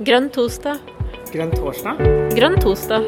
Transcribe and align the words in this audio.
Grønn 0.00 0.30
torsdag. 0.32 0.78
Grønn 1.28 1.50
torsdag? 1.52 1.98
Grønn 2.32 2.54
torsdag. 2.56 3.02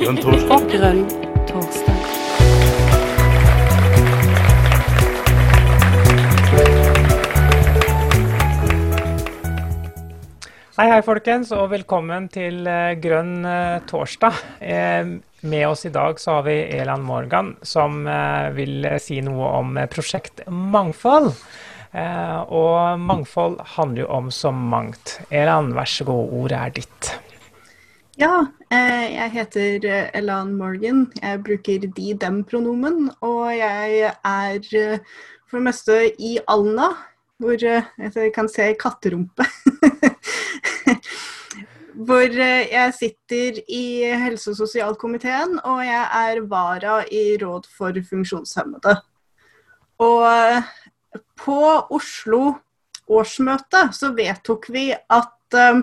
Grønn 0.00 0.16
torsdag. 0.18 0.64
Grønn 0.72 1.04
torsdag. 1.46 2.00
Hei, 10.74 10.88
hei, 10.90 10.98
folkens, 11.06 11.54
og 11.54 11.70
velkommen 11.76 12.26
til 12.34 12.66
eh, 12.66 12.98
Grønn 12.98 13.46
eh, 13.46 13.78
torsdag. 13.86 14.42
Eh, 14.58 15.14
med 15.46 15.64
oss 15.70 15.86
i 15.86 15.94
dag 15.94 16.18
så 16.18 16.40
har 16.40 16.48
vi 16.50 16.58
Elan 16.80 17.06
Morgan, 17.06 17.54
som 17.62 18.02
vil 18.58 18.90
si 18.98 19.20
noe 19.22 19.54
om 19.62 19.78
prosjekt 19.86 20.42
Mangfold. 20.50 21.30
Eh, 21.92 22.40
og 22.52 23.00
mangfold 23.00 23.60
handler 23.76 24.04
jo 24.04 24.10
om 24.12 24.28
så 24.34 24.52
mangt. 24.52 25.16
Elan, 25.32 25.72
vær 25.76 25.88
så 25.88 26.04
god, 26.08 26.34
ordet 26.42 26.58
er 26.58 26.74
ditt. 26.80 27.10
Ja, 28.18 28.32
eh, 28.74 29.06
jeg 29.14 29.32
heter 29.36 29.86
eh, 29.88 30.10
Elan 30.18 30.52
Morgan. 30.58 31.06
Jeg 31.22 31.42
bruker 31.46 31.86
de-dem-pronomen. 31.86 33.08
Og 33.24 33.54
jeg 33.56 34.12
er 34.12 34.60
for 35.48 35.60
det 35.60 35.64
meste 35.70 36.00
i 36.20 36.36
Alna, 36.50 36.90
hvor 37.40 37.56
jeg 37.56 38.32
kan 38.34 38.50
se 38.52 38.72
katterumpe. 38.80 39.46
hvor 42.08 42.28
jeg 42.30 42.94
sitter 42.94 43.62
i 43.64 44.04
helse- 44.26 44.52
og 44.52 44.58
sosialkomiteen, 44.60 45.56
og 45.64 45.80
jeg 45.86 46.04
er 46.20 46.42
vara 46.50 47.00
i 47.10 47.38
Råd 47.40 47.70
for 47.78 47.96
funksjonshemmede. 48.10 48.98
Og 49.98 50.26
på 51.38 51.60
Oslo 51.94 52.58
årsmøte 53.08 53.88
så 53.96 54.12
vedtok 54.16 54.68
vi 54.74 54.90
at 54.92 55.56
eh, 55.56 55.80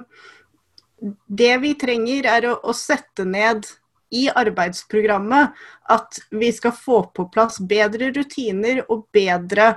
det 1.28 1.56
vi 1.64 1.74
trenger 1.80 2.30
er 2.38 2.50
å, 2.52 2.60
å 2.64 2.74
sette 2.76 3.26
ned 3.28 3.68
i 4.16 4.28
arbeidsprogrammet 4.30 5.56
at 5.92 6.20
vi 6.32 6.52
skal 6.56 6.74
få 6.78 7.02
på 7.16 7.28
plass 7.34 7.60
bedre 7.60 8.12
rutiner 8.16 8.84
og 8.86 9.08
bedre 9.16 9.74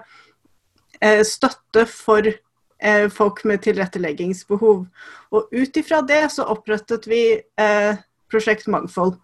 eh, 1.00 1.24
støtte 1.26 1.86
for 1.90 2.28
eh, 2.28 3.06
folk 3.12 3.42
med 3.48 3.64
tilretteleggingsbehov. 3.64 4.84
Og 5.32 5.54
ut 5.54 5.80
ifra 5.80 6.02
det 6.06 6.26
så 6.34 6.46
opprettet 6.52 7.08
vi 7.10 7.22
eh, 7.38 8.04
Prosjekt 8.28 8.68
Mangfold. 8.68 9.16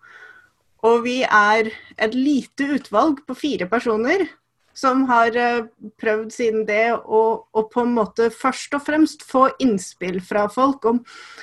Og 0.84 1.04
vi 1.04 1.20
er 1.24 1.70
et 1.96 2.16
lite 2.16 2.74
utvalg 2.76 3.22
på 3.28 3.36
fire 3.36 3.68
personer 3.70 4.26
som 4.74 5.04
har 5.08 5.36
eh, 5.38 5.66
prøvd 6.00 6.32
siden 6.34 6.66
det 6.68 6.92
å, 6.94 7.22
på 7.54 7.84
en 7.84 7.94
måte 7.96 8.28
først 8.34 8.74
og 8.76 8.84
fremst 8.88 9.24
få 9.26 9.46
innspill 9.62 10.20
fra 10.24 10.48
folk 10.52 10.84
om 10.90 11.00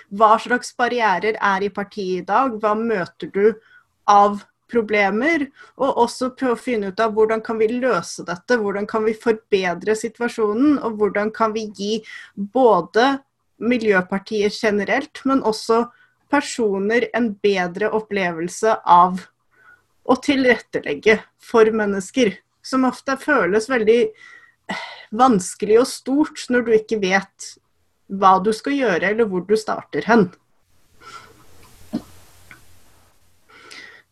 hva 0.10 0.36
slags 0.42 0.76
barrierer 0.78 1.40
er 1.40 1.66
i 1.66 1.72
partiet 1.74 2.24
i 2.24 2.28
dag, 2.28 2.58
hva 2.60 2.76
møter 2.78 3.32
du 3.32 3.46
av 4.10 4.42
problemer, 4.72 5.50
og 5.80 6.04
også 6.06 6.32
prøve 6.38 6.56
å 6.56 6.60
finne 6.60 6.92
ut 6.92 7.02
av 7.04 7.12
hvordan 7.16 7.42
kan 7.44 7.60
vi 7.60 7.68
løse 7.74 8.24
dette, 8.28 8.56
hvordan 8.60 8.88
kan 8.88 9.04
vi 9.04 9.16
forbedre 9.18 9.96
situasjonen, 10.00 10.78
og 10.80 10.96
hvordan 11.00 11.32
kan 11.36 11.56
vi 11.56 11.68
gi 11.76 11.98
både 12.36 13.18
Miljøpartiet 13.62 14.56
generelt, 14.58 15.20
men 15.30 15.44
også 15.46 15.84
personer 16.32 17.06
en 17.14 17.28
bedre 17.44 17.92
opplevelse 17.94 18.74
av 18.90 19.20
å 20.02 20.16
tilrettelegge 20.18 21.20
for 21.38 21.70
mennesker 21.76 22.34
som 22.66 22.86
ofte 22.88 23.18
føles 23.22 23.70
veldig 23.70 24.00
eh, 24.06 24.86
vanskelig 25.18 25.82
og 25.82 25.90
stort 25.90 26.46
når 26.54 26.68
du 26.68 26.72
ikke 26.78 27.02
vet 27.02 27.52
hva 28.12 28.38
du 28.44 28.52
skal 28.56 28.76
gjøre, 28.76 29.14
eller 29.14 29.28
hvor 29.30 29.44
du 29.48 29.56
starter 29.60 30.06
hen. 30.08 30.28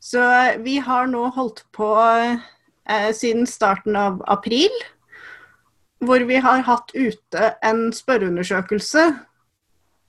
Så 0.10 0.24
eh, 0.24 0.58
vi 0.66 0.80
har 0.84 1.10
nå 1.12 1.28
holdt 1.36 1.66
på 1.76 1.92
eh, 2.00 3.12
siden 3.16 3.48
starten 3.48 3.98
av 4.00 4.24
april, 4.28 4.74
hvor 6.00 6.24
vi 6.26 6.40
har 6.40 6.64
hatt 6.64 6.94
ute 6.96 7.56
en 7.66 7.90
spørreundersøkelse 7.94 9.10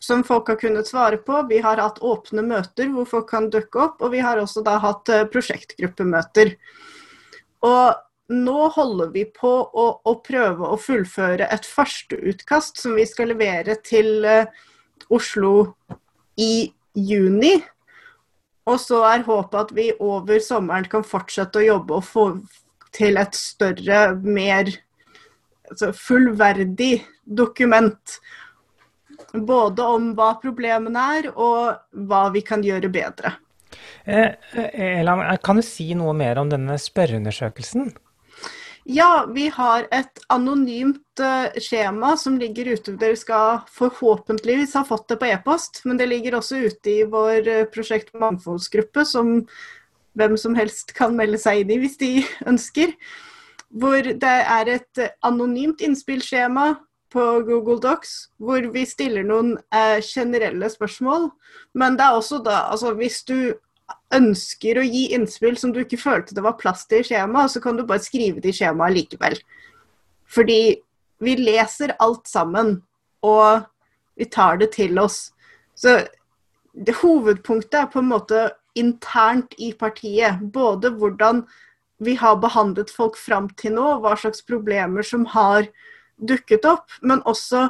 som 0.00 0.22
folk 0.24 0.48
har 0.48 0.56
kunnet 0.56 0.88
svare 0.88 1.18
på. 1.20 1.42
Vi 1.50 1.58
har 1.60 1.82
hatt 1.82 1.98
åpne 2.00 2.44
møter 2.46 2.88
hvor 2.94 3.08
folk 3.08 3.28
kan 3.30 3.50
dukke 3.52 3.82
opp, 3.84 3.98
og 4.00 4.14
vi 4.14 4.22
har 4.24 4.40
også 4.40 4.62
da 4.64 4.78
hatt 4.80 5.10
eh, 5.12 5.26
prosjektgruppemøter. 5.28 6.54
Og 7.68 7.98
nå 8.30 8.68
holder 8.76 9.10
vi 9.14 9.24
på 9.34 9.50
å, 9.50 9.86
å 10.06 10.14
prøve 10.22 10.68
å 10.70 10.78
fullføre 10.78 11.48
et 11.50 11.66
førsteutkast 11.66 12.78
som 12.78 12.94
vi 12.98 13.06
skal 13.08 13.32
levere 13.32 13.76
til 13.86 14.22
uh, 14.26 14.46
Oslo 15.10 15.74
i 16.38 16.70
juni. 16.94 17.56
Og 18.70 18.78
så 18.78 19.00
er 19.08 19.26
håpet 19.26 19.58
at 19.64 19.72
vi 19.74 19.88
over 19.98 20.42
sommeren 20.44 20.86
kan 20.90 21.06
fortsette 21.06 21.58
å 21.58 21.66
jobbe 21.66 21.98
og 21.98 22.06
få 22.06 22.26
til 22.94 23.18
et 23.18 23.34
større, 23.38 24.14
mer 24.22 24.70
altså 25.70 25.90
fullverdig 25.96 27.00
dokument. 27.24 28.18
Både 29.34 29.86
om 29.86 30.10
hva 30.18 30.32
problemene 30.42 31.06
er, 31.18 31.30
og 31.34 32.06
hva 32.10 32.24
vi 32.34 32.42
kan 32.46 32.62
gjøre 32.66 32.90
bedre. 32.92 33.34
Eh, 34.04 34.32
Elan, 35.00 35.22
kan 35.44 35.60
du 35.60 35.64
si 35.66 35.92
noe 35.98 36.14
mer 36.16 36.40
om 36.42 36.50
denne 36.50 36.78
spørreundersøkelsen? 36.80 37.92
Ja, 38.84 39.26
vi 39.34 39.48
har 39.48 39.84
et 39.92 40.22
anonymt 40.32 41.20
uh, 41.20 41.52
skjema 41.60 42.14
som 42.16 42.38
ligger 42.40 42.72
ute. 42.72 42.96
Dere 42.96 43.18
skal 43.18 43.60
forhåpentligvis 43.76 44.74
ha 44.78 44.84
fått 44.88 45.08
det 45.12 45.18
på 45.20 45.28
e-post, 45.28 45.82
men 45.84 46.00
det 46.00 46.08
ligger 46.08 46.38
også 46.38 46.62
ute 46.64 46.92
i 46.92 47.04
vår 47.04 47.48
uh, 47.48 47.66
prosjekt 47.72 48.14
mangfoldsgruppe, 48.16 49.04
som 49.04 49.42
hvem 50.16 50.36
som 50.40 50.56
helst 50.56 50.94
kan 50.96 51.12
melde 51.16 51.38
seg 51.38 51.62
inn 51.62 51.74
i 51.76 51.80
hvis 51.82 51.98
de 52.00 52.12
ønsker. 52.50 52.96
Hvor 53.70 54.02
det 54.02 54.36
er 54.56 54.72
et 54.72 55.02
anonymt 55.22 55.84
innspillskjema 55.84 56.72
på 57.12 57.26
Google 57.46 57.78
Docs, 57.82 58.30
hvor 58.38 58.64
vi 58.72 58.82
stiller 58.86 59.26
noen 59.26 59.56
generelle 60.06 60.68
spørsmål. 60.70 61.28
Men 61.74 61.98
det 61.98 62.06
er 62.06 62.18
også 62.18 62.38
da, 62.46 62.64
altså 62.70 62.92
hvis 62.98 63.20
du 63.26 63.54
ønsker 64.14 64.80
å 64.80 64.84
gi 64.86 65.08
innspill 65.14 65.56
som 65.58 65.72
du 65.74 65.80
ikke 65.82 66.00
følte 66.00 66.36
det 66.36 66.44
var 66.44 66.58
plass 66.60 66.86
til 66.90 67.02
i 67.02 67.06
skjemaet, 67.06 67.54
så 67.54 67.62
kan 67.62 67.78
du 67.78 67.84
bare 67.86 68.02
skrive 68.04 68.42
det 68.42 68.52
i 68.52 68.58
skjemaet 68.60 68.96
likevel. 68.96 69.36
Fordi 70.30 70.62
vi 71.20 71.36
leser 71.36 71.96
alt 72.00 72.28
sammen, 72.30 72.78
og 73.26 73.66
vi 74.16 74.26
tar 74.30 74.60
det 74.60 74.72
til 74.76 74.98
oss. 75.02 75.30
Så 75.76 76.00
det, 76.72 76.94
hovedpunktet 77.02 77.82
er 77.82 77.90
på 77.92 78.00
en 78.02 78.10
måte 78.12 78.48
internt 78.78 79.54
i 79.58 79.72
partiet. 79.76 80.40
Både 80.54 80.92
hvordan 80.96 81.44
vi 82.00 82.16
har 82.16 82.40
behandlet 82.40 82.92
folk 82.94 83.18
fram 83.20 83.50
til 83.60 83.76
nå, 83.76 83.98
hva 84.00 84.14
slags 84.16 84.44
problemer 84.46 85.04
som 85.04 85.26
har 85.34 85.68
dukket 86.16 86.66
opp, 86.68 86.88
men 87.02 87.24
også 87.28 87.68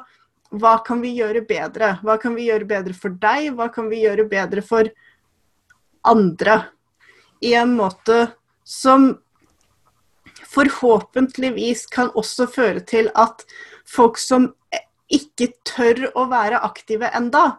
hva 0.51 0.77
kan 0.87 1.03
vi 1.03 1.15
gjøre 1.19 1.45
bedre? 1.47 1.95
Hva 2.03 2.17
kan 2.19 2.35
vi 2.35 2.49
gjøre 2.49 2.67
bedre 2.67 2.95
for 2.95 3.15
deg? 3.23 3.53
Hva 3.55 3.69
kan 3.71 3.87
vi 3.91 4.03
gjøre 4.03 4.27
bedre 4.31 4.63
for 4.67 4.91
andre 6.09 6.63
i 7.41 7.55
en 7.55 7.75
måte 7.77 8.27
som 8.65 9.13
forhåpentligvis 10.51 11.87
kan 11.87 12.11
også 12.15 12.47
føre 12.51 12.83
til 12.87 13.11
at 13.19 13.45
folk 13.89 14.19
som 14.21 14.51
ikke 15.11 15.51
tør 15.67 16.09
å 16.15 16.27
være 16.31 16.61
aktive 16.67 17.11
enda, 17.17 17.59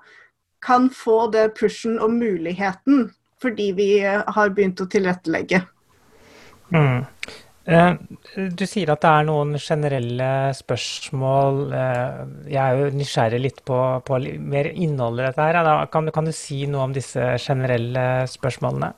kan 0.61 0.89
få 0.93 1.25
det 1.33 1.51
pushen 1.57 1.97
og 1.99 2.13
muligheten 2.13 3.09
fordi 3.41 3.71
vi 3.73 3.87
har 4.05 4.51
begynt 4.53 4.83
å 4.83 4.85
tilrettelegge. 4.85 5.63
Mm. 6.69 7.01
Eh, 7.69 7.93
du 8.57 8.63
sier 8.65 8.89
at 8.89 9.03
det 9.03 9.09
er 9.11 9.27
noen 9.27 9.53
generelle 9.61 10.29
spørsmål. 10.57 11.59
Eh, 11.77 12.21
jeg 12.55 12.61
er 12.61 12.79
jo 12.79 12.89
nysgjerrig 12.97 13.41
litt 13.43 13.61
på, 13.67 13.77
på 14.07 14.19
mer 14.41 14.71
innholdet 14.71 15.27
i 15.27 15.29
dette 15.29 15.45
her. 15.45 15.85
Kan, 15.93 16.09
kan, 16.15 16.25
du 16.25 16.33
si 16.35 16.63
noe 16.65 16.87
om 16.87 16.95
disse 16.95 17.35
generelle 17.43 18.25
spørsmålene? 18.31 18.91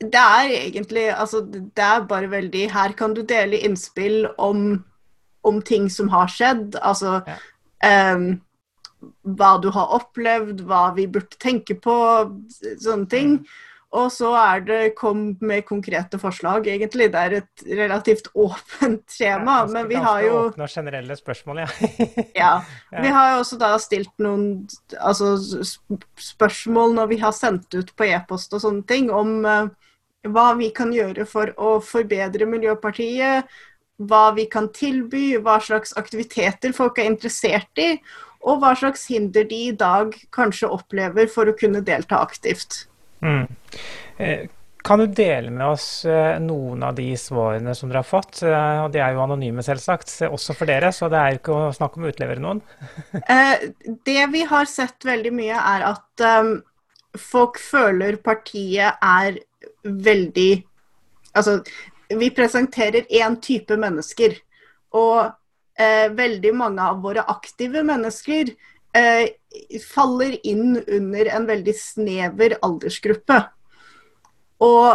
Det 0.00 0.18
er 0.18 0.48
egentlig 0.50 1.04
altså, 1.14 1.44
Det 1.46 1.78
er 1.78 2.08
bare 2.10 2.26
veldig 2.26 2.64
Her 2.72 2.92
kan 2.98 3.12
du 3.14 3.20
dele 3.22 3.60
innspill 3.68 4.24
om, 4.36 4.82
om 5.46 5.60
ting 5.62 5.86
som 5.92 6.08
har 6.10 6.32
skjedd. 6.32 6.80
Altså 6.80 7.20
ja. 7.28 7.36
um, 8.16 8.40
hva 9.36 9.52
du 9.62 9.68
har 9.76 9.92
opplevd, 9.94 10.64
hva 10.66 10.88
vi 10.96 11.06
burde 11.06 11.38
tenke 11.38 11.76
på, 11.78 11.94
sånne 12.80 13.06
ting. 13.12 13.38
Mm. 13.44 13.65
Og 13.94 14.08
så 14.10 14.32
er 14.34 14.62
det 14.66 14.78
kom 14.98 15.20
med 15.46 15.64
konkrete 15.68 16.18
forslag, 16.18 16.66
egentlig. 16.66 17.06
Det 17.14 17.20
er 17.20 17.34
et 17.38 17.62
relativt 17.78 18.28
åpent 18.34 19.04
tema. 19.14 19.60
Ja, 19.62 19.68
men 19.70 19.88
vi 19.88 20.00
har 20.02 20.24
jo 20.24 20.34
Åpne 20.48 20.66
og 20.66 20.72
generelle 20.72 21.16
spørsmål, 21.16 21.62
ja. 21.62 21.68
ja. 22.34 22.50
Vi 22.90 23.12
har 23.14 23.32
jo 23.32 23.38
også 23.44 23.58
da 23.60 23.70
stilt 23.80 24.12
noen 24.22 24.66
altså, 24.98 25.36
spørsmål 26.18 26.96
når 26.98 27.12
vi 27.14 27.20
har 27.22 27.36
sendt 27.36 27.78
ut 27.78 27.94
på 27.96 28.08
e-post 28.10 28.56
og 28.58 28.64
sånne 28.66 28.82
ting, 28.90 29.08
om 29.14 29.38
uh, 29.46 29.70
hva 30.26 30.50
vi 30.58 30.72
kan 30.74 30.90
gjøre 30.94 31.24
for 31.28 31.54
å 31.54 31.76
forbedre 31.84 32.48
Miljøpartiet. 32.50 33.46
Hva 33.96 34.26
vi 34.36 34.44
kan 34.52 34.66
tilby, 34.76 35.38
hva 35.40 35.56
slags 35.62 35.94
aktiviteter 35.96 36.74
folk 36.76 36.98
er 37.00 37.08
interessert 37.08 37.80
i. 37.80 37.94
og 38.46 38.60
hva 38.62 38.76
slags 38.78 39.08
hinder 39.10 39.42
de 39.48 39.56
i 39.70 39.72
dag 39.74 40.12
kanskje 40.30 40.68
opplever 40.70 41.26
for 41.32 41.48
å 41.48 41.54
kunne 41.56 41.80
delta 41.82 42.20
aktivt. 42.22 42.84
Mm. 43.26 43.46
Eh, 44.22 44.46
kan 44.86 45.02
du 45.02 45.06
dele 45.10 45.50
med 45.50 45.66
oss 45.66 46.04
eh, 46.06 46.36
noen 46.38 46.84
av 46.86 46.94
de 46.94 47.08
svarene 47.18 47.74
som 47.74 47.90
dere 47.90 48.04
har 48.04 48.08
fått? 48.08 48.44
Eh, 48.46 48.84
og 48.84 48.92
De 48.94 49.02
er 49.02 49.16
jo 49.16 49.24
anonyme, 49.24 49.64
selvsagt, 49.66 50.12
også 50.28 50.54
for 50.54 50.70
dere, 50.70 50.92
så 50.94 51.10
det 51.10 51.18
er 51.18 51.34
jo 51.34 51.40
ikke 51.40 51.56
å 51.56 51.74
snakke 51.74 51.98
om 51.98 52.06
å 52.06 52.12
utlevere 52.12 52.44
noen. 52.44 52.62
det 54.08 54.22
vi 54.32 54.46
har 54.46 54.70
sett 54.70 55.08
veldig 55.08 55.34
mye, 55.34 55.58
er 55.74 55.88
at 55.90 56.26
um, 56.40 56.54
folk 57.18 57.58
føler 57.62 58.20
partiet 58.22 59.02
er 59.02 59.42
veldig 59.84 60.50
Altså, 61.36 61.58
vi 62.08 62.30
presenterer 62.32 63.04
én 63.12 63.34
type 63.44 63.76
mennesker. 63.76 64.38
Og 64.96 65.18
eh, 65.76 66.06
veldig 66.16 66.52
mange 66.56 66.80
av 66.80 67.02
våre 67.04 67.24
aktive 67.28 67.82
mennesker 67.84 68.54
eh, 68.96 69.26
faller 69.82 70.38
inn 70.46 70.78
under 70.86 71.28
en 71.36 71.46
veldig 71.48 71.74
snever 71.78 72.56
aldersgruppe. 72.66 73.38
Og 74.64 74.88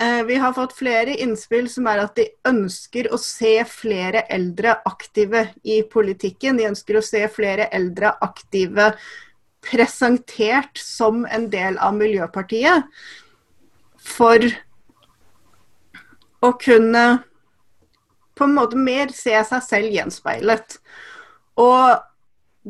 eh, 0.00 0.22
vi 0.28 0.38
har 0.40 0.56
fått 0.56 0.76
flere 0.78 1.16
innspill 1.20 1.68
som 1.70 1.88
er 1.90 2.04
at 2.04 2.16
de 2.18 2.28
ønsker 2.48 3.10
å 3.12 3.20
se 3.20 3.56
flere 3.68 4.24
eldre 4.32 4.78
aktive 4.88 5.48
i 5.62 5.82
politikken. 5.82 6.60
De 6.60 6.68
ønsker 6.70 6.98
å 6.98 7.04
se 7.04 7.24
flere 7.32 7.68
eldre 7.74 8.14
aktive 8.24 8.92
presentert 9.64 10.78
som 10.80 11.24
en 11.26 11.48
del 11.52 11.78
av 11.82 11.96
Miljøpartiet. 11.98 12.86
For 13.98 14.44
å 16.40 16.52
kunne 16.62 17.04
på 18.38 18.46
en 18.46 18.54
måte 18.54 18.78
mer 18.78 19.10
se 19.14 19.34
seg 19.50 19.64
selv 19.66 19.94
gjenspeilet. 19.96 20.78
Og 21.58 21.98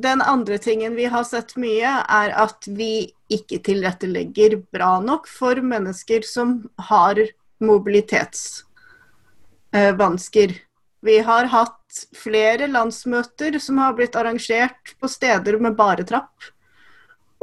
den 0.03 0.23
andre 0.23 0.59
tingen 0.59 0.95
vi 0.99 1.05
har 1.11 1.25
sett 1.25 1.57
mye, 1.61 2.05
er 2.09 2.31
at 2.37 2.65
vi 2.67 3.13
ikke 3.33 3.59
tilrettelegger 3.67 4.57
bra 4.73 5.01
nok 5.05 5.29
for 5.31 5.55
mennesker 5.61 6.23
som 6.27 6.71
har 6.91 7.17
mobilitetsvansker. 7.65 10.55
Vi 11.01 11.19
har 11.23 11.45
hatt 11.53 12.07
flere 12.17 12.67
landsmøter 12.71 13.59
som 13.63 13.79
har 13.83 13.93
blitt 13.99 14.17
arrangert 14.19 14.95
på 15.01 15.09
steder 15.11 15.59
med 15.63 15.77
bare 15.79 16.05
trapp. 16.07 16.35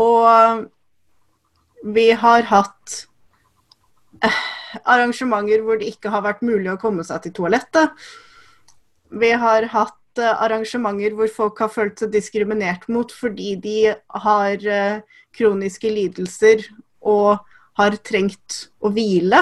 Og 0.02 0.66
vi 1.96 2.12
har 2.12 2.42
hatt 2.50 3.08
eh, 4.24 4.40
arrangementer 4.84 5.62
hvor 5.64 5.78
det 5.80 5.88
ikke 5.94 6.12
har 6.14 6.22
vært 6.26 6.46
mulig 6.46 6.72
å 6.74 6.82
komme 6.82 7.04
seg 7.08 7.18
til 7.24 7.34
toalettet. 7.40 7.90
Vi 9.16 9.32
har 9.32 9.64
hatt 9.72 10.00
Eh, 10.16 10.44
arrangementer 10.44 11.16
hvor 11.18 11.28
folk 11.32 11.60
har 11.60 11.72
følt 11.74 12.00
seg 12.00 12.14
diskriminert 12.14 12.88
mot 12.92 13.12
fordi 13.12 13.56
de 13.60 13.80
har 14.24 14.64
eh, 14.64 15.02
kroniske 15.36 15.92
lidelser 15.92 16.64
og 17.04 17.42
har 17.76 17.98
trengt 18.08 18.70
å 18.80 18.92
hvile. 18.96 19.42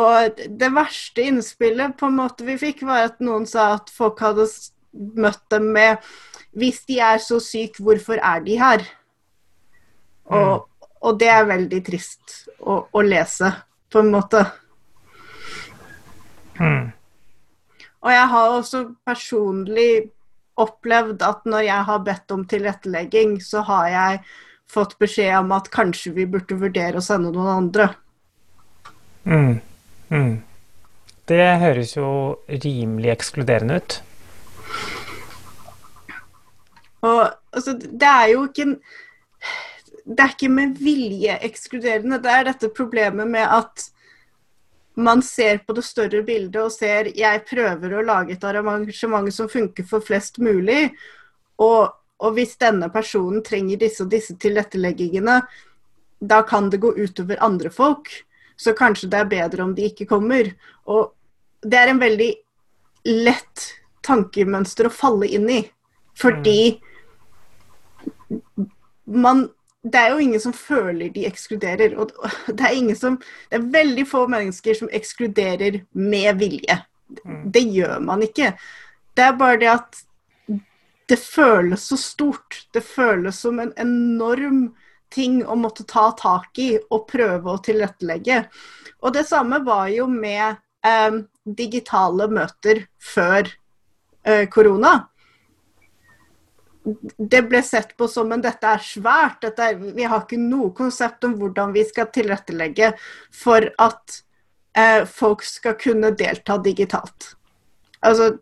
Og 0.00 0.42
det 0.60 0.70
verste 0.76 1.24
innspillet 1.24 1.96
på 1.98 2.10
en 2.10 2.18
måte 2.20 2.44
vi 2.44 2.58
fikk, 2.60 2.84
var 2.88 3.08
at 3.08 3.24
noen 3.24 3.48
sa 3.48 3.72
at 3.78 3.88
folk 3.92 4.20
hadde 4.20 4.46
møtt 4.92 5.42
dem 5.52 5.70
med 5.72 6.04
Hvis 6.50 6.82
de 6.88 6.98
er 6.98 7.20
så 7.22 7.38
syke, 7.40 7.78
hvorfor 7.78 8.18
er 8.18 8.40
de 8.42 8.56
her? 8.58 8.84
Mm. 10.28 10.36
Og, 10.36 10.86
og, 11.00 11.12
det 11.20 11.28
er 11.30 11.46
veldig 11.46 11.78
trist 11.86 12.40
å, 12.58 12.82
å 12.90 13.02
lese, 13.06 13.52
på 13.86 14.02
en 14.02 14.10
måte. 14.10 14.42
Mm. 16.58 16.90
Og 18.00 18.12
jeg 18.12 18.28
har 18.32 18.54
også 18.56 18.84
personlig 19.06 20.10
opplevd 20.60 21.22
at 21.24 21.48
når 21.48 21.66
jeg 21.66 21.88
har 21.88 22.04
bedt 22.04 22.34
om 22.34 22.44
tilrettelegging, 22.48 23.38
så 23.44 23.64
har 23.68 23.88
jeg 23.92 24.20
fått 24.70 24.96
beskjed 25.00 25.34
om 25.40 25.52
at 25.56 25.70
kanskje 25.72 26.14
vi 26.16 26.28
burde 26.30 26.58
vurdere 26.60 27.00
å 27.00 27.04
sende 27.04 27.32
noen 27.34 27.50
andre. 27.66 27.90
Mm. 29.24 29.60
Mm. 30.10 30.36
Det 31.30 31.44
høres 31.62 31.94
jo 31.96 32.08
rimelig 32.48 33.12
ekskluderende 33.12 33.78
ut. 33.80 34.00
Og 37.06 37.20
altså, 37.56 37.76
det 37.78 38.08
er 38.08 38.26
jo 38.34 38.42
ikke 38.48 38.66
Det 40.10 40.24
er 40.24 40.32
ikke 40.32 40.48
med 40.50 40.78
vilje 40.80 41.36
ekskluderende. 41.46 42.18
Det 42.18 42.30
er 42.32 42.46
dette 42.48 42.70
problemet 42.74 43.28
med 43.30 43.44
at 43.46 43.84
man 45.02 45.22
ser 45.22 45.58
på 45.64 45.74
det 45.76 45.84
større 45.86 46.22
bildet 46.26 46.60
og 46.62 46.72
ser 46.74 47.10
jeg 47.16 47.44
prøver 47.48 47.94
å 47.96 48.04
lage 48.04 48.36
et 48.36 48.44
arrangement 48.44 49.28
som 49.34 49.48
funker 49.50 49.86
for 49.88 50.04
flest 50.04 50.40
mulig. 50.42 50.90
Og, 51.60 51.90
og 52.20 52.36
hvis 52.36 52.56
denne 52.60 52.90
personen 52.92 53.44
trenger 53.46 53.80
disse 53.80 54.04
og 54.04 54.12
disse 54.12 54.36
tilretteleggingene, 54.40 55.40
da 56.20 56.42
kan 56.44 56.68
det 56.70 56.82
gå 56.82 56.92
utover 56.96 57.40
andre 57.44 57.72
folk. 57.72 58.10
Så 58.60 58.74
kanskje 58.76 59.08
det 59.12 59.22
er 59.22 59.30
bedre 59.30 59.64
om 59.64 59.74
de 59.76 59.88
ikke 59.88 60.08
kommer. 60.10 60.52
Og 60.84 61.14
det 61.64 61.78
er 61.80 61.92
en 61.92 62.02
veldig 62.02 62.30
lett 63.08 63.68
tankemønster 64.04 64.88
å 64.88 64.92
falle 64.92 65.28
inn 65.28 65.48
i. 65.48 65.62
Fordi 66.20 66.80
man 69.04 69.48
det 69.82 69.96
er 69.96 70.12
jo 70.12 70.20
ingen 70.20 70.40
som 70.40 70.52
føler 70.52 71.08
de 71.14 71.24
ekskluderer. 71.28 71.96
Og 72.00 72.12
det 72.58 72.68
er, 72.68 72.94
som, 72.98 73.16
det 73.48 73.60
er 73.60 73.72
veldig 73.72 74.06
få 74.08 74.26
mennesker 74.30 74.76
som 74.76 74.92
ekskluderer 74.92 75.82
med 75.92 76.40
vilje. 76.40 76.80
Mm. 77.24 77.42
Det 77.52 77.64
gjør 77.74 77.98
man 78.04 78.24
ikke. 78.26 78.52
Det 79.16 79.26
er 79.26 79.38
bare 79.40 79.60
det 79.60 79.72
at 79.72 80.02
det 81.10 81.18
føles 81.18 81.88
så 81.90 81.98
stort. 81.98 82.66
Det 82.74 82.84
føles 82.84 83.40
som 83.40 83.58
en 83.62 83.72
enorm 83.80 84.68
ting 85.10 85.40
å 85.42 85.56
måtte 85.58 85.84
ta 85.90 86.10
tak 86.18 86.58
i 86.62 86.76
og 86.78 87.08
prøve 87.10 87.50
å 87.50 87.62
tilrettelegge. 87.64 88.44
Og 89.02 89.14
det 89.16 89.24
samme 89.26 89.58
var 89.66 89.88
jo 89.90 90.06
med 90.12 90.60
eh, 90.86 91.22
digitale 91.44 92.28
møter 92.30 92.84
før 93.02 93.48
eh, 94.22 94.44
korona 94.52 95.00
det 97.16 97.42
ble 97.48 97.60
sett 97.62 97.92
på 97.98 98.08
som 98.08 98.30
men 98.30 98.42
dette 98.44 98.66
er 98.66 98.82
svært. 98.84 99.40
Dette 99.44 99.70
er, 99.72 99.80
vi 99.80 100.06
har 100.08 100.24
ikke 100.24 100.40
noe 100.40 100.72
konsept 100.76 101.24
om 101.28 101.36
hvordan 101.40 101.74
vi 101.76 101.84
skal 101.88 102.08
tilrettelegge 102.12 102.92
for 103.34 103.66
at 103.82 104.20
eh, 104.78 105.02
folk 105.08 105.44
skal 105.46 105.76
kunne 105.80 106.14
delta 106.16 106.56
digitalt. 106.62 107.34
Altså, 108.00 108.32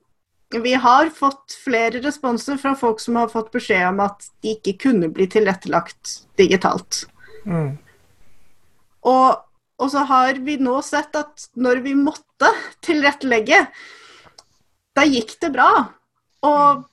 vi 0.54 0.72
har 0.78 1.10
fått 1.12 1.56
flere 1.64 2.00
responser 2.04 2.56
fra 2.60 2.74
folk 2.78 3.02
som 3.02 3.18
har 3.20 3.28
fått 3.32 3.50
beskjed 3.52 3.90
om 3.90 4.00
at 4.06 4.30
de 4.44 4.54
ikke 4.54 4.78
kunne 4.86 5.10
bli 5.12 5.26
tilrettelagt 5.30 6.22
digitalt. 6.40 7.04
Mm. 7.44 7.74
Og, 9.08 9.42
og 9.82 9.90
så 9.92 10.04
har 10.08 10.40
vi 10.46 10.56
nå 10.62 10.78
sett 10.86 11.16
at 11.18 11.50
når 11.58 11.82
vi 11.84 11.96
måtte 11.98 12.52
tilrettelegge, 12.86 13.66
da 14.96 15.04
gikk 15.06 15.36
det 15.42 15.52
bra. 15.54 15.72
Og 16.46 16.86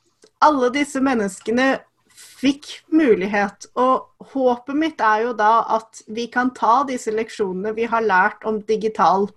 alle 0.45 0.71
disse 0.73 1.01
menneskene 1.03 1.75
fikk 2.15 2.69
mulighet. 2.93 3.69
Og 3.79 4.31
håpet 4.33 4.77
mitt 4.79 5.03
er 5.03 5.27
jo 5.27 5.35
da 5.37 5.53
at 5.77 6.03
vi 6.07 6.27
kan 6.31 6.53
ta 6.55 6.83
disse 6.87 7.13
leksjonene 7.13 7.75
vi 7.77 7.87
har 7.89 8.05
lært 8.05 8.45
om 8.47 8.61
digital 8.67 9.29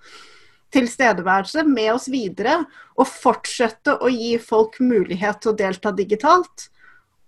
tilstedeværelse 0.74 1.64
med 1.64 1.94
oss 1.94 2.10
videre, 2.12 2.58
og 2.98 3.08
fortsette 3.08 3.94
å 4.04 4.10
gi 4.12 4.34
folk 4.42 4.76
mulighet 4.84 5.40
til 5.40 5.54
å 5.54 5.56
delta 5.56 5.94
digitalt. 5.96 6.68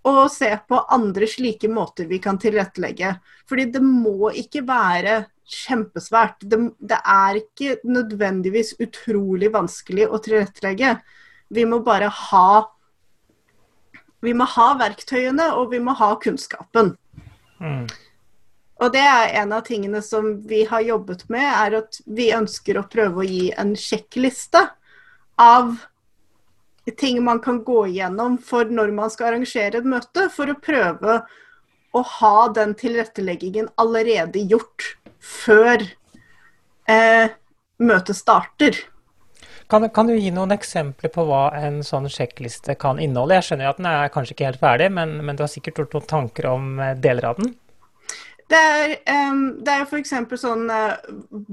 Og 0.09 0.27
se 0.33 0.49
på 0.69 0.81
andre 0.93 1.29
slike 1.29 1.69
måter 1.73 2.09
vi 2.09 2.19
kan 2.25 2.39
tilrettelegge. 2.41 3.15
Fordi 3.49 3.67
det 3.73 3.83
må 3.85 4.33
ikke 4.37 4.63
være 4.69 5.23
kjempesvært. 5.51 6.45
Det, 6.49 6.59
det 6.79 7.01
er 7.01 7.41
ikke 7.41 7.79
nødvendigvis 7.85 8.75
utrolig 8.81 9.51
vanskelig 9.53 10.09
å 10.09 10.21
tilrettelegge. 10.25 10.95
Vi 11.53 11.67
må 11.69 11.83
bare 11.85 12.09
ha 12.09 12.53
vi 14.21 14.35
må 14.37 14.47
ha 14.57 14.69
verktøyene, 14.81 15.51
og 15.57 15.73
vi 15.73 15.81
må 15.83 15.95
ha 15.97 16.13
kunnskapen. 16.21 16.95
Mm. 17.61 17.87
Og 18.81 18.93
det 18.95 19.03
er 19.05 19.35
en 19.43 19.53
av 19.53 19.65
tingene 19.67 20.01
som 20.05 20.33
vi 20.49 20.63
har 20.69 20.85
jobbet 20.85 21.27
med, 21.33 21.45
er 21.45 21.81
at 21.83 22.01
vi 22.09 22.31
ønsker 22.33 22.81
å 22.81 22.89
prøve 22.89 23.23
å 23.23 23.29
gi 23.29 23.51
en 23.61 23.75
sjekkliste 23.77 24.65
av 25.41 25.75
ting 26.99 27.21
man 27.25 27.43
kan 27.45 27.61
gå 27.65 27.85
igjennom 27.91 28.39
for 28.43 28.71
når 28.73 28.93
man 28.97 29.13
skal 29.13 29.35
arrangere 29.35 29.79
et 29.81 29.89
møte, 29.89 30.29
for 30.33 30.51
å 30.51 30.59
prøve 30.59 31.21
å 31.93 32.03
ha 32.17 32.37
den 32.55 32.73
tilretteleggingen 32.79 33.69
allerede 33.81 34.43
gjort 34.49 34.95
før 35.21 35.85
eh, 36.89 37.33
møtet 37.83 38.17
starter. 38.17 38.79
Kan, 39.71 39.87
kan, 39.95 40.09
du 40.11 40.17
gi 40.17 40.33
noen 40.35 40.51
eksempler 40.51 41.13
på 41.15 41.25
hva 41.29 41.45
en 41.55 41.81
sånn 41.87 42.09
sjekkliste 42.11 42.75
kan 42.81 42.99
inneholde? 42.99 43.37
Jeg 43.39 43.49
skjønner 43.49 43.71
at 43.71 43.79
den 43.79 43.87
er 43.87 44.11
kanskje 44.11 44.35
ikke 44.35 44.49
helt 44.49 44.63
ferdig, 44.63 44.89
men, 44.97 45.21
men 45.23 45.39
du 45.39 45.45
har 45.45 45.53
sikkert 45.53 45.79
gjort 45.79 45.95
noen 45.95 46.09
tanker 46.11 46.49
om 46.51 46.73
eh, 46.83 46.97
deler 46.99 47.29
av 47.31 47.39
den? 47.39 47.53
Det 48.51 48.59
er, 48.59 48.97
um, 49.31 49.45
det 49.63 49.77
er 49.77 49.85
f.eks. 49.87 50.11
sånn 50.43 50.65
uh, 50.75 50.97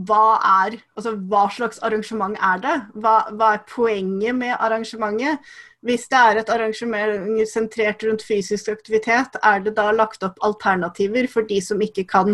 hva 0.10 0.40
er 0.66 0.80
Altså 0.98 1.12
hva 1.30 1.44
slags 1.54 1.78
arrangement 1.86 2.34
er 2.42 2.64
det? 2.64 2.74
Hva, 2.98 3.20
hva, 3.38 3.52
er 3.54 3.68
poenget 3.70 4.34
med 4.40 4.56
arrangementet? 4.58 5.46
hvis 5.86 6.08
det 6.12 6.18
er 6.20 6.40
et 6.42 6.50
arrangement 6.52 7.44
sentrert 7.48 8.02
rundt 8.04 8.24
fysisk 8.26 8.72
aktivitet, 8.74 9.38
er 9.46 9.62
det 9.64 9.76
da 9.78 9.92
lagt 9.96 10.26
opp 10.26 10.40
alternativer 10.44 11.30
for 11.32 11.48
de 11.48 11.62
som 11.64 11.82
ikke 11.84 12.04
kan 12.10 12.34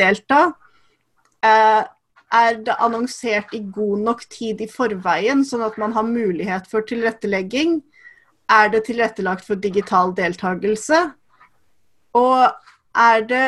delta? 0.00 0.48
Eh, 1.44 1.82
er 2.34 2.58
det 2.64 2.76
annonsert 2.84 3.54
i 3.56 3.60
god 3.72 4.02
nok 4.04 4.24
tid 4.32 4.60
i 4.60 4.68
forveien, 4.68 5.44
sånn 5.46 5.64
at 5.64 5.78
man 5.80 5.94
har 5.96 6.04
mulighet 6.04 6.68
for 6.70 6.84
tilrettelegging? 6.88 7.78
Er 8.52 8.68
det 8.72 8.84
tilrettelagt 8.88 9.46
for 9.46 9.60
digital 9.60 10.12
deltakelse? 10.16 11.00
Og 12.16 12.44
er 12.96 13.24
det 13.28 13.46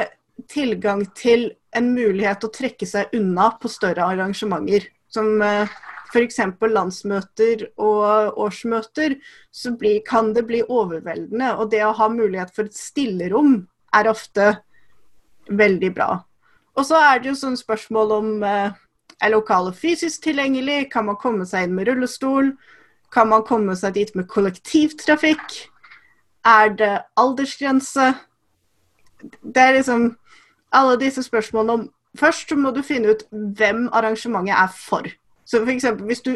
tilgang 0.48 1.04
til 1.16 1.50
en 1.76 1.92
mulighet 1.94 2.44
å 2.44 2.52
trekke 2.52 2.88
seg 2.88 3.12
unna 3.16 3.50
på 3.60 3.70
større 3.72 4.08
arrangementer? 4.14 4.88
Som 5.10 5.40
eh, 5.44 5.68
f.eks. 6.10 6.40
landsmøter 6.60 7.66
og 7.80 8.40
årsmøter, 8.40 9.18
så 9.50 9.74
blir, 9.76 10.00
kan 10.06 10.32
det 10.36 10.46
bli 10.48 10.62
overveldende. 10.66 11.54
Og 11.58 11.70
det 11.72 11.84
å 11.84 11.94
ha 11.96 12.08
mulighet 12.12 12.52
for 12.54 12.70
et 12.70 12.76
stillerom 12.76 13.62
er 13.96 14.10
ofte 14.10 14.52
veldig 15.50 15.94
bra. 15.96 16.10
Og 16.78 16.86
så 16.86 17.00
er 17.00 17.20
det 17.20 17.32
jo 17.32 17.38
sånn 17.38 17.58
spørsmål 17.58 18.14
om 18.16 18.30
eh, 18.46 18.72
er 19.20 19.32
lokalet 19.34 19.76
fysisk 19.76 20.24
tilgjengelig, 20.24 20.90
kan 20.92 21.08
man 21.08 21.18
komme 21.20 21.46
seg 21.48 21.66
inn 21.66 21.76
med 21.76 21.90
rullestol, 21.90 22.54
kan 23.12 23.28
man 23.28 23.44
komme 23.46 23.74
seg 23.76 23.96
dit 23.98 24.12
med 24.14 24.28
kollektivtrafikk, 24.30 25.56
er 26.46 26.74
det 26.78 26.92
aldersgrense? 27.20 28.12
Det 29.42 29.60
er 29.60 29.76
liksom 29.76 30.14
alle 30.72 31.00
disse 31.00 31.24
spørsmålene 31.26 31.78
om 31.78 31.88
Først 32.18 32.50
så 32.50 32.56
må 32.58 32.72
du 32.74 32.80
finne 32.82 33.12
ut 33.14 33.20
hvem 33.30 33.84
arrangementet 33.94 34.50
er 34.50 34.70
for. 34.74 35.04
Så 35.46 35.60
f.eks. 35.62 35.84
hvis 36.06 36.22
du 36.26 36.32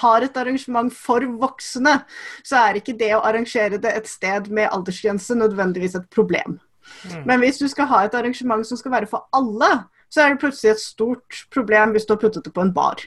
har 0.00 0.22
et 0.22 0.36
arrangement 0.36 0.90
for 0.90 1.22
voksne, 1.38 2.00
så 2.42 2.58
er 2.64 2.80
ikke 2.80 2.96
det 2.98 3.12
å 3.14 3.22
arrangere 3.22 3.78
det 3.78 3.92
et 3.94 4.10
sted 4.10 4.50
med 4.50 4.66
aldersgrense 4.74 5.38
nødvendigvis 5.38 5.94
et 5.94 6.10
problem. 6.10 6.58
Mm. 7.04 7.22
Men 7.26 7.42
hvis 7.42 7.58
du 7.58 7.68
skal 7.68 7.88
ha 7.90 8.04
et 8.04 8.14
arrangement 8.14 8.66
som 8.66 8.78
skal 8.78 8.92
være 8.92 9.10
for 9.10 9.26
alle, 9.36 9.70
så 10.10 10.22
er 10.22 10.32
det 10.32 10.42
plutselig 10.42 10.74
et 10.74 10.82
stort 10.82 11.40
problem 11.54 11.94
hvis 11.94 12.06
du 12.06 12.14
har 12.14 12.20
puttet 12.22 12.44
det 12.44 12.54
på 12.54 12.64
en 12.64 12.74
bar. 12.74 13.02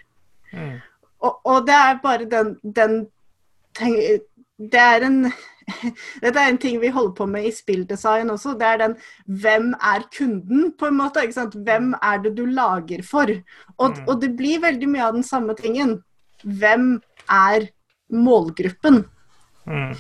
Mm. 0.53 0.79
Og, 1.19 1.39
og, 1.45 1.65
det 1.67 1.75
er 1.75 2.03
bare 2.03 2.25
den, 2.31 2.55
den 2.63 3.07
Det 4.59 4.79
er 4.79 5.03
en 5.05 5.31
dette 6.23 6.41
er 6.41 6.49
en 6.49 6.57
ting 6.57 6.79
vi 6.81 6.91
holder 6.93 7.13
på 7.17 7.27
med 7.29 7.47
i 7.47 7.53
spilldesign 7.53 8.31
også. 8.33 8.55
Det 8.59 8.67
er 8.67 8.79
den 8.81 8.95
hvem 9.41 9.71
er 9.75 10.05
kunden, 10.17 10.71
på 10.79 10.89
en 10.89 10.97
måte. 10.97 11.23
ikke 11.23 11.37
sant? 11.37 11.57
Hvem 11.65 11.93
er 12.01 12.21
det 12.23 12.35
du 12.37 12.45
lager 12.45 13.03
for? 13.05 13.29
Og, 13.77 13.89
mm. 13.89 14.07
og 14.07 14.21
det 14.21 14.33
blir 14.37 14.63
veldig 14.63 14.89
mye 14.89 15.05
av 15.05 15.17
den 15.17 15.25
samme 15.27 15.55
tingen. 15.59 15.99
Hvem 16.43 16.95
er 17.29 17.69
målgruppen? 18.09 19.03
Mm. 19.69 19.93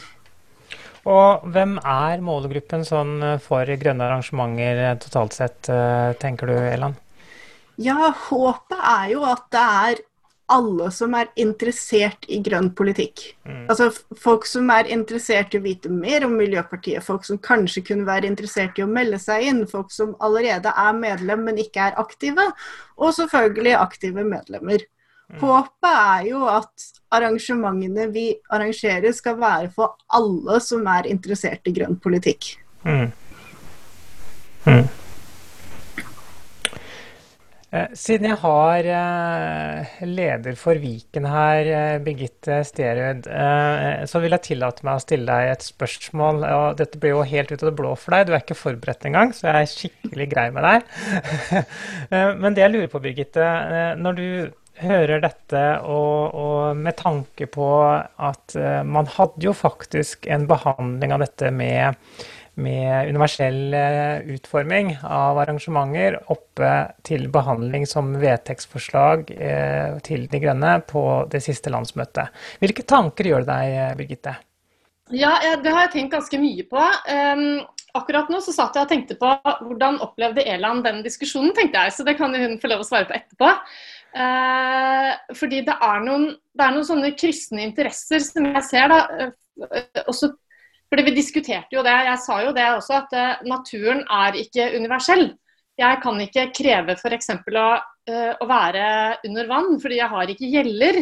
Og 1.09 1.45
hvem 1.53 1.77
er 1.81 2.21
målgruppen 2.21 2.85
sånn 2.85 3.17
eh, 3.25 3.39
for 3.41 3.69
grønne 3.81 4.05
arrangementer 4.05 4.83
eh, 4.83 4.97
totalt 5.01 5.37
sett, 5.37 5.69
eh, 5.73 6.11
tenker 6.21 6.51
du 6.51 6.57
Elan? 6.57 6.97
Ja, 7.79 8.11
håpet 8.27 8.77
er 8.77 9.09
jo 9.15 9.23
at 9.25 9.47
det 9.55 9.65
er 9.85 10.03
alle 10.49 10.89
som 10.93 11.13
er 11.13 11.29
interessert 11.39 12.25
i 12.27 12.39
grønn 12.45 12.71
politikk. 12.77 13.21
Mm. 13.45 13.67
Altså 13.69 13.89
folk 14.17 14.47
som 14.49 14.69
er 14.73 14.89
interessert 14.91 15.53
i 15.53 15.59
å 15.61 15.65
vite 15.65 15.91
mer 15.93 16.25
om 16.25 16.33
Miljøpartiet, 16.39 17.05
folk 17.05 17.25
som 17.27 17.39
kanskje 17.41 17.85
kunne 17.91 18.07
være 18.09 18.29
interessert 18.29 18.79
i 18.79 18.85
å 18.85 18.89
melde 18.89 19.21
seg 19.21 19.45
inn, 19.45 19.65
folk 19.69 19.93
som 19.93 20.15
allerede 20.25 20.73
er 20.73 20.97
medlem, 20.97 21.45
men 21.45 21.61
ikke 21.61 21.91
er 21.91 21.99
aktive, 22.01 22.49
og 22.97 23.13
selvfølgelig 23.17 23.77
aktive 23.77 24.25
medlemmer. 24.25 24.85
Mm. 25.29 25.41
Håpet 25.43 25.89
er 25.93 26.27
jo 26.31 26.45
at 26.49 26.85
arrangementene 27.13 28.07
vi 28.13 28.31
arrangerer 28.53 29.13
skal 29.13 29.37
være 29.41 29.69
for 29.73 29.97
alle 30.17 30.57
som 30.63 30.87
er 30.89 31.09
interessert 31.09 31.69
i 31.69 31.73
grønn 31.75 31.99
politikk. 32.01 32.55
Mm. 32.85 33.11
Mm. 34.65 34.87
Eh, 37.69 37.91
siden 37.93 38.31
jeg 38.31 38.37
har 38.41 38.87
eh, 38.89 39.97
leder 40.09 40.55
for 40.57 40.79
Viken 40.81 41.27
her, 41.29 41.67
eh, 41.69 41.97
Birgitte 42.01 42.63
Sterud, 42.65 43.27
så 44.09 44.21
vil 44.23 44.33
jeg 44.33 44.45
tillate 44.47 44.85
meg 44.87 44.97
å 44.97 45.03
stille 45.03 45.29
deg 45.29 45.51
et 45.51 45.67
spørsmål. 45.67 46.41
og 46.49 46.79
Dette 46.79 46.97
blir 47.01 47.13
jo 47.13 47.27
helt 47.29 47.53
ut 47.53 47.61
av 47.61 47.69
det 47.69 47.75
blå 47.77 47.93
for 47.93 48.15
deg, 48.15 48.25
du 48.25 48.33
er 48.33 48.41
ikke 48.41 48.57
forberedt 48.57 49.05
engang, 49.05 49.35
så 49.37 49.51
jeg 49.51 49.67
er 49.67 49.73
skikkelig 49.75 50.29
grei 50.33 50.47
med 50.55 50.65
deg. 50.65 51.61
Men 52.41 52.57
det 52.57 52.65
jeg 52.65 52.73
lurer 52.73 52.89
på, 52.89 53.03
Birgitte, 53.05 53.51
når 54.01 54.17
du 54.17 54.27
hører 54.81 55.21
dette, 55.23 55.61
og, 55.83 56.35
og, 56.35 56.77
med 56.79 56.97
tanke 56.99 57.47
på 57.51 57.69
at 57.85 58.57
uh, 58.57 58.81
man 58.87 59.09
hadde 59.15 59.45
jo 59.49 59.55
faktisk 59.55 60.27
en 60.31 60.47
behandling 60.49 61.13
av 61.15 61.23
dette 61.23 61.51
med, 61.55 61.99
med 62.59 63.09
universell 63.11 63.75
uh, 63.75 64.25
utforming 64.35 64.93
av 65.03 65.39
arrangementer 65.43 66.19
oppe 66.33 66.73
til 67.07 67.27
behandling 67.33 67.87
som 67.89 68.13
vedtektsforslag 68.21 69.33
uh, 69.33 69.97
til 70.05 70.29
De 70.31 70.43
Grønne 70.43 70.77
på 70.89 71.05
det 71.31 71.43
siste 71.45 71.73
landsmøtet. 71.73 72.31
Hvilke 72.63 72.87
tanker 72.87 73.31
gjør 73.31 73.47
det 73.47 73.57
deg, 73.57 73.99
Birgitte? 73.99 74.37
Ja, 75.09 75.33
det 75.57 75.71
har 75.73 75.87
jeg 75.87 75.95
tenkt 75.95 76.13
ganske 76.13 76.37
mye 76.37 76.63
på. 76.69 76.81
Um, 77.09 77.61
akkurat 77.97 78.29
nå 78.29 78.41
så 78.45 78.53
satt 78.53 78.75
jeg 78.77 78.85
og 78.85 78.91
tenkte 78.91 79.17
på 79.19 79.29
hvordan 79.65 79.97
opplevde 80.05 80.45
Eland 80.45 80.83
den 80.85 81.01
diskusjonen, 81.05 81.53
tenkte 81.57 81.85
jeg. 81.85 81.95
Så 81.95 82.05
det 82.05 82.17
kan 82.19 82.35
hun 82.35 82.59
få 82.61 82.69
lov 82.71 82.83
å 82.83 82.87
svare 82.87 83.09
på 83.09 83.17
etterpå. 83.17 83.53
Eh, 84.09 85.11
fordi 85.37 85.61
det 85.67 85.75
er, 85.75 85.99
noen, 86.05 86.31
det 86.33 86.65
er, 86.65 86.73
noen, 86.73 86.87
sånne 86.87 87.11
kryssende 87.17 87.65
interesser 87.67 88.23
som 88.25 88.47
jeg 88.49 88.63
ser. 88.65 88.89
da, 88.89 89.27
eh, 89.69 90.01
også, 90.07 90.31
fordi 90.89 91.05
Vi 91.05 91.15
diskuterte 91.15 91.75
jo 91.75 91.83
det, 91.85 91.93
jeg 92.07 92.23
sa 92.23 92.41
jo 92.43 92.55
det 92.55 92.65
også, 92.73 93.03
at 93.03 93.13
eh, 93.13 93.45
naturen 93.45 94.01
er 94.09 94.39
ikke 94.39 94.71
universell. 94.77 95.29
Jeg 95.79 96.01
kan 96.03 96.19
ikke 96.19 96.49
kreve 96.51 96.97
f.eks. 96.97 97.29
Å, 97.31 97.67
uh, 98.11 98.33
å 98.43 98.45
være 98.49 98.81
under 99.23 99.47
vann, 99.47 99.77
fordi 99.79 100.01
jeg 100.01 100.11
har 100.11 100.31
ikke 100.33 100.49
gjeller. 100.51 100.97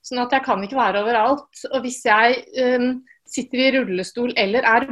Sånn 0.00 0.22
at 0.22 0.32
jeg 0.32 0.46
kan 0.46 0.62
ikke 0.64 0.78
være 0.78 1.02
overalt. 1.02 1.64
Og 1.68 1.82
hvis 1.84 1.98
jeg 2.06 2.38
um, 2.80 2.94
sitter 3.28 3.60
i 3.60 3.66
rullestol 3.76 4.32
eller 4.40 4.64
er 4.64 4.88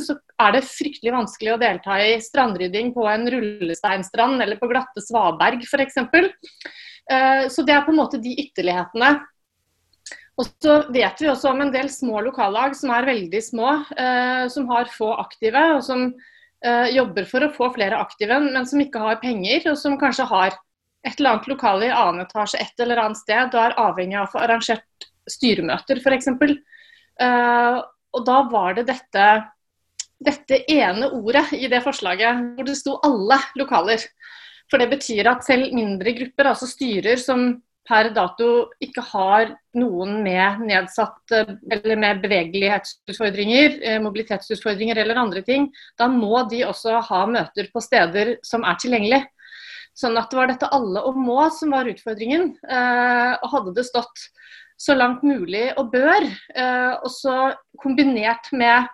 så 0.00 0.16
er 0.40 0.54
det 0.56 0.64
fryktelig 0.66 1.12
vanskelig 1.14 1.52
å 1.54 1.60
delta 1.60 1.98
i 2.02 2.14
strandrydding 2.22 2.92
på 2.94 3.04
en 3.10 3.28
rullesteinstrand 3.30 4.42
eller 4.42 4.58
på 4.60 4.68
glatte 4.70 5.02
svaberg 5.04 5.62
f.eks. 5.66 6.00
Eh, 7.10 7.46
så 7.48 7.62
det 7.62 7.74
er 7.74 7.84
på 7.84 7.92
en 7.92 8.00
måte 8.00 8.20
de 8.22 8.34
ytterlighetene. 8.44 9.14
Og 10.34 10.48
så 10.50 10.78
vet 10.90 11.20
vi 11.22 11.30
også 11.30 11.52
om 11.52 11.62
en 11.62 11.72
del 11.74 11.88
små 11.92 12.18
lokallag 12.26 12.74
som 12.74 12.90
er 12.94 13.06
veldig 13.06 13.42
små, 13.44 13.74
eh, 13.94 14.46
som 14.50 14.66
har 14.72 14.90
få 14.90 15.12
aktive, 15.22 15.62
og 15.76 15.84
som 15.86 16.08
eh, 16.64 16.88
jobber 16.96 17.28
for 17.30 17.46
å 17.46 17.52
få 17.54 17.70
flere 17.76 18.00
aktive, 18.02 18.40
men 18.48 18.66
som 18.66 18.82
ikke 18.82 19.02
har 19.02 19.22
penger, 19.22 19.68
og 19.70 19.78
som 19.78 19.98
kanskje 20.00 20.26
har 20.32 20.56
et 21.04 21.18
eller 21.20 21.34
annet 21.34 21.50
lokale 21.52 21.86
i 21.86 21.94
annen 21.94 22.24
etasje 22.24 22.62
et 22.64 22.82
eller 22.82 23.02
annet 23.04 23.20
sted, 23.20 23.52
og 23.52 23.60
er 23.60 23.78
avhengig 23.78 24.18
av 24.18 24.26
å 24.26 24.32
få 24.32 24.42
arrangert 24.42 25.08
styremøter 25.30 26.00
f.eks. 26.00 26.30
Og 28.14 28.22
da 28.26 28.38
var 28.48 28.76
det 28.78 28.86
dette, 28.88 29.26
dette 30.22 30.60
ene 30.70 31.10
ordet 31.12 31.50
i 31.58 31.68
det 31.70 31.82
forslaget 31.84 32.56
hvor 32.56 32.66
det 32.66 32.76
sto 32.78 32.96
alle 33.06 33.38
lokaler. 33.60 34.02
For 34.70 34.80
det 34.80 34.90
betyr 34.94 35.28
at 35.30 35.44
selv 35.46 35.74
mindre 35.76 36.14
grupper, 36.16 36.50
altså 36.50 36.68
styrer 36.68 37.20
som 37.20 37.50
per 37.84 38.08
dato 38.16 38.70
ikke 38.82 39.02
har 39.10 39.50
noen 39.76 40.16
med 40.24 40.62
nedsatt 40.70 41.34
eller 41.36 41.98
med 42.00 42.22
bevegelighetsutfordringer, 42.22 43.76
eh, 43.82 43.98
mobilitetsutfordringer 44.00 45.02
eller 45.02 45.20
andre 45.20 45.42
ting, 45.44 45.68
da 46.00 46.08
må 46.08 46.46
de 46.48 46.62
også 46.64 47.02
ha 47.10 47.20
møter 47.28 47.68
på 47.72 47.82
steder 47.84 48.38
som 48.46 48.64
er 48.64 48.80
tilgjengelig. 48.80 49.20
Sånn 49.94 50.16
at 50.18 50.32
det 50.32 50.40
var 50.40 50.50
dette 50.50 50.72
alle 50.74 51.04
og 51.06 51.20
må 51.20 51.44
som 51.54 51.76
var 51.76 51.90
utfordringen. 51.90 52.54
Eh, 52.64 53.32
og 53.36 53.52
hadde 53.52 53.76
det 53.76 53.86
stått 53.86 54.26
så 54.80 54.96
langt 54.96 55.22
mulig 55.22 55.68
og 55.78 55.92
bør, 55.92 56.24
eh, 56.56 56.92
og 56.96 57.10
så 57.12 57.52
kombinert 57.78 58.48
med 58.56 58.88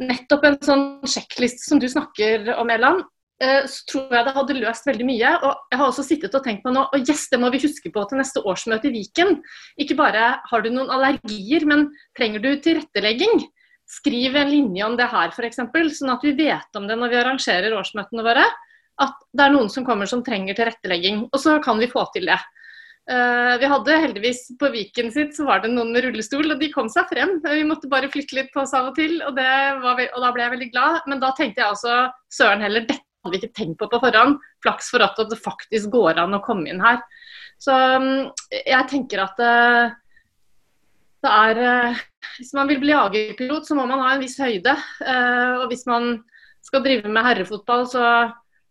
nettopp 0.00 0.48
en 0.48 0.60
sånn 0.64 0.84
sjekkliste 1.04 1.68
som 1.68 1.78
du 1.78 1.86
snakker 1.92 2.48
om, 2.56 2.72
Elan, 2.72 3.04
Eh, 3.04 3.19
så 3.40 3.84
tror 3.88 4.12
jeg 4.12 4.26
det 4.26 4.34
hadde 4.36 4.56
løst 4.58 4.88
veldig 4.88 5.06
mye. 5.08 5.30
Og 5.48 5.72
jeg 5.72 5.80
har 5.80 5.86
også 5.86 6.04
sittet 6.04 6.34
og 6.36 6.44
tenkt 6.44 6.64
på 6.64 6.72
nå, 6.74 6.82
og 6.92 7.08
yes, 7.08 7.26
det 7.32 7.40
må 7.40 7.48
vi 7.54 7.62
huske 7.62 7.92
på 7.94 8.04
til 8.08 8.20
neste 8.20 8.42
årsmøte 8.44 8.90
i 8.90 8.94
Viken. 8.98 9.38
Ikke 9.80 9.96
bare 9.96 10.34
har 10.50 10.64
du 10.64 10.68
noen 10.74 10.92
allergier, 10.92 11.64
men 11.68 11.88
trenger 12.18 12.44
du 12.44 12.50
tilrettelegging? 12.60 13.46
Skriv 13.90 14.36
en 14.38 14.52
linje 14.52 14.86
om 14.86 14.94
det 14.98 15.08
her 15.10 15.32
f.eks., 15.32 15.62
sånn 15.96 16.12
at 16.12 16.26
vi 16.26 16.36
vet 16.38 16.78
om 16.78 16.86
det 16.86 16.98
når 17.00 17.10
vi 17.10 17.20
arrangerer 17.22 17.74
årsmøtene 17.80 18.26
våre. 18.26 18.44
At 19.00 19.16
det 19.32 19.46
er 19.46 19.54
noen 19.56 19.72
som 19.72 19.86
kommer 19.88 20.06
som 20.06 20.22
trenger 20.22 20.58
tilrettelegging. 20.58 21.24
Og 21.32 21.40
så 21.40 21.56
kan 21.64 21.80
vi 21.80 21.88
få 21.90 22.04
til 22.14 22.28
det. 22.30 22.38
Uh, 23.10 23.56
vi 23.58 23.66
hadde 23.66 23.94
heldigvis 24.04 24.42
På 24.60 24.68
Viken 24.70 25.08
sitt 25.10 25.32
så 25.34 25.42
var 25.48 25.62
det 25.64 25.70
noen 25.72 25.88
med 25.94 26.04
rullestol, 26.04 26.52
og 26.52 26.60
de 26.60 26.68
kom 26.70 26.92
seg 26.92 27.08
frem. 27.10 27.38
Vi 27.42 27.66
måtte 27.66 27.90
bare 27.90 28.12
flytte 28.12 28.36
litt 28.36 28.52
på 28.54 28.62
oss 28.62 28.76
av 28.76 28.92
og 28.92 28.98
til, 29.00 29.16
og, 29.24 29.40
var, 29.40 30.04
og 30.12 30.26
da 30.26 30.34
ble 30.36 30.44
jeg 30.44 30.54
veldig 30.58 30.70
glad. 30.76 31.06
Men 31.10 31.22
da 31.24 31.32
tenkte 31.34 31.64
jeg 31.64 31.74
også 31.74 32.02
søren 32.36 32.62
heller, 32.68 32.84
dette 32.86 33.09
hadde 33.20 33.34
vi 33.34 33.40
ikke 33.42 33.56
tenkt 33.56 33.80
på 33.80 33.88
på 33.90 34.00
forhånd. 34.02 34.38
Flaks 34.64 34.90
for 34.92 35.04
at 35.04 35.18
det 35.30 35.40
faktisk 35.40 35.92
går 35.92 36.20
an 36.22 36.36
å 36.36 36.42
komme 36.44 36.70
inn 36.70 36.82
her. 36.82 37.00
Så 37.60 37.74
mm, 37.74 38.30
jeg 38.56 38.88
tenker 38.90 39.24
at 39.26 39.42
uh, 39.44 39.96
det 41.20 41.30
er 41.30 41.58
eh, 41.60 42.04
Hvis 42.38 42.54
man 42.56 42.68
vil 42.70 42.78
bli 42.80 42.94
jagerpilot, 42.94 43.66
så 43.68 43.76
må 43.76 43.84
man 43.88 44.00
ha 44.00 44.14
en 44.14 44.22
viss 44.22 44.38
høyde. 44.40 44.72
Eh, 45.04 45.50
og 45.60 45.66
hvis 45.68 45.84
man 45.88 46.14
skal 46.64 46.84
drive 46.84 47.10
med 47.12 47.26
herrefotball, 47.26 47.88
så 47.88 48.04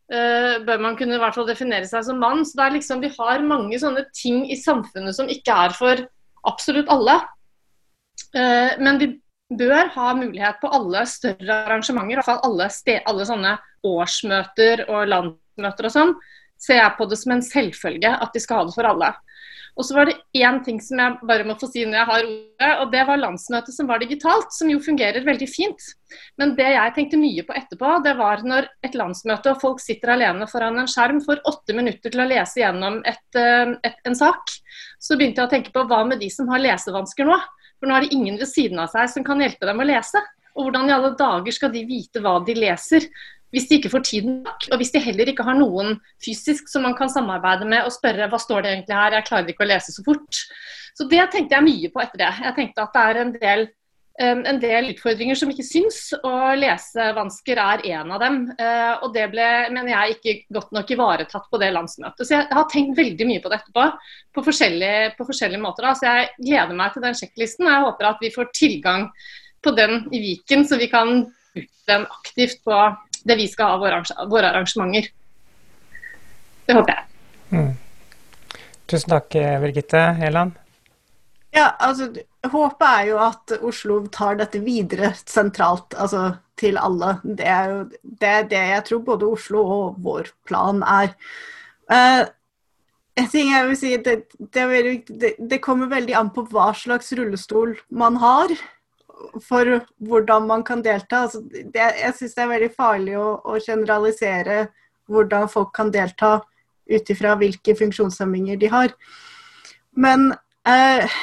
bør 0.10 0.80
man 0.82 0.96
kunne 0.98 1.14
i 1.14 1.22
hvert 1.22 1.36
fall 1.38 1.46
definere 1.46 1.86
seg 1.86 2.02
som 2.08 2.18
mann. 2.18 2.40
Så 2.42 2.58
det 2.58 2.64
er 2.66 2.74
liksom, 2.80 3.02
Vi 3.04 3.12
har 3.14 3.44
mange 3.46 3.78
sånne 3.78 4.08
ting 4.18 4.40
i 4.50 4.56
samfunnet 4.58 5.14
som 5.14 5.30
ikke 5.30 5.54
er 5.54 5.76
for 5.78 6.02
absolutt 6.50 6.90
alle. 6.90 7.20
Men 8.34 8.98
vi 8.98 9.12
bør 9.54 9.92
ha 9.94 10.08
mulighet 10.18 10.58
på 10.64 10.72
alle 10.74 11.04
større 11.10 11.60
arrangementer, 11.68 12.16
i 12.16 12.18
hvert 12.18 12.26
fall 12.26 12.42
alle, 12.48 12.72
alle 13.12 13.28
sånne 13.30 13.54
årsmøter 13.86 14.86
og 14.90 15.10
landsmøter 15.12 15.90
og 15.90 15.96
sånn, 15.96 16.14
ser 16.60 16.82
jeg 16.82 16.96
på 16.98 17.08
det 17.08 17.20
som 17.20 17.34
en 17.36 17.44
selvfølge 17.46 18.12
at 18.12 18.36
de 18.36 18.44
skal 18.44 18.62
ha 18.62 18.70
det 18.70 18.76
for 18.76 18.90
alle. 18.90 19.14
Og 19.80 19.86
så 19.88 19.96
var 19.96 20.10
det 20.10 20.18
én 20.36 20.58
ting 20.66 20.80
som 20.84 21.00
jeg 21.00 21.28
bare 21.30 21.46
må 21.48 21.56
få 21.60 21.70
si 21.72 21.86
når 21.88 21.96
jeg 22.02 22.08
har 22.10 22.26
ordet, 22.26 22.72
og 22.82 22.90
det 22.92 23.04
var 23.08 23.22
landsmøtet 23.22 23.76
som 23.76 23.88
var 23.88 24.02
digitalt, 24.04 24.50
som 24.52 24.72
jo 24.72 24.82
fungerer 24.84 25.24
veldig 25.24 25.48
fint. 25.48 25.86
Men 26.42 26.52
det 26.58 26.68
jeg 26.74 26.96
tenkte 26.98 27.20
mye 27.22 27.46
på 27.48 27.56
etterpå, 27.56 27.94
det 28.04 28.18
var 28.20 28.44
når 28.44 28.68
et 28.84 28.98
landsmøte 29.00 29.54
og 29.54 29.62
folk 29.62 29.80
sitter 29.84 30.16
alene 30.18 30.50
foran 30.52 30.82
en 30.82 30.90
skjerm 30.90 31.22
for 31.24 31.40
åtte 31.48 31.76
minutter 31.78 32.12
til 32.12 32.26
å 32.26 32.28
lese 32.28 32.60
gjennom 32.60 33.00
et, 33.08 33.24
eh, 33.40 33.72
et, 33.88 34.02
en 34.10 34.20
sak, 34.20 34.52
så 35.00 35.16
begynte 35.16 35.46
jeg 35.46 35.48
å 35.48 35.54
tenke 35.56 35.72
på 35.76 35.86
hva 35.88 36.04
med 36.10 36.20
de 36.20 36.28
som 36.34 36.52
har 36.52 36.66
lesevansker 36.66 37.30
nå? 37.30 37.40
For 37.80 37.88
nå 37.88 37.96
er 37.96 38.04
det 38.04 38.16
ingen 38.18 38.42
ved 38.42 38.52
siden 38.52 38.84
av 38.84 38.92
seg 38.92 39.08
som 39.14 39.24
kan 39.24 39.40
hjelpe 39.40 39.70
dem 39.70 39.80
å 39.80 39.88
lese. 39.88 40.20
Og 40.60 40.68
hvordan 40.68 40.90
i 40.90 40.96
alle 40.98 41.16
dager 41.16 41.56
skal 41.56 41.72
de 41.72 41.86
vite 41.88 42.20
hva 42.20 42.42
de 42.44 42.58
leser? 42.58 43.06
Hvis 43.54 43.70
de 43.70 43.80
ikke 43.80 43.92
får 43.94 44.06
tiden 44.06 44.42
nok, 44.46 44.68
og 44.72 44.78
hvis 44.82 44.94
de 44.94 45.02
heller 45.02 45.32
ikke 45.32 45.46
har 45.48 45.58
noen 45.58 45.98
fysisk 46.24 46.70
som 46.70 46.86
man 46.86 46.96
kan 46.98 47.10
samarbeide 47.12 47.68
med 47.70 47.88
og 47.88 47.96
spørre 47.96 48.30
hva 48.30 48.40
står 48.42 48.64
det 48.66 48.76
egentlig 48.76 49.00
her, 49.00 49.18
jeg 49.18 49.28
klarer 49.30 49.52
ikke 49.54 49.66
å 49.66 49.72
lese 49.72 49.96
så 49.96 50.06
fort. 50.06 50.44
Så 50.98 51.08
Det 51.10 51.26
tenkte 51.32 51.56
jeg 51.56 51.66
mye 51.66 51.90
på 51.94 52.02
etter 52.04 52.22
det. 52.22 52.32
Jeg 52.44 52.56
tenkte 52.58 52.84
at 52.84 52.96
det 52.96 53.04
er 53.08 53.20
en 53.22 53.34
del, 53.34 53.66
en 54.20 54.60
del 54.60 54.90
utfordringer 54.92 55.38
som 55.40 55.52
ikke 55.54 55.64
syns, 55.66 56.00
og 56.20 56.60
lesevansker 56.60 57.62
er 57.64 57.86
en 57.94 58.14
av 58.18 58.22
dem. 58.26 58.40
Eh, 58.60 58.94
og 59.06 59.14
Det 59.16 59.26
ble, 59.32 59.48
mener 59.72 59.94
jeg, 59.94 60.18
ikke 60.18 60.60
godt 60.60 60.74
nok 60.76 60.92
ivaretatt 60.92 61.48
på 61.50 61.62
det 61.62 61.72
landsmøtet. 61.74 62.26
Så 62.28 62.36
jeg 62.36 62.50
har 62.52 62.70
tenkt 62.70 63.00
veldig 63.00 63.30
mye 63.32 63.42
på 63.42 63.50
det 63.50 63.62
etterpå, 63.62 63.86
på 64.36 64.46
forskjellige, 64.50 65.14
på 65.18 65.30
forskjellige 65.32 65.64
måter. 65.64 65.88
Da. 65.88 65.96
Så 65.96 66.10
jeg 66.10 66.32
gleder 66.52 66.82
meg 66.84 66.94
til 66.94 67.08
den 67.08 67.18
sjekklisten, 67.22 67.70
og 67.70 67.74
jeg 67.74 67.86
håper 67.88 68.12
at 68.12 68.26
vi 68.28 68.36
får 68.36 68.52
tilgang 68.60 69.10
på 69.64 69.76
den 69.76 70.02
i 70.12 70.22
Viken, 70.24 70.68
så 70.68 70.78
vi 70.80 70.92
kan 70.92 71.24
bruke 71.56 71.88
den 71.90 72.06
aktivt 72.20 72.60
på 72.68 72.76
det 73.30 73.38
vi 73.40 73.48
skal 73.52 73.76
ha 73.76 73.82
våre, 73.82 74.02
våre 74.32 74.52
arrangementer. 74.52 75.12
Det 76.66 76.78
håper 76.78 76.96
jeg. 76.96 77.06
Mm. 77.54 77.72
Tusen 78.90 79.14
takk, 79.14 79.38
Birgitte 79.64 80.02
Heland. 80.18 80.58
Ja, 81.54 81.72
altså, 81.82 82.12
Håpet 82.50 82.86
er 82.88 83.06
jo 83.10 83.20
at 83.22 83.54
Oslo 83.66 84.00
tar 84.14 84.38
dette 84.40 84.62
videre 84.64 85.12
sentralt, 85.26 85.96
altså 85.98 86.36
til 86.60 86.78
alle. 86.80 87.16
Det 87.24 87.48
er 87.48 87.72
jo 87.72 87.80
det, 87.90 88.30
er 88.30 88.50
det 88.52 88.66
jeg 88.74 88.84
tror 88.90 89.06
både 89.08 89.30
Oslo 89.30 89.64
og 89.64 90.02
vår 90.04 90.30
plan 90.48 90.84
er. 90.84 91.16
Uh, 91.90 92.28
en 93.20 93.30
ting 93.32 93.52
jeg 93.52 93.68
vil 93.68 93.80
si, 93.80 93.94
det, 94.04 94.18
det, 94.56 95.34
det, 95.40 95.62
kommer 95.64 95.92
veldig 95.92 96.16
an 96.16 96.30
på 96.36 96.46
hva 96.54 96.70
slags 96.78 97.12
rullestol 97.18 97.74
man 97.90 98.20
har 98.22 98.54
for 99.44 99.80
hvordan 99.98 100.48
man 100.48 100.64
kan 100.64 100.84
delta. 100.86 101.24
Altså, 101.26 101.42
det, 101.50 101.74
jeg 102.02 102.14
syns 102.18 102.36
det 102.36 102.44
er 102.44 102.54
veldig 102.54 102.70
farlig 102.76 103.18
å, 103.20 103.32
å, 103.44 103.58
generalisere 103.64 104.68
hvordan 105.10 105.50
folk 105.52 105.74
kan 105.76 105.92
delta 105.94 106.38
ut 106.90 107.12
ifra 107.14 107.36
hvilke 107.40 107.76
funksjonshemminger 107.78 108.60
de 108.62 108.70
har. 108.72 108.94
Men 110.00 110.32
eh, 110.68 111.20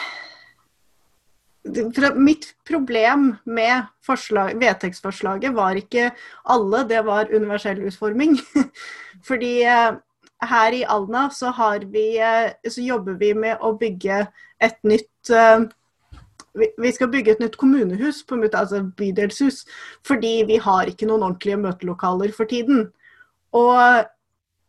mitt 2.14 2.52
problem 2.68 3.36
med 3.44 3.86
forslag, 4.06 4.56
vedtektsforslaget 4.60 5.54
var 5.54 5.78
ikke 5.78 6.10
alle, 6.44 6.84
det 6.88 7.02
var 7.06 7.32
universell 7.32 7.82
utforming. 7.86 8.36
Fordi 9.28 9.54
eh, 9.64 9.96
her 10.46 10.72
i 10.72 10.84
Alna 10.84 11.30
så, 11.30 11.52
vi, 11.90 12.18
eh, 12.18 12.52
så, 12.68 12.80
jobber 12.80 13.14
vi 13.14 13.34
med 13.34 13.58
å 13.60 13.72
bygge 13.78 14.26
et 14.60 14.78
nytt 14.84 15.30
eh, 15.30 15.66
vi 16.56 16.92
skal 16.92 17.10
bygge 17.12 17.36
et 17.36 17.40
nytt 17.42 17.56
kommunehus, 17.60 18.22
på 18.26 18.38
en 18.38 18.44
altså 18.48 18.82
bydelshus, 18.96 19.64
fordi 20.06 20.44
vi 20.48 20.60
har 20.62 20.90
ikke 20.90 21.08
noen 21.08 21.24
ordentlige 21.28 21.60
møtelokaler 21.60 22.32
for 22.36 22.48
tiden. 22.50 22.88
Og 23.56 24.06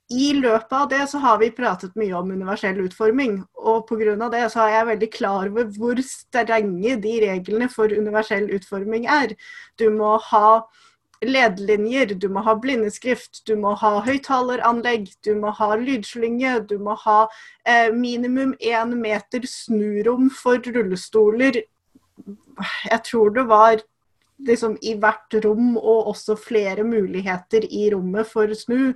i 0.08 0.32
løpet 0.38 0.72
av 0.72 0.88
det 0.92 1.02
så 1.12 1.20
har 1.20 1.40
vi 1.42 1.50
pratet 1.52 1.96
mye 2.00 2.16
om 2.16 2.32
universell 2.32 2.80
utforming. 2.86 3.42
Og 3.60 3.88
pga. 3.90 4.16
det 4.32 4.46
så 4.54 4.64
er 4.64 4.74
jeg 4.78 4.90
veldig 4.92 5.12
klar 5.12 5.50
over 5.50 5.72
hvor 5.78 6.00
strenge 6.04 6.96
de 7.04 7.16
reglene 7.26 7.68
for 7.70 7.92
universell 7.92 8.48
utforming 8.56 9.06
er. 9.06 9.36
Du 9.78 9.90
må 9.92 10.16
ha 10.30 10.64
ledelinjer, 11.26 12.14
du 12.16 12.30
må 12.30 12.44
ha 12.46 12.54
blindeskrift, 12.56 13.42
du 13.48 13.56
må 13.58 13.74
ha 13.82 13.98
høyttaleranlegg, 14.06 15.10
du 15.26 15.34
må 15.36 15.52
ha 15.52 15.74
lydslynge, 15.76 16.60
du 16.70 16.78
må 16.80 16.96
ha 17.04 17.24
eh, 17.66 17.90
minimum 17.92 18.54
én 18.62 18.94
meter 19.02 19.48
snurom 19.50 20.30
for 20.30 20.62
rullestoler 20.62 21.64
jeg 22.90 23.04
tror 23.06 23.32
det 23.36 23.46
var 23.50 23.84
liksom 24.48 24.76
i 24.86 24.94
hvert 25.00 25.38
rom 25.44 25.78
og 25.78 26.12
også 26.14 26.38
flere 26.40 26.86
muligheter 26.86 27.66
i 27.66 27.88
rommet 27.94 28.30
for 28.30 28.54
snu. 28.58 28.94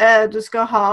Eh, 0.00 0.24
du 0.32 0.40
skal 0.42 0.68
ha 0.72 0.86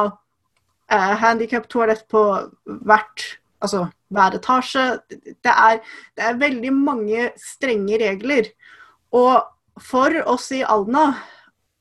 eh, 0.92 1.14
handikap-toalett 1.24 2.06
på 2.12 2.24
hvert, 2.66 3.26
altså 3.64 3.88
hver 4.10 4.36
etasje. 4.40 4.86
Det 5.10 5.54
er, 5.54 5.80
det 6.18 6.28
er 6.28 6.42
veldig 6.44 6.74
mange 6.76 7.30
strenge 7.40 8.02
regler. 8.02 8.52
Og 9.16 9.48
for 9.80 10.16
oss 10.28 10.52
i 10.56 10.64
Alna 10.68 11.14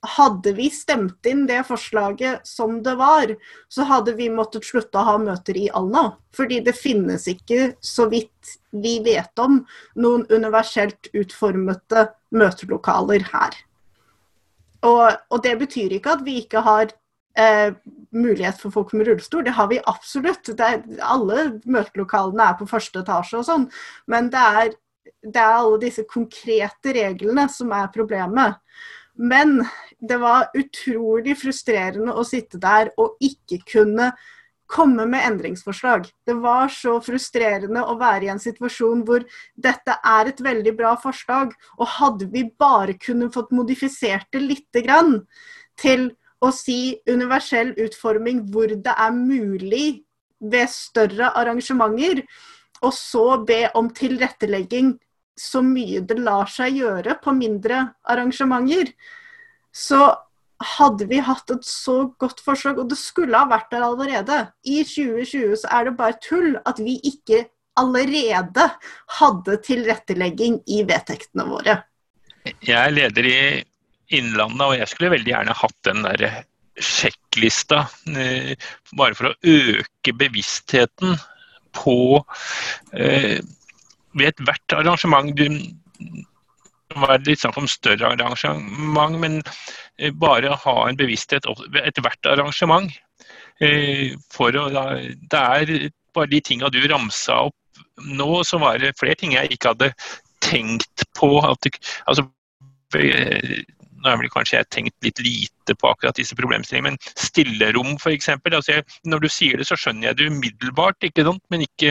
hadde 0.07 0.52
vi 0.54 0.68
stemt 0.70 1.26
inn 1.26 1.46
det 1.48 1.64
forslaget 1.66 2.46
som 2.46 2.78
det 2.85 2.94
var, 3.00 3.33
så 3.68 3.87
hadde 3.88 4.14
vi 4.18 4.28
måttet 4.31 4.66
slutte 4.68 5.00
å 5.00 5.07
ha 5.09 5.16
møter 5.18 5.59
i 5.59 5.66
Alna. 5.74 6.12
Fordi 6.37 6.61
det 6.64 6.76
finnes 6.78 7.26
ikke, 7.31 7.72
så 7.83 8.07
vidt 8.12 8.58
vi 8.70 8.98
vet 9.04 9.40
om, 9.40 9.62
noen 9.96 10.26
universelt 10.31 11.11
utformete 11.16 12.09
møtelokaler 12.35 13.24
her. 13.33 13.57
Og, 14.87 15.07
og 15.33 15.42
det 15.42 15.57
betyr 15.62 15.96
ikke 15.96 16.18
at 16.18 16.24
vi 16.26 16.38
ikke 16.42 16.62
har 16.62 16.92
eh, 17.38 17.72
mulighet 18.14 18.61
for 18.61 18.74
folk 18.74 18.92
med 18.94 19.09
rullestol. 19.09 19.44
Det 19.46 19.57
har 19.57 19.70
vi 19.72 19.81
absolutt. 19.90 20.52
Er, 20.54 20.83
alle 21.02 21.48
møtelokalene 21.66 22.50
er 22.50 22.59
på 22.61 22.68
første 22.70 23.02
etasje 23.02 23.40
og 23.40 23.48
sånn. 23.48 23.66
Men 24.11 24.31
det 24.35 24.44
er, 24.62 24.72
det 25.24 25.42
er 25.42 25.59
alle 25.59 25.81
disse 25.83 26.07
konkrete 26.09 26.94
reglene 26.94 27.48
som 27.52 27.74
er 27.74 27.90
problemet. 27.94 28.61
Men 29.18 29.59
det 29.98 30.20
var 30.22 30.52
utrolig 30.54 31.35
frustrerende 31.40 32.14
å 32.14 32.26
sitte 32.26 32.61
der 32.62 32.92
og 33.02 33.18
ikke 33.24 33.64
kunne 33.66 34.12
komme 34.68 35.07
med 35.09 35.24
endringsforslag. 35.24 36.07
Det 36.26 36.37
var 36.42 36.68
så 36.72 36.98
frustrerende 37.04 37.83
å 37.88 37.96
være 37.98 38.28
i 38.28 38.33
en 38.33 38.42
situasjon 38.42 39.02
hvor 39.09 39.24
dette 39.57 39.96
er 39.96 40.31
et 40.31 40.42
veldig 40.44 40.74
bra 40.76 40.92
forslag, 41.00 41.54
og 41.81 41.94
hadde 41.96 42.28
vi 42.33 42.44
bare 42.61 42.98
kunnet 43.00 43.35
fått 43.35 43.54
modifisert 43.57 44.28
det 44.35 44.44
lite 44.44 44.85
grann 44.85 45.22
til 45.81 46.11
å 46.44 46.52
si 46.54 46.98
universell 47.09 47.72
utforming 47.81 48.44
hvor 48.52 48.70
det 48.70 48.94
er 48.94 49.16
mulig 49.16 50.04
ved 50.38 50.70
større 50.70 51.33
arrangementer, 51.35 52.22
og 52.85 52.94
så 52.94 53.40
be 53.42 53.64
om 53.74 53.88
tilrettelegging 53.90 54.94
så 55.38 55.62
mye 55.62 56.02
det 56.07 56.18
lar 56.20 56.50
seg 56.50 56.78
gjøre 56.78 57.16
på 57.22 57.35
mindre 57.35 57.88
arrangementer, 58.07 58.92
så 59.74 60.12
hadde 60.59 61.07
vi 61.11 61.21
hatt 61.23 61.51
et 61.55 61.66
så 61.66 62.09
godt 62.18 62.42
forslag, 62.42 62.81
og 62.81 62.90
det 62.90 62.99
skulle 62.99 63.38
ha 63.38 63.47
vært 63.51 63.71
der 63.71 63.85
allerede. 63.87 64.40
I 64.66 64.83
2020 64.83 65.55
så 65.62 65.71
er 65.77 65.88
det 65.88 65.97
bare 66.01 66.18
tull 66.25 66.59
at 66.66 66.83
vi 66.83 66.99
ikke 67.07 67.44
allerede 67.79 68.66
hadde 69.21 69.59
tilrettelegging 69.62 70.61
i 70.66 70.83
vedtektene 70.88 71.47
våre. 71.47 71.79
Jeg 72.64 72.79
er 72.79 72.94
leder 72.94 73.29
i 73.29 73.40
Innlandet, 74.18 74.64
og 74.64 74.79
jeg 74.79 74.88
skulle 74.88 75.12
veldig 75.12 75.35
gjerne 75.35 75.59
hatt 75.61 75.79
den 75.87 76.07
der 76.07 76.25
sjekklista. 76.79 77.85
Eh, 78.09 78.55
bare 78.97 79.18
for 79.18 79.31
å 79.31 79.37
øke 79.47 80.14
bevisstheten 80.16 81.18
på 81.77 81.99
eh, 82.97 83.38
ved 84.16 84.33
ethvert 84.33 84.75
arrangement 84.79 85.35
du 85.37 85.44
være 86.97 87.21
litt 87.27 87.42
snakk 87.42 87.59
om 87.61 87.68
større 87.68 88.14
arrangement, 88.14 89.18
men 89.21 89.42
bare 90.14 90.56
ha 90.64 90.76
en 90.88 90.98
bevissthet 90.98 91.46
ved 91.72 91.82
ethvert 91.84 92.26
arrangement. 92.30 92.92
Eh, 93.61 94.14
for 94.30 94.54
å, 94.54 94.68
det 94.70 95.38
er 95.38 95.88
bare 96.14 96.30
de 96.30 96.40
tinga 96.44 96.70
du 96.70 96.78
ramsa 96.87 97.40
opp 97.48 97.56
nå, 98.06 98.42
så 98.46 98.61
var 98.62 98.78
det 98.78 98.94
flere 98.98 99.18
ting 99.18 99.34
jeg 99.34 99.54
ikke 99.54 99.74
hadde 99.74 99.90
tenkt 100.44 101.04
på. 101.18 101.32
At, 101.42 101.66
altså, 102.06 102.28
eh, 102.98 103.64
nå 103.98 104.11
har 104.11 104.18
vel 104.20 104.30
kanskje 104.32 104.58
jeg 104.58 104.68
tenkt 104.74 105.06
litt 105.06 105.20
lite 105.24 105.74
på 105.78 105.90
akkurat 105.90 106.18
disse 106.18 106.37
problemstillingene, 106.38 106.94
men 106.94 107.18
stillerom 107.18 107.96
f.eks. 107.98 108.30
Altså 108.30 108.78
når 109.08 109.24
du 109.24 109.28
sier 109.32 109.61
det, 109.61 109.66
så 109.68 109.78
skjønner 109.78 110.11
jeg 110.11 110.18
det 110.18 110.30
umiddelbart, 110.32 111.08
ikke 111.08 111.26
sant? 111.26 111.44
men 111.52 111.64
ikke, 111.66 111.90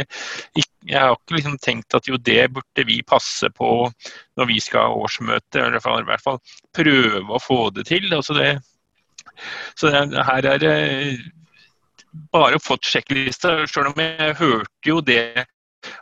ikke, 0.56 0.76
jeg 0.88 1.04
har 1.04 1.18
ikke 1.18 1.38
liksom 1.38 1.58
tenkt 1.64 1.98
at 1.98 2.10
jo, 2.10 2.16
det 2.18 2.44
burde 2.56 2.88
vi 2.88 3.02
passe 3.08 3.48
på 3.58 3.72
når 4.40 4.52
vi 4.52 4.60
skal 4.64 4.88
ha 4.88 5.04
årsmøte, 5.04 5.58
eller 5.60 6.02
i 6.02 6.10
hvert 6.12 6.26
fall 6.26 6.40
prøve 6.78 7.28
å 7.28 7.44
få 7.44 7.62
det 7.76 7.84
til. 7.92 8.06
Altså 8.16 8.34
det, 8.38 8.52
så 9.78 9.84
det, 9.92 10.02
her 10.32 10.44
er 10.54 10.58
det 10.64 10.76
bare 12.34 12.64
fått 12.64 12.88
sjekklista, 12.88 13.50
selv 13.70 13.88
om 13.92 13.98
jeg 14.02 14.40
hørte 14.40 14.90
jo 14.90 14.98
det 15.06 15.46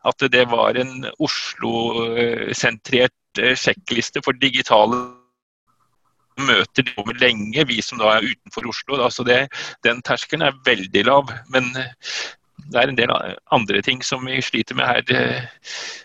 at 0.08 0.20
det 0.32 0.46
var 0.50 0.78
en 0.80 1.06
Oslo-sentrert 1.22 3.42
eh, 3.42 3.56
sjekkliste 3.60 4.22
for 4.26 4.34
digitale 4.40 5.25
møter 6.40 6.88
over 6.98 7.16
lenge, 7.22 7.68
vi 7.68 7.82
som 7.82 8.00
da 8.02 8.16
er 8.16 8.28
utenfor 8.32 8.68
Oslo. 8.72 8.98
Da, 9.00 9.10
så 9.10 9.26
det, 9.28 9.46
den 9.88 10.02
terskelen 10.06 10.46
er 10.46 10.58
veldig 10.66 11.06
lav. 11.08 11.32
Men 11.54 11.72
eh, 11.80 11.94
det 12.72 12.82
er 12.82 12.92
en 12.92 12.98
del 12.98 13.14
andre 13.56 13.82
ting 13.86 14.04
som 14.04 14.26
vi 14.26 14.42
sliter 14.42 14.76
med 14.76 14.86
her 14.90 15.04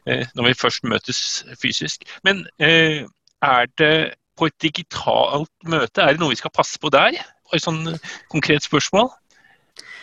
eh, 0.07 0.27
når 0.35 0.51
vi 0.51 0.59
først 0.61 0.85
møtes 0.85 1.45
fysisk. 1.63 2.05
Men 2.25 2.45
er 2.59 3.67
det 3.79 4.15
på 4.39 4.49
et 4.49 4.63
digitalt 4.63 5.51
møte, 5.69 6.03
er 6.03 6.15
det 6.15 6.21
noe 6.21 6.35
vi 6.35 6.41
skal 6.41 6.53
passe 6.55 6.79
på 6.81 6.93
der? 6.93 7.17
Et 7.55 7.65
sånn 7.65 7.97
konkret 8.33 8.65
spørsmål? 8.65 9.11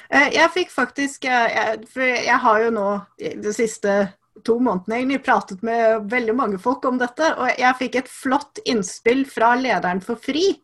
Jeg 0.08 0.48
fikk 0.54 0.70
faktisk 0.72 1.26
For 1.92 2.04
jeg 2.04 2.38
har 2.40 2.62
jo 2.64 2.70
nå 2.72 2.88
det 3.20 3.52
siste 3.58 3.96
to 4.46 4.58
månedene 4.64 5.00
egentlig 5.00 5.24
pratet 5.26 5.64
med 5.66 6.08
veldig 6.12 6.36
mange 6.38 6.60
folk 6.62 6.86
om 6.90 7.00
dette. 7.02 7.30
Og 7.38 7.60
jeg 7.60 7.78
fikk 7.80 7.98
et 8.00 8.12
flott 8.12 8.62
innspill 8.70 9.24
fra 9.30 9.54
lederen 9.60 10.02
for 10.04 10.20
FRI, 10.22 10.58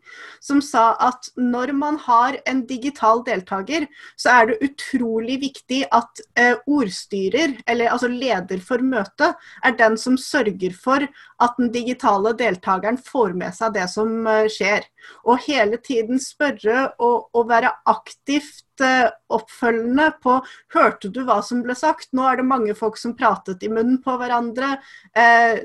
som 0.44 0.60
sa 0.64 0.92
at 1.02 1.30
når 1.40 1.72
man 1.76 1.98
har 2.04 2.38
en 2.50 2.64
digital 2.68 3.24
deltaker, 3.26 3.86
så 4.20 4.34
er 4.34 4.50
det 4.50 4.58
utrolig 4.68 5.38
viktig 5.44 5.82
at 5.94 6.24
eh, 6.38 6.54
ordstyrer, 6.66 7.56
eller 7.66 7.92
altså 7.92 8.10
leder 8.12 8.62
for 8.64 8.84
møtet, 8.84 9.38
er 9.64 9.78
den 9.78 9.98
som 10.00 10.18
sørger 10.20 10.76
for 10.76 11.06
at 11.42 11.58
den 11.60 11.72
digitale 11.74 12.34
deltakeren 12.38 13.00
får 13.00 13.34
med 13.38 13.56
seg 13.56 13.74
det 13.78 13.88
som 13.92 14.26
eh, 14.26 14.46
skjer. 14.52 14.86
Og 15.28 15.42
hele 15.46 15.80
tiden 15.84 16.20
spørre 16.22 16.90
og, 16.98 17.30
og 17.34 17.50
være 17.50 17.72
aktivt 17.90 18.63
oppfølgende 18.82 20.10
på 20.22 20.40
Hørte 20.74 21.10
du 21.12 21.22
hva 21.24 21.40
som 21.42 21.62
ble 21.62 21.76
sagt? 21.78 22.10
Nå 22.12 22.26
er 22.28 22.40
det 22.40 22.48
mange 22.48 22.74
folk 22.74 22.98
som 22.98 23.14
pratet 23.16 23.62
i 23.62 23.70
munnen 23.70 24.00
på 24.02 24.16
hverandre. 24.18 24.78
Eh, 25.16 25.62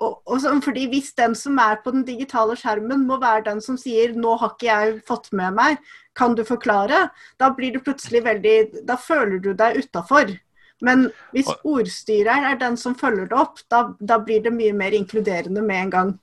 og, 0.00 0.20
og 0.28 0.40
så, 0.40 0.52
fordi 0.60 0.86
Hvis 0.92 1.14
den 1.16 1.34
som 1.34 1.58
er 1.58 1.80
på 1.84 1.92
den 1.94 2.04
digitale 2.04 2.56
skjermen 2.56 3.06
må 3.08 3.20
være 3.20 3.46
den 3.50 3.60
som 3.60 3.78
sier 3.80 4.12
'nå 4.12 4.36
har 4.40 4.52
ikke 4.54 4.66
jeg 4.66 4.98
fått 5.08 5.32
med 5.32 5.54
meg', 5.56 5.78
kan 6.14 6.34
du 6.34 6.44
forklare? 6.44 7.10
Da 7.38 7.50
blir 7.50 7.72
du 7.72 7.80
plutselig 7.80 8.24
veldig 8.24 8.86
Da 8.86 8.96
føler 8.96 9.38
du 9.38 9.54
deg 9.54 9.76
utafor. 9.76 10.36
Men 10.84 11.10
hvis 11.32 11.48
ordstyreren 11.64 12.44
er 12.44 12.58
den 12.60 12.76
som 12.76 12.94
følger 12.94 13.26
det 13.30 13.38
opp, 13.38 13.60
da, 13.70 13.94
da 14.00 14.18
blir 14.18 14.42
det 14.44 14.52
mye 14.52 14.74
mer 14.76 14.92
inkluderende 14.92 15.62
med 15.62 15.82
en 15.82 15.90
gang. 15.90 16.18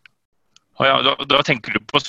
Ja, 0.79 1.01
da, 1.01 1.15
da 1.25 1.41
tenker 1.41 1.73
du 1.73 1.79
på 1.79 2.01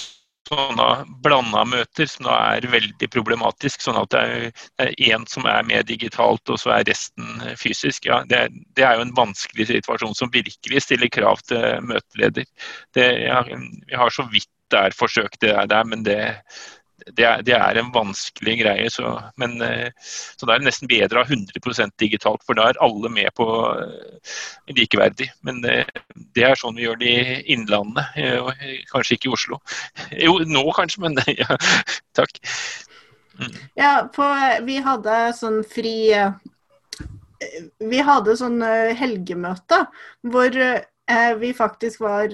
sånne 0.48 0.88
blanda 1.24 1.64
møter 1.68 2.08
som 2.10 2.28
da 2.28 2.36
er 2.56 2.68
veldig 2.72 3.08
problematisk. 3.12 3.82
Sånn 3.84 3.98
at 4.00 4.12
det 4.14 4.52
er 4.82 4.92
én 5.10 5.26
som 5.30 5.48
er 5.50 5.64
med 5.66 5.88
digitalt, 5.90 6.44
og 6.52 6.60
så 6.60 6.76
er 6.76 6.88
resten 6.88 7.42
fysisk. 7.60 8.08
Ja, 8.10 8.22
det, 8.28 8.46
det, 8.76 8.84
er 8.84 8.98
jo 8.98 9.06
en 9.06 9.16
vanskelig 9.16 9.68
situasjon 9.72 10.16
som 10.18 10.32
virkelig 10.34 10.84
stiller 10.84 11.12
krav 11.12 11.42
til 11.48 11.80
møteleder. 11.88 12.48
Det, 12.96 13.08
jeg, 13.26 13.60
jeg 13.90 14.00
har 14.00 14.14
så 14.14 14.26
vidt 14.32 14.50
der 14.72 14.96
forsøkt 14.96 15.42
det 15.44 15.54
der, 15.70 15.84
men 15.84 16.04
det, 16.06 16.18
det 17.12 17.24
er, 17.24 17.42
det 17.44 17.54
er, 17.56 17.78
en 17.78 17.90
vanskelig 17.92 18.56
greie. 18.62 18.86
Så, 18.92 19.08
men, 19.40 19.56
eh, 19.62 19.90
så 20.38 20.48
da 20.48 20.56
er 20.56 20.64
nesten 20.64 20.88
bedre 20.90 21.20
å 21.20 21.24
ha 21.24 21.36
100% 21.36 21.96
digitalt, 22.00 22.44
for 22.46 22.56
da 22.56 22.70
er 22.70 22.80
alle 22.84 23.10
med 23.12 23.30
på 23.36 23.46
eh, 23.72 24.38
likeverdig. 24.76 25.28
Men 25.46 25.60
eh, 25.68 25.84
det 26.36 26.46
er 26.48 26.60
sånn 26.60 26.78
vi 26.78 26.86
gjør 26.86 27.00
det 27.02 27.12
i 27.12 27.36
Innlandet, 27.54 28.16
og 28.40 28.64
kanskje 28.92 29.18
ikke 29.18 29.30
i 29.30 29.34
Oslo. 29.36 29.60
Jo, 30.16 30.38
nå 30.48 30.64
kanskje, 30.76 31.04
men 31.04 31.20
ja, 31.42 31.58
takk. 32.16 32.40
Mm. 33.34 33.52
Ja, 33.76 33.92
på, 34.14 34.26
vi 34.64 34.78
hadde 34.78 35.14
sånn 35.34 35.64
fri 35.66 36.14
Vi 37.82 38.02
hadde 38.06 38.36
sånn 38.38 38.62
helgemøte 38.94 39.80
hvor 40.30 40.54
vi 41.40 41.50
faktisk 41.58 42.04
var, 42.04 42.30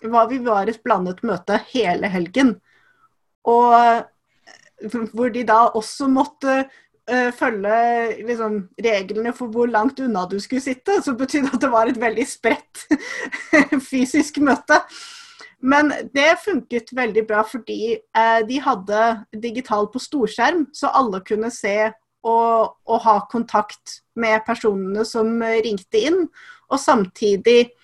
var 0.00 0.30
Vi 0.30 0.38
var 0.46 0.72
et 0.72 0.80
blandet 0.82 1.20
møte 1.28 1.60
hele 1.74 2.08
helgen. 2.08 2.56
Og 3.44 4.04
hvor 5.12 5.28
de 5.32 5.44
da 5.46 5.64
også 5.74 6.08
måtte 6.10 6.64
uh, 7.10 7.30
følge 7.36 8.26
liksom, 8.26 8.60
reglene 8.84 9.32
for 9.36 9.52
hvor 9.52 9.70
langt 9.70 10.00
unna 10.00 10.26
du 10.30 10.38
skulle 10.40 10.64
sitte. 10.64 11.00
Så 11.02 11.16
betydde 11.18 11.52
at 11.54 11.60
det 11.62 11.72
var 11.72 11.90
et 11.90 12.00
veldig 12.00 12.26
spredt 12.28 12.86
fysisk 13.90 14.40
møte. 14.44 14.80
Men 15.64 15.92
det 16.12 16.42
funket 16.44 16.92
veldig 16.92 17.24
bra 17.28 17.44
fordi 17.48 17.96
uh, 18.16 18.40
de 18.48 18.60
hadde 18.60 19.04
digital 19.42 19.88
på 19.92 20.02
storskjerm, 20.02 20.66
så 20.76 20.92
alle 20.92 21.22
kunne 21.24 21.52
se 21.54 21.92
og, 22.24 22.74
og 22.88 23.00
ha 23.04 23.18
kontakt 23.30 24.00
med 24.16 24.44
personene 24.46 25.04
som 25.08 25.40
ringte 25.40 26.00
inn. 26.08 26.22
Og 26.72 26.80
samtidig 26.80 27.74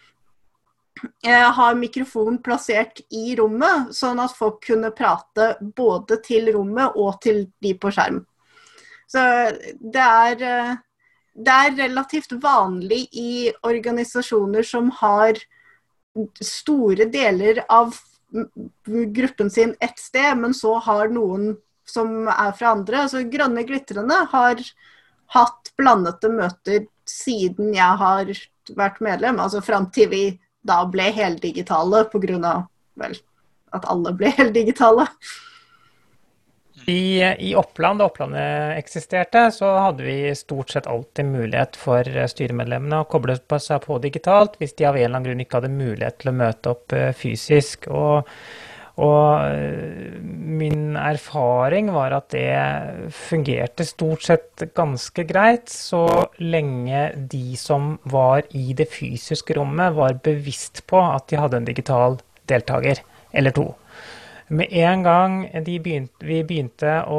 har 1.56 1.78
mikrofonen 1.78 2.38
plassert 2.42 3.00
i 3.10 3.36
rommet, 3.38 3.94
sånn 3.96 4.20
at 4.20 4.34
folk 4.36 4.60
kunne 4.66 4.92
prate 4.96 5.54
både 5.60 6.20
til 6.24 6.50
rommet 6.54 6.96
og 6.96 7.20
til 7.24 7.46
de 7.62 7.74
på 7.78 7.92
skjerm. 7.94 8.20
Så 9.10 9.22
det 9.80 10.04
er, 10.04 10.42
eh, 10.42 10.76
det 11.34 11.56
er 11.64 11.78
relativt 11.78 12.32
vanlig 12.42 13.08
i 13.12 13.50
organisasjoner 13.66 14.62
som 14.62 14.90
har 15.00 15.40
store 16.42 17.06
deler 17.10 17.64
av 17.68 17.96
gruppen 19.14 19.50
sin 19.50 19.74
ett 19.80 19.98
sted, 19.98 20.36
men 20.38 20.54
så 20.54 20.76
har 20.78 21.08
noen 21.08 21.56
som 21.84 22.28
er 22.28 22.52
fra 22.52 22.74
andre. 22.76 23.04
Altså 23.04 23.24
Grønne 23.30 23.64
glitrende 23.66 24.26
har 24.30 24.62
hatt 25.34 25.72
blandede 25.78 26.30
møter 26.30 26.86
siden 27.06 27.74
jeg 27.74 27.98
har 28.02 28.30
vært 28.76 29.00
medlem, 29.02 29.40
altså 29.42 29.62
fram 29.62 29.88
til 29.94 30.10
vi 30.10 30.24
da 30.66 30.82
ble 30.88 31.10
heldigitale 31.16 32.04
pga. 32.12 32.54
vel 33.00 33.14
at 33.70 33.86
alle 33.86 34.12
ble 34.18 34.32
heldigitale. 34.34 35.06
I, 36.86 37.20
I, 37.38 37.54
Oppland, 37.54 38.00
da 38.00 38.06
Opplandet 38.08 38.78
eksisterte, 38.78 39.50
så 39.52 39.68
hadde 39.76 40.02
vi 40.02 40.34
stort 40.34 40.70
sett 40.72 40.86
alltid 40.88 41.28
mulighet 41.28 41.76
for 41.78 42.06
styremedlemmene 42.32 43.02
å 43.02 43.08
koble 43.10 43.36
seg 43.60 43.84
på 43.84 43.98
digitalt 44.02 44.56
hvis 44.58 44.74
de 44.78 44.88
av 44.88 44.96
en 44.96 45.04
eller 45.04 45.18
annen 45.18 45.28
grunn 45.28 45.44
ikke 45.44 45.60
hadde 45.60 45.74
mulighet 45.74 46.18
til 46.22 46.32
å 46.32 46.36
møte 46.40 46.72
opp 46.72 46.96
eh, 46.96 47.12
fysisk. 47.16 47.86
Og 47.92 48.30
og 49.00 49.46
eh, 49.48 50.20
min 50.60 50.96
erfaring 50.98 51.88
var 51.94 52.12
at 52.18 52.28
det 52.34 53.12
fungerte 53.16 53.86
stort 53.88 54.26
sett 54.26 54.64
ganske 54.76 55.24
greit, 55.28 55.72
så 55.72 56.04
lenge 56.42 57.06
de 57.32 57.56
som 57.56 57.94
var 58.12 58.44
i 58.56 58.74
det 58.76 58.90
fysiske 58.92 59.56
rommet, 59.56 59.96
var 59.96 60.20
bevisst 60.24 60.84
på 60.90 61.00
at 61.00 61.30
de 61.32 61.40
hadde 61.40 61.62
en 61.62 61.70
digital 61.70 62.20
deltaker 62.50 63.00
eller 63.32 63.56
to. 63.56 63.70
Med 64.50 64.72
en 64.74 65.02
gang 65.02 65.34
begynte, 65.62 66.24
vi 66.26 66.40
begynte 66.42 66.96
å, 67.06 67.18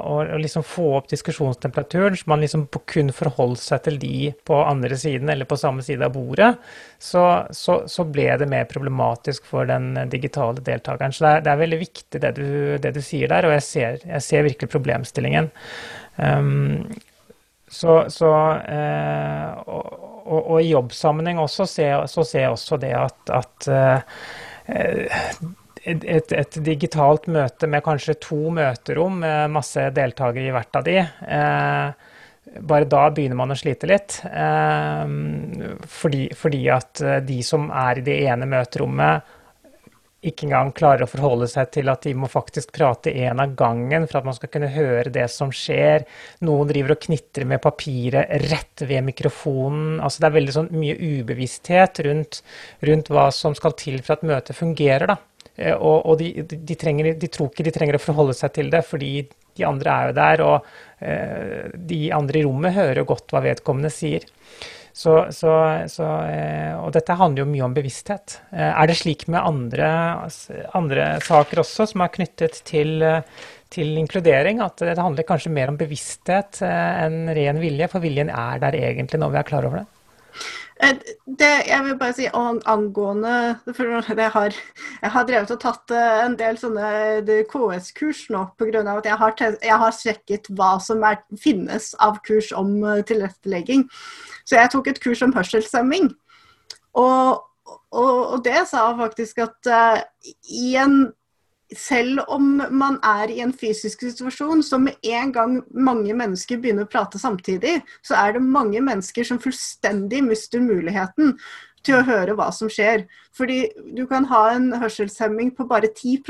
å, 0.00 0.14
å 0.24 0.38
liksom 0.40 0.62
få 0.64 0.86
opp 0.96 1.10
diskusjonstemperaturen, 1.10 2.16
så 2.16 2.30
man 2.32 2.40
liksom 2.40 2.62
kun 2.88 3.12
forholdt 3.12 3.60
seg 3.60 3.82
til 3.84 3.98
de 4.00 4.30
på 4.48 4.62
andre 4.64 4.96
siden 4.96 5.28
eller 5.28 5.48
på 5.48 5.58
samme 5.60 5.84
side 5.84 6.08
av 6.08 6.14
bordet, 6.14 6.54
så, 6.96 7.26
så, 7.52 7.82
så 7.84 8.06
ble 8.08 8.30
det 8.40 8.48
mer 8.48 8.64
problematisk 8.70 9.44
for 9.52 9.68
den 9.68 9.92
digitale 10.08 10.64
deltakeren. 10.64 11.12
Så 11.12 11.26
det 11.26 11.34
er, 11.34 11.44
det 11.44 11.52
er 11.52 11.62
veldig 11.66 11.82
viktig 11.84 12.24
det 12.24 12.32
du, 12.40 12.48
det 12.80 12.96
du, 12.96 13.02
sier 13.04 13.28
der, 13.28 13.50
og 13.50 13.56
jeg 13.58 13.68
ser, 13.68 14.00
jeg 14.14 14.28
ser 14.30 14.48
virkelig 14.48 14.72
problemstillingen. 14.72 15.52
Um, 16.16 16.88
så, 17.68 18.00
så 18.08 18.32
eh, 18.56 19.52
og, 19.68 20.00
og, 20.24 20.40
og, 20.40 20.56
i 20.64 20.72
jobbsammenheng 20.72 21.44
også, 21.44 21.68
så 21.68 22.24
ser 22.24 22.46
jeg 22.46 22.56
også 22.56 22.80
det 22.80 22.96
at, 22.98 23.36
at 23.36 23.68
eh, 23.76 25.50
et, 25.84 26.32
et, 26.32 26.60
digitalt 26.64 27.28
møte 27.32 27.68
med 27.70 27.84
kanskje 27.84 28.18
to 28.20 28.50
møterom 28.52 29.20
med 29.22 29.52
masse 29.54 29.86
deltakere 29.96 30.50
i 30.50 30.54
hvert 30.54 30.76
av 30.76 30.86
de, 30.86 30.98
eh, 31.00 32.16
bare 32.60 32.88
da 32.90 33.02
begynner 33.14 33.38
man 33.38 33.54
å 33.54 33.58
slite 33.58 33.88
litt. 33.88 34.20
Eh, 34.26 35.04
fordi, 36.00 36.24
fordi, 36.36 36.64
at 36.72 37.00
eh, 37.00 37.20
de 37.24 37.42
som 37.46 37.70
er 37.70 38.00
i 38.00 38.06
det 38.06 38.18
ene 38.26 38.48
møterommet, 38.50 39.36
ikke 40.20 40.44
engang 40.44 40.74
klarer 40.76 41.06
å 41.06 41.08
forholde 41.08 41.46
seg 41.48 41.70
til 41.72 41.88
at 41.88 42.04
de 42.04 42.10
må 42.12 42.28
faktisk 42.28 42.74
prate 42.76 43.08
én 43.08 43.40
av 43.40 43.54
gangen 43.56 44.04
for 44.04 44.20
at 44.20 44.26
man 44.28 44.36
skal 44.36 44.50
kunne 44.52 44.68
høre 44.74 45.08
det 45.14 45.24
som 45.32 45.48
skjer. 45.48 46.04
Noen 46.44 46.68
driver 46.68 46.92
og 46.92 47.00
knitrer 47.06 47.48
med 47.48 47.62
papiret 47.64 48.28
rett 48.50 48.84
ved 48.84 49.06
mikrofonen. 49.06 49.96
Altså 49.96 50.20
det 50.20 50.28
er 50.28 50.36
veldig 50.36 50.56
sånn 50.58 50.70
mye 50.76 50.98
ubevissthet 51.00 52.02
rundt, 52.04 52.42
rundt 52.84 53.08
hva 53.08 53.30
som 53.32 53.56
skal 53.56 53.72
til 53.80 54.02
for 54.04 54.18
at 54.18 54.28
møtet 54.28 54.60
fungerer. 54.60 55.14
da. 55.14 55.16
Og, 55.76 56.06
og 56.06 56.18
de, 56.20 56.30
de, 56.48 56.76
trenger, 56.78 57.12
de, 57.20 57.28
tror 57.32 57.50
ikke 57.50 57.66
de 57.66 57.74
trenger 57.74 57.98
å 57.98 58.02
forholde 58.02 58.36
seg 58.36 58.54
til 58.56 58.72
det, 58.72 58.82
fordi 58.88 59.12
de 59.58 59.66
andre 59.66 59.92
er 59.94 60.10
jo 60.10 60.16
der, 60.16 60.42
og 60.46 61.80
de 61.90 62.00
andre 62.12 62.38
i 62.40 62.44
rommet 62.46 62.76
hører 62.76 63.08
godt 63.08 63.32
hva 63.34 63.42
vedkommende 63.44 63.90
sier. 63.92 64.24
Så, 64.92 65.14
så, 65.30 65.52
så, 65.88 66.06
og 66.82 66.90
dette 66.94 67.16
handler 67.16 67.44
jo 67.44 67.50
mye 67.50 67.66
om 67.68 67.74
bevissthet. 67.76 68.40
Er 68.52 68.90
det 68.90 68.98
slik 68.98 69.26
med 69.30 69.40
andre, 69.40 69.90
andre 70.76 71.06
saker 71.24 71.62
også, 71.62 71.86
som 71.92 72.04
er 72.04 72.12
knyttet 72.14 72.60
til, 72.68 73.04
til, 73.70 73.92
inkludering, 74.02 74.60
at 74.64 74.82
det 74.82 74.98
handler 74.98 75.28
kanskje 75.28 75.54
mer 75.54 75.70
om 75.72 75.78
bevissthet 75.80 76.62
enn 76.66 77.30
ren 77.36 77.62
vilje? 77.62 77.90
For 77.92 78.02
viljen 78.02 78.32
er 78.34 78.60
der 78.64 78.76
egentlig 78.80 79.22
når 79.22 79.36
vi 79.36 79.40
er 79.40 79.48
klar 79.52 79.68
over 79.70 79.82
det? 79.82 79.88
Eh, 80.82 80.96
det, 81.38 81.50
jeg 81.68 81.84
vil 81.84 81.96
bare 82.00 82.14
si 82.16 82.26
angående 82.32 83.34
jeg 83.68 84.30
har, 84.32 84.54
jeg 85.02 85.12
har 85.14 85.26
drevet 85.28 85.52
og 85.52 85.60
tatt 85.60 85.92
eh, 85.92 86.22
en 86.24 86.36
del 86.40 86.56
sånne 86.60 87.42
KS-kurs 87.50 88.22
nå 88.32 88.46
pga. 88.56 88.82
at 88.94 89.08
jeg 89.10 89.18
har, 89.20 89.34
jeg 89.40 89.78
har, 89.82 89.92
sjekket 89.92 90.50
hva 90.56 90.78
som 90.80 91.04
er, 91.04 91.20
finnes 91.36 91.92
av 92.00 92.20
kurs 92.24 92.52
om 92.56 92.78
eh, 92.84 93.04
tilrettelegging. 93.04 93.86
Så 94.44 94.56
jeg 94.56 94.72
tok 94.72 94.88
et 94.88 95.02
kurs 95.02 95.22
om 95.22 95.34
hørselshemming. 95.36 96.10
Og, 96.96 97.44
og, 97.92 98.16
og 98.34 98.44
det 98.44 98.64
sa 98.70 98.88
faktisk 98.98 99.44
at 99.44 99.68
uh, 99.70 100.00
i 100.50 100.74
en 100.80 101.04
selv 101.76 102.24
om 102.28 102.56
man 102.70 102.98
er 103.06 103.30
i 103.30 103.40
en 103.44 103.52
fysisk 103.54 104.02
situasjon, 104.02 104.62
så 104.66 104.78
med 104.82 104.98
en 105.06 105.32
gang 105.32 105.56
mange 105.70 106.14
mennesker 106.16 106.58
begynner 106.60 106.88
å 106.88 106.90
prate 106.90 107.20
samtidig, 107.20 107.78
så 108.02 108.16
er 108.18 108.36
det 108.36 108.44
mange 108.44 108.82
mennesker 108.82 109.26
som 109.26 109.40
fullstendig 109.42 110.22
mister 110.26 110.62
muligheten 110.64 111.36
til 111.86 112.00
å 112.00 112.06
høre 112.06 112.34
hva 112.38 112.50
som 112.54 112.70
skjer. 112.72 113.06
Fordi 113.36 113.62
du 113.96 114.06
kan 114.10 114.26
ha 114.32 114.48
en 114.54 114.72
hørselshemming 114.80 115.54
på 115.56 115.68
bare 115.70 115.92
10 115.94 116.24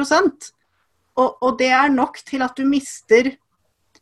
og, 1.18 1.36
og 1.42 1.56
det 1.58 1.70
er 1.74 1.92
nok 1.92 2.20
til 2.26 2.44
at 2.46 2.56
du 2.56 2.64
mister 2.68 3.32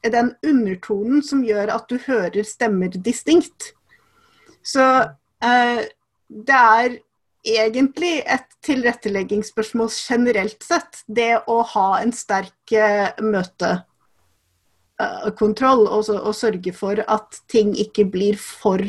den 0.05 0.35
undertonen 0.47 1.23
som 1.25 1.43
gjør 1.43 1.73
at 1.75 1.89
du 1.91 1.99
hører 2.05 2.47
stemmer 2.47 2.93
distinkt. 2.93 3.73
Så 4.63 4.85
eh, 5.43 5.87
det 6.29 6.59
er 6.59 6.99
egentlig 7.57 8.23
et 8.27 8.47
tilretteleggingsspørsmål 8.67 9.89
generelt 9.95 10.63
sett. 10.65 11.05
Det 11.07 11.43
å 11.49 11.63
ha 11.75 12.01
en 12.03 12.13
sterk 12.13 12.73
uh, 12.75 13.09
møtekontroll 13.25 15.87
uh, 15.87 15.93
og, 15.99 16.11
og, 16.19 16.35
sørge 16.37 16.73
for 16.77 17.05
at 17.05 17.41
ting 17.51 17.77
ikke 17.79 18.05
blir 18.11 18.37
for 18.41 18.83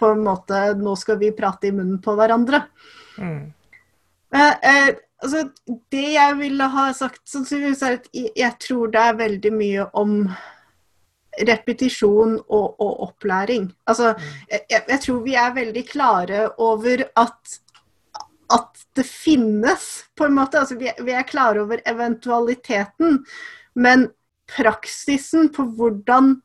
på 0.00 0.06
en 0.14 0.22
måte 0.24 0.74
Nå 0.80 0.96
skal 0.96 1.18
vi 1.20 1.36
prate 1.36 1.66
i 1.68 1.72
munnen 1.76 2.00
på 2.00 2.14
hverandre. 2.16 2.62
Mm. 3.20 3.52
Eh, 4.32 4.90
altså, 5.22 5.40
det 5.92 6.08
jeg 6.14 6.36
ville 6.38 6.66
ha 6.72 6.92
sagt, 6.96 7.28
sannsynligvis 7.28 7.82
er 7.84 7.92
at 7.98 8.06
jeg 8.14 8.52
tror 8.64 8.88
det 8.94 9.02
er 9.02 9.18
veldig 9.18 9.52
mye 9.52 9.84
om 9.98 10.30
repetisjon 11.46 12.36
og, 12.40 12.80
og 12.82 13.02
opplæring. 13.08 13.70
Altså, 13.86 14.14
mm. 14.16 14.30
jeg, 14.50 14.62
jeg, 14.78 15.00
tror 15.04 15.20
vi 15.26 15.36
er 15.38 15.56
veldig 15.56 15.84
klare 15.88 16.46
over 16.58 17.04
at 17.22 17.58
det 18.96 19.06
finnes, 19.06 19.86
på 20.18 20.26
en 20.26 20.36
måte. 20.36 20.60
Altså, 20.60 20.76
vi, 20.80 20.90
vi 21.04 21.14
er 21.14 21.26
klare 21.28 21.62
over 21.64 21.82
eventualiteten, 21.88 23.20
men 23.78 24.08
praksisen 24.50 25.50
på 25.54 25.66
hvordan 25.78 26.38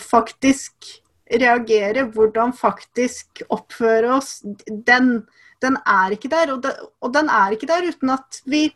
faktisk 0.00 0.88
reagere, 1.32 2.06
hvordan 2.12 2.52
faktisk 2.56 3.42
oppføre 3.52 4.16
oss, 4.16 4.40
den, 4.66 5.12
den 5.62 5.78
er 5.86 6.16
ikke 6.16 6.30
der. 6.32 6.54
Og, 6.54 6.62
det, 6.64 6.72
og, 7.00 7.12
den 7.14 7.30
er 7.32 7.54
ikke 7.54 7.68
der 7.70 7.88
uten 7.88 8.12
at 8.16 8.40
vi, 8.48 8.66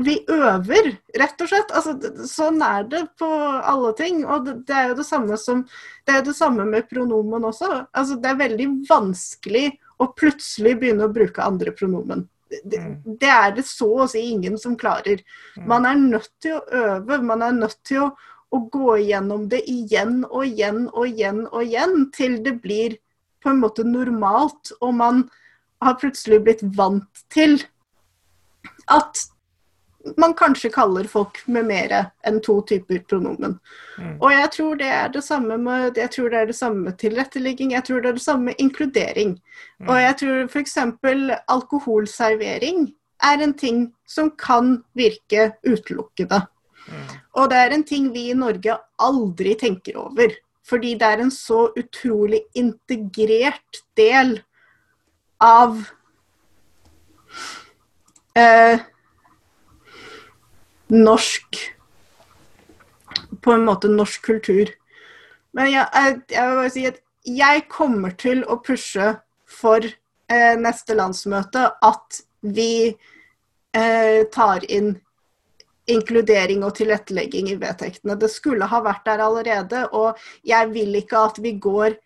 vi 0.00 0.16
øver, 0.32 0.94
rett 1.18 1.42
og 1.42 1.50
slett. 1.50 1.72
Altså, 1.76 1.94
sånn 2.28 2.62
er 2.64 2.86
det 2.88 3.02
på 3.20 3.28
alle 3.28 3.92
ting. 3.98 4.22
Og 4.24 4.46
det, 4.46 4.54
det 4.68 4.76
er 4.76 4.90
jo 4.90 4.98
det 5.00 5.06
samme 5.08 5.36
som 5.40 5.62
Det 6.06 6.14
er 6.14 6.20
jo 6.20 6.30
det 6.30 6.36
samme 6.38 6.64
med 6.68 6.88
pronomen 6.88 7.44
også. 7.50 7.68
Altså, 7.92 8.16
det 8.20 8.30
er 8.30 8.40
veldig 8.40 8.68
vanskelig 8.88 9.66
å 10.00 10.08
plutselig 10.16 10.78
begynne 10.80 11.08
å 11.08 11.12
bruke 11.12 11.44
andre 11.44 11.74
pronomen. 11.76 12.24
Det, 12.50 12.80
mm. 12.80 12.94
det, 13.20 13.30
er 13.30 13.52
det 13.58 13.66
så 13.68 13.90
å 14.04 14.08
si 14.10 14.24
ingen 14.32 14.56
som 14.58 14.78
klarer. 14.78 15.20
Mm. 15.58 15.66
Man 15.70 15.86
er 15.86 16.00
nødt 16.00 16.32
til 16.42 16.56
å 16.56 16.64
øve. 16.86 17.20
Man 17.22 17.44
er 17.46 17.58
nødt 17.58 17.78
til 17.86 18.06
å, 18.06 18.08
å 18.50 18.62
gå 18.72 18.96
igjennom 19.04 19.46
det 19.52 19.60
igjen 19.70 20.24
og 20.30 20.46
igjen 20.48 20.86
og 20.88 21.04
igjen 21.06 21.44
og 21.50 21.60
igjen 21.62 22.08
til 22.16 22.40
det 22.46 22.56
blir 22.64 22.96
på 23.40 23.52
en 23.52 23.60
måte 23.62 23.84
normalt, 23.88 24.72
og 24.84 24.96
man 24.98 25.22
har 25.80 25.96
plutselig 26.00 26.42
blitt 26.44 26.64
vant 26.76 27.22
til 27.32 27.56
at 28.92 29.22
man 30.16 30.34
kanskje 30.34 30.70
kaller 30.72 31.04
folk 31.04 31.40
med 31.46 31.66
mer 31.68 31.92
enn 32.26 32.40
to 32.44 32.60
typer 32.66 33.02
pronomen. 33.08 33.58
Mm. 33.98 34.14
Og 34.16 34.32
jeg 34.32 34.50
tror 34.56 34.78
det 34.80 34.88
er 34.88 35.10
det 35.12 35.22
samme 35.24 35.58
med 35.60 35.98
jeg 36.00 36.12
tror 36.14 36.30
det 36.32 36.38
er 36.40 36.48
det 36.48 36.56
samme 36.56 36.86
med 36.88 36.98
tilrettelegging, 37.00 37.74
jeg 37.76 37.84
tror 37.84 38.00
det 38.00 38.12
er 38.12 38.18
det 38.18 38.24
samme 38.24 38.50
med 38.50 38.62
inkludering. 38.62 39.36
Mm. 39.78 39.88
Og 39.88 40.00
jeg 40.00 40.16
tror 40.22 40.48
f.eks. 40.48 40.78
alkoholservering 41.56 42.88
er 43.20 43.44
en 43.44 43.54
ting 43.54 43.82
som 44.08 44.30
kan 44.40 44.78
virke 44.96 45.50
utelukkende. 45.66 46.46
Mm. 46.88 47.08
Og 47.36 47.50
det 47.50 47.58
er 47.58 47.74
en 47.74 47.84
ting 47.84 48.12
vi 48.14 48.30
i 48.30 48.36
Norge 48.38 48.78
aldri 48.98 49.54
tenker 49.60 50.00
over. 50.00 50.32
Fordi 50.64 50.94
det 50.94 51.06
er 51.06 51.20
en 51.20 51.32
så 51.34 51.66
utrolig 51.76 52.44
integrert 52.54 53.82
del 53.98 54.38
av 55.42 55.82
eh, 58.38 58.80
norsk 60.90 61.58
På 63.40 63.52
en 63.52 63.64
måte 63.64 63.88
norsk 63.88 64.24
kultur. 64.26 64.68
Men 65.56 65.70
jeg, 65.70 65.86
jeg, 66.28 66.46
vil 66.46 66.58
bare 66.58 66.72
si 66.72 66.82
at 66.88 66.98
jeg 67.26 67.62
kommer 67.72 68.12
til 68.18 68.42
å 68.44 68.58
pushe 68.62 69.06
for 69.50 69.84
eh, 69.84 70.56
neste 70.60 70.96
landsmøte 70.98 71.62
at 71.86 72.20
vi 72.42 72.90
eh, 72.90 74.20
tar 74.34 74.66
inn 74.68 74.92
inkludering 75.90 76.62
og 76.66 76.76
tilrettelegging 76.78 77.50
i 77.50 77.58
vedtektene. 77.58 78.18
Det 78.20 78.30
skulle 78.30 78.68
ha 78.70 78.80
vært 78.84 79.06
der 79.08 79.22
allerede, 79.24 79.86
og 79.96 80.18
jeg 80.46 80.70
vil 80.74 81.00
ikke 81.00 81.24
at 81.30 81.40
vi 81.42 81.56
går 81.58 81.96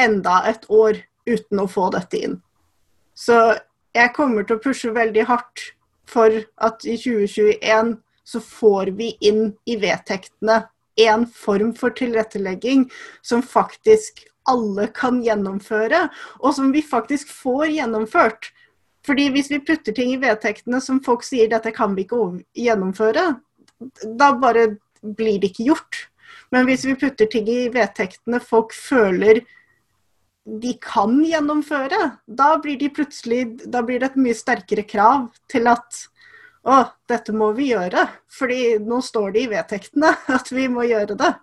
enda 0.00 0.40
et 0.48 0.64
år 0.70 1.02
uten 1.28 1.60
å 1.60 1.68
få 1.68 1.90
dette 1.94 2.22
inn. 2.22 2.38
Så 3.18 3.36
jeg 3.96 4.14
kommer 4.16 4.46
til 4.46 4.58
å 4.58 4.62
pushe 4.62 4.94
veldig 4.94 5.26
hardt 5.28 5.72
for 6.08 6.32
at 6.64 6.86
i 6.88 6.96
2021 6.96 7.98
så 8.28 8.40
får 8.44 8.92
vi 8.98 9.14
inn 9.24 9.54
i 9.64 9.78
vedtektene 9.80 10.60
en 11.00 11.24
form 11.30 11.72
for 11.78 11.94
tilrettelegging 11.96 12.88
som 13.22 13.42
faktisk 13.42 14.26
alle 14.48 14.88
kan 14.96 15.20
gjennomføre, 15.24 16.06
og 16.40 16.54
som 16.56 16.72
vi 16.72 16.82
faktisk 16.84 17.30
får 17.32 17.68
gjennomført. 17.78 18.50
Fordi 19.06 19.28
Hvis 19.32 19.50
vi 19.50 19.60
putter 19.64 19.92
ting 19.96 20.12
i 20.12 20.20
vedtektene 20.20 20.80
som 20.84 21.00
folk 21.04 21.24
sier 21.24 21.48
dette 21.48 21.72
kan 21.72 21.94
vi 21.96 22.04
ikke 22.04 22.42
gjennomføre, 22.56 23.38
da 24.04 24.32
bare 24.36 24.76
blir 25.00 25.38
det 25.40 25.52
ikke 25.52 25.70
gjort. 25.70 26.08
Men 26.52 26.66
hvis 26.68 26.84
vi 26.84 26.96
putter 26.98 27.28
ting 27.30 27.48
i 27.48 27.68
vedtektene 27.72 28.40
folk 28.40 28.74
føler 28.74 29.44
de 30.48 30.72
kan 30.80 31.18
gjennomføre, 31.24 32.16
da 32.26 32.54
blir, 32.60 32.78
de 32.80 32.88
da 33.68 33.82
blir 33.84 34.00
det 34.00 34.12
et 34.12 34.20
mye 34.20 34.36
sterkere 34.36 34.84
krav 34.88 35.28
til 35.52 35.68
at 35.68 36.08
å, 36.66 36.78
dette 37.08 37.34
må 37.36 37.52
vi 37.56 37.70
gjøre. 37.72 38.06
Fordi 38.38 38.78
nå 38.82 39.02
står 39.04 39.34
det 39.34 39.44
i 39.44 39.52
vedtektene 39.52 40.14
at 40.38 40.50
vi 40.54 40.66
må 40.72 40.86
gjøre 40.88 41.18
det. 41.18 41.34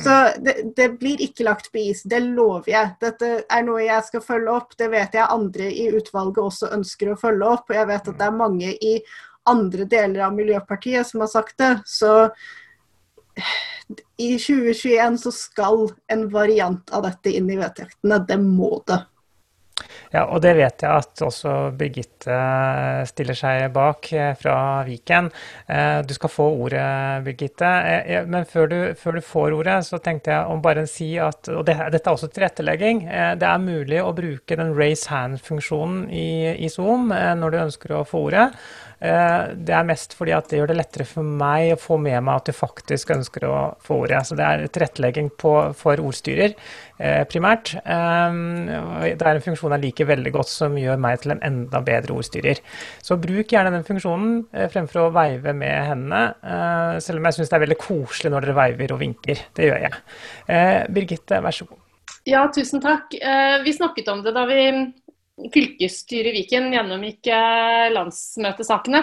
Så 0.00 0.14
det, 0.40 0.72
det, 0.76 0.88
blir 0.88 1.20
ikke 1.20 1.44
lagt 1.44 1.68
på 1.72 1.82
is, 1.82 2.00
det 2.08 2.22
lover 2.24 2.70
jeg. 2.70 2.94
Dette 3.02 3.32
er 3.44 3.66
noe 3.66 3.82
jeg 3.84 4.06
skal 4.06 4.24
følge 4.24 4.54
opp. 4.54 4.72
Det 4.78 4.88
vet 4.92 5.18
jeg 5.18 5.28
andre 5.28 5.68
i 5.68 5.90
utvalget 5.92 6.40
også 6.40 6.70
ønsker 6.72 7.12
å 7.12 7.18
følge 7.20 7.50
opp. 7.58 7.68
Og 7.68 7.76
jeg 7.76 7.90
vet 7.90 8.08
at 8.08 8.18
det 8.22 8.28
er 8.28 8.38
mange 8.38 8.72
i 8.72 8.94
andre 9.52 9.86
deler 9.90 10.24
av 10.28 10.36
Miljøpartiet 10.36 11.08
som 11.08 11.24
har 11.24 11.32
sagt 11.32 11.58
det. 11.60 11.74
Så 11.84 12.30
i 14.16 14.34
2021 14.38 15.18
så 15.24 15.32
skal 15.34 15.88
en 16.12 16.26
variant 16.32 16.92
av 16.94 17.04
dette 17.08 17.34
inn 17.36 17.50
i 17.50 17.58
vedtektene. 17.60 18.22
Det 18.28 18.38
må 18.40 18.78
det. 18.88 19.02
Ja, 20.12 20.26
og 20.26 20.42
det 20.44 20.52
vet 20.58 20.82
jeg 20.84 20.92
at 20.92 21.22
også 21.24 21.72
Birgitte 21.78 22.36
stiller 23.08 23.36
seg 23.38 23.64
bak 23.74 24.10
eh, 24.12 24.32
fra 24.38 24.56
Viken. 24.86 25.30
Eh, 25.66 26.00
du 26.06 26.12
skal 26.16 26.32
få 26.32 26.48
ordet, 26.66 27.24
Birgitte. 27.26 27.70
Eh, 27.88 28.28
men 28.28 28.46
før 28.48 28.68
du, 28.68 28.76
før 28.98 29.18
du 29.18 29.22
får 29.24 29.56
ordet, 29.56 29.78
så 29.88 30.00
tenkte 30.02 30.34
jeg 30.34 30.52
om 30.52 30.62
bare 30.64 30.84
å 30.84 30.90
si 30.90 31.14
at 31.22 31.48
Og 31.52 31.64
det, 31.66 31.78
dette 31.94 32.08
er 32.08 32.12
også 32.12 32.30
tilrettelegging. 32.32 33.04
Det 33.40 33.48
er 33.48 33.62
mulig 33.62 34.02
å 34.02 34.12
bruke 34.16 34.56
den 34.58 34.72
raise 34.76 35.10
hand-funksjonen 35.10 36.06
i, 36.10 36.54
i, 36.54 36.70
Zoom 36.72 37.10
når 37.12 37.52
du 37.52 37.58
ønsker 37.66 37.96
å 37.96 38.06
få 38.08 38.26
ordet. 38.28 38.48
Det 39.02 39.74
er 39.74 39.86
mest 39.88 40.12
fordi 40.14 40.30
at 40.36 40.46
det 40.46 40.60
gjør 40.60 40.70
det 40.70 40.76
lettere 40.78 41.06
for 41.08 41.26
meg 41.26 41.72
å 41.74 41.78
få 41.80 41.96
med 41.98 42.22
meg 42.22 42.36
at 42.38 42.46
du 42.46 42.54
faktisk 42.54 43.10
ønsker 43.10 43.48
å 43.48 43.54
få 43.82 43.96
ordet. 44.04 44.20
Så 44.28 44.36
det 44.38 44.46
er 44.46 44.62
tilrettelegging 44.68 45.32
på, 45.42 45.54
for 45.74 45.98
ordstyrer 45.98 46.54
primært. 47.26 47.72
Det 47.82 49.26
er 49.26 49.32
en 49.32 49.42
funksjon 49.42 49.74
jeg 49.74 49.84
liker 49.88 50.06
veldig 50.12 50.32
godt 50.36 50.52
som 50.52 50.78
gjør 50.78 51.02
meg 51.02 51.18
til 51.24 51.34
en 51.34 51.42
enda 51.48 51.82
bedre 51.82 52.14
ordstyrer. 52.14 52.62
Så 53.02 53.18
bruk 53.18 53.50
gjerne 53.50 53.74
den 53.74 53.88
funksjonen 53.90 54.44
fremfor 54.70 55.08
å 55.08 55.12
veive 55.18 55.50
med 55.50 55.76
hendene, 55.90 56.22
selv 57.02 57.18
om 57.18 57.26
jeg 57.26 57.40
syns 57.40 57.50
det 57.50 57.58
er 57.58 57.66
veldig 57.66 57.80
koselig 57.82 58.30
når 58.30 58.46
dere 58.46 58.60
veiver 58.62 58.94
og 58.94 59.02
vinker. 59.02 59.46
Det 59.58 59.66
gjør 59.66 59.88
jeg. 59.88 60.02
Birgitte, 60.94 61.42
vær 61.42 61.58
så 61.58 61.66
god. 61.66 61.82
Ja, 62.30 62.46
tusen 62.54 62.78
takk. 62.78 63.10
Vi 63.66 63.72
snakket 63.74 64.06
om 64.14 64.22
det 64.22 64.30
da 64.36 64.46
vi 64.46 64.62
fylkesstyret 65.52 66.30
i 66.30 66.36
Viken 66.40 66.70
gjennomgikk 66.74 67.30
eh, 67.32 67.90
landsmøtesakene 67.94 69.02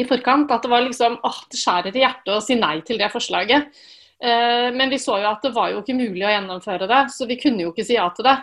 i 0.00 0.06
forkant. 0.08 0.52
At 0.52 0.64
det 0.64 0.72
var 0.72 0.84
liksom 0.84 1.18
åh, 1.24 1.40
det 1.50 1.60
skjærer 1.60 1.94
i 1.94 2.04
hjertet 2.04 2.34
å 2.34 2.42
si 2.44 2.58
nei 2.58 2.76
til 2.86 3.00
det 3.00 3.10
forslaget. 3.14 3.70
Eh, 4.24 4.68
men 4.74 4.92
vi 4.92 5.00
så 5.02 5.18
jo 5.22 5.30
at 5.30 5.44
det 5.44 5.54
var 5.56 5.72
jo 5.72 5.82
ikke 5.82 5.96
mulig 5.98 6.26
å 6.26 6.34
gjennomføre 6.34 6.88
det, 6.90 7.02
så 7.14 7.28
vi 7.30 7.38
kunne 7.40 7.66
jo 7.66 7.74
ikke 7.74 7.86
si 7.86 7.98
ja 7.98 8.08
til 8.16 8.28
det. 8.28 8.38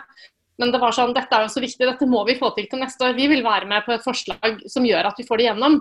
Men 0.60 0.70
det 0.74 0.82
var 0.82 0.94
sånn, 0.94 1.14
dette 1.16 1.32
er 1.34 1.46
jo 1.46 1.52
så 1.54 1.62
viktig, 1.62 1.86
dette 1.88 2.06
må 2.06 2.20
vi 2.28 2.36
få 2.38 2.52
til 2.54 2.68
til 2.70 2.82
neste 2.82 3.06
år. 3.06 3.16
Vi 3.16 3.30
vil 3.30 3.40
være 3.44 3.66
med 3.70 3.86
på 3.86 3.94
et 3.94 4.04
forslag 4.04 4.60
som 4.70 4.84
gjør 4.86 5.08
at 5.08 5.18
vi 5.18 5.26
får 5.26 5.40
det 5.40 5.48
gjennom. 5.48 5.80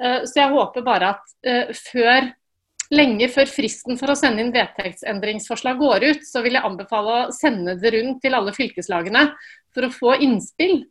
Eh, 0.00 0.20
så 0.28 0.44
jeg 0.44 0.54
håper 0.54 0.86
bare 0.86 1.16
at 1.16 1.76
før 1.76 2.30
lenge 2.92 3.28
før 3.32 3.48
fristen 3.48 3.98
for 4.00 4.12
å 4.12 4.16
sende 4.18 4.44
inn 4.44 4.52
vedtektsendringsforslag 4.54 5.78
går 5.80 6.08
ut, 6.10 6.24
så 6.28 6.42
vil 6.44 6.58
jeg 6.58 6.66
anbefale 6.68 7.14
å 7.14 7.34
sende 7.34 7.76
det 7.80 7.94
rundt 7.96 8.20
til 8.24 8.36
alle 8.36 8.54
fylkeslagene 8.56 9.28
for 9.72 9.88
å 9.88 9.94
få 9.94 10.16
innspill. 10.24 10.82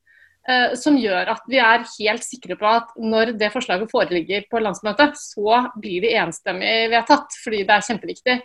Eh, 0.50 0.72
som 0.74 0.96
gjør 0.98 1.30
at 1.36 1.44
vi 1.46 1.60
er 1.62 1.84
helt 1.86 2.24
sikre 2.26 2.56
på 2.58 2.66
at 2.66 2.96
når 2.98 3.36
det 3.38 3.52
forslaget 3.54 3.92
foreligger 3.92 4.48
på 4.50 4.62
landsmøtet, 4.64 5.14
så 5.20 5.68
blir 5.78 6.02
det 6.02 6.16
enstemmig 6.18 6.90
vedtatt, 6.90 7.38
fordi 7.44 7.62
det 7.68 7.76
er 7.76 7.86
kjempeviktig. 7.86 8.38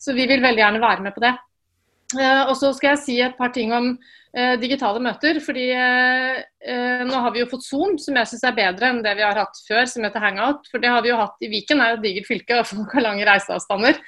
Så 0.00 0.16
vi 0.16 0.24
vil 0.30 0.40
veldig 0.40 0.64
gjerne 0.64 0.80
være 0.80 1.04
med 1.04 1.16
på 1.16 1.24
det. 1.26 1.34
Eh, 2.18 2.42
og 2.48 2.56
så 2.58 2.72
skal 2.76 2.94
jeg 2.94 3.02
si 3.02 3.20
et 3.24 3.38
par 3.38 3.52
ting 3.54 3.72
om 3.74 3.92
eh, 4.36 4.56
digitale 4.60 5.00
møter. 5.02 5.40
fordi 5.44 5.68
eh, 5.76 6.42
eh, 6.64 7.04
nå 7.08 7.22
har 7.24 7.34
vi 7.34 7.42
jo 7.42 7.50
fått 7.50 7.66
Zoom, 7.66 7.96
som 7.98 8.18
jeg 8.18 8.30
syns 8.32 8.44
er 8.48 8.58
bedre 8.58 8.90
enn 8.90 9.02
det 9.04 9.16
vi 9.18 9.26
har 9.26 9.38
hatt 9.38 9.62
før, 9.68 9.84
som 9.90 10.04
heter 10.06 10.24
Hangout. 10.24 10.68
For 10.70 10.82
det 10.82 10.92
har 10.92 11.04
vi 11.04 11.12
jo 11.12 11.20
hatt 11.20 11.36
i 11.40 11.50
Viken, 11.52 11.80
det 11.80 11.86
er 11.86 11.94
jo 11.94 12.00
et 12.00 12.06
digert 12.08 12.30
fylke 12.30 12.60
og 12.60 12.70
folk 12.70 12.96
har 12.98 13.06
lange 13.08 13.28
reiseavstander. 13.28 14.00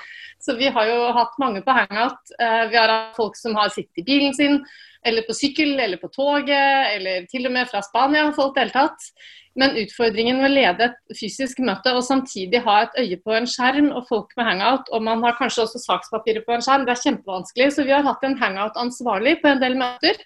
Så 0.44 0.56
vi 0.58 0.68
har 0.68 0.88
jo 0.90 0.98
hatt 1.16 1.38
mange 1.40 1.62
på 1.64 1.76
Hangout. 1.76 2.34
Eh, 2.38 2.64
vi 2.72 2.80
har 2.80 2.92
hatt 2.92 3.16
folk 3.16 3.38
som 3.40 3.56
har 3.56 3.72
sittet 3.72 4.02
i 4.02 4.08
bilen 4.08 4.34
sin, 4.36 4.60
eller 5.04 5.24
på 5.24 5.36
sykkel, 5.36 5.78
eller 5.80 6.00
på 6.00 6.10
toget, 6.12 6.96
eller 6.96 7.24
til 7.30 7.48
og 7.48 7.54
med 7.56 7.68
fra 7.70 7.82
Spania 7.84 8.26
har 8.28 8.36
folk 8.36 8.56
deltatt. 8.56 9.10
Men 9.54 9.76
utfordringen 9.78 10.40
med 10.40 10.48
å 10.48 10.54
lede 10.54 10.88
et 10.88 11.18
fysisk 11.18 11.60
møte 11.62 11.92
og 11.94 12.02
samtidig 12.02 12.64
ha 12.64 12.80
et 12.84 12.96
øye 13.04 13.18
på 13.22 13.36
en 13.36 13.46
skjerm 13.46 13.92
og 13.94 14.08
folk 14.08 14.32
med 14.38 14.48
hangout, 14.48 14.88
og 14.90 15.04
man 15.06 15.22
har 15.22 15.36
kanskje 15.38 15.62
også 15.66 15.82
sakspapirer 15.84 16.42
på 16.46 16.56
en 16.56 16.64
skjerm, 16.64 16.86
det 16.88 16.96
er 16.96 17.04
kjempevanskelig. 17.04 17.68
Så 17.76 17.84
vi 17.86 17.94
har 17.94 18.06
hatt 18.06 18.24
en 18.26 18.38
hangout-ansvarlig 18.40 19.38
på 19.42 19.52
en 19.52 19.62
del 19.62 19.78
møter. 19.78 20.18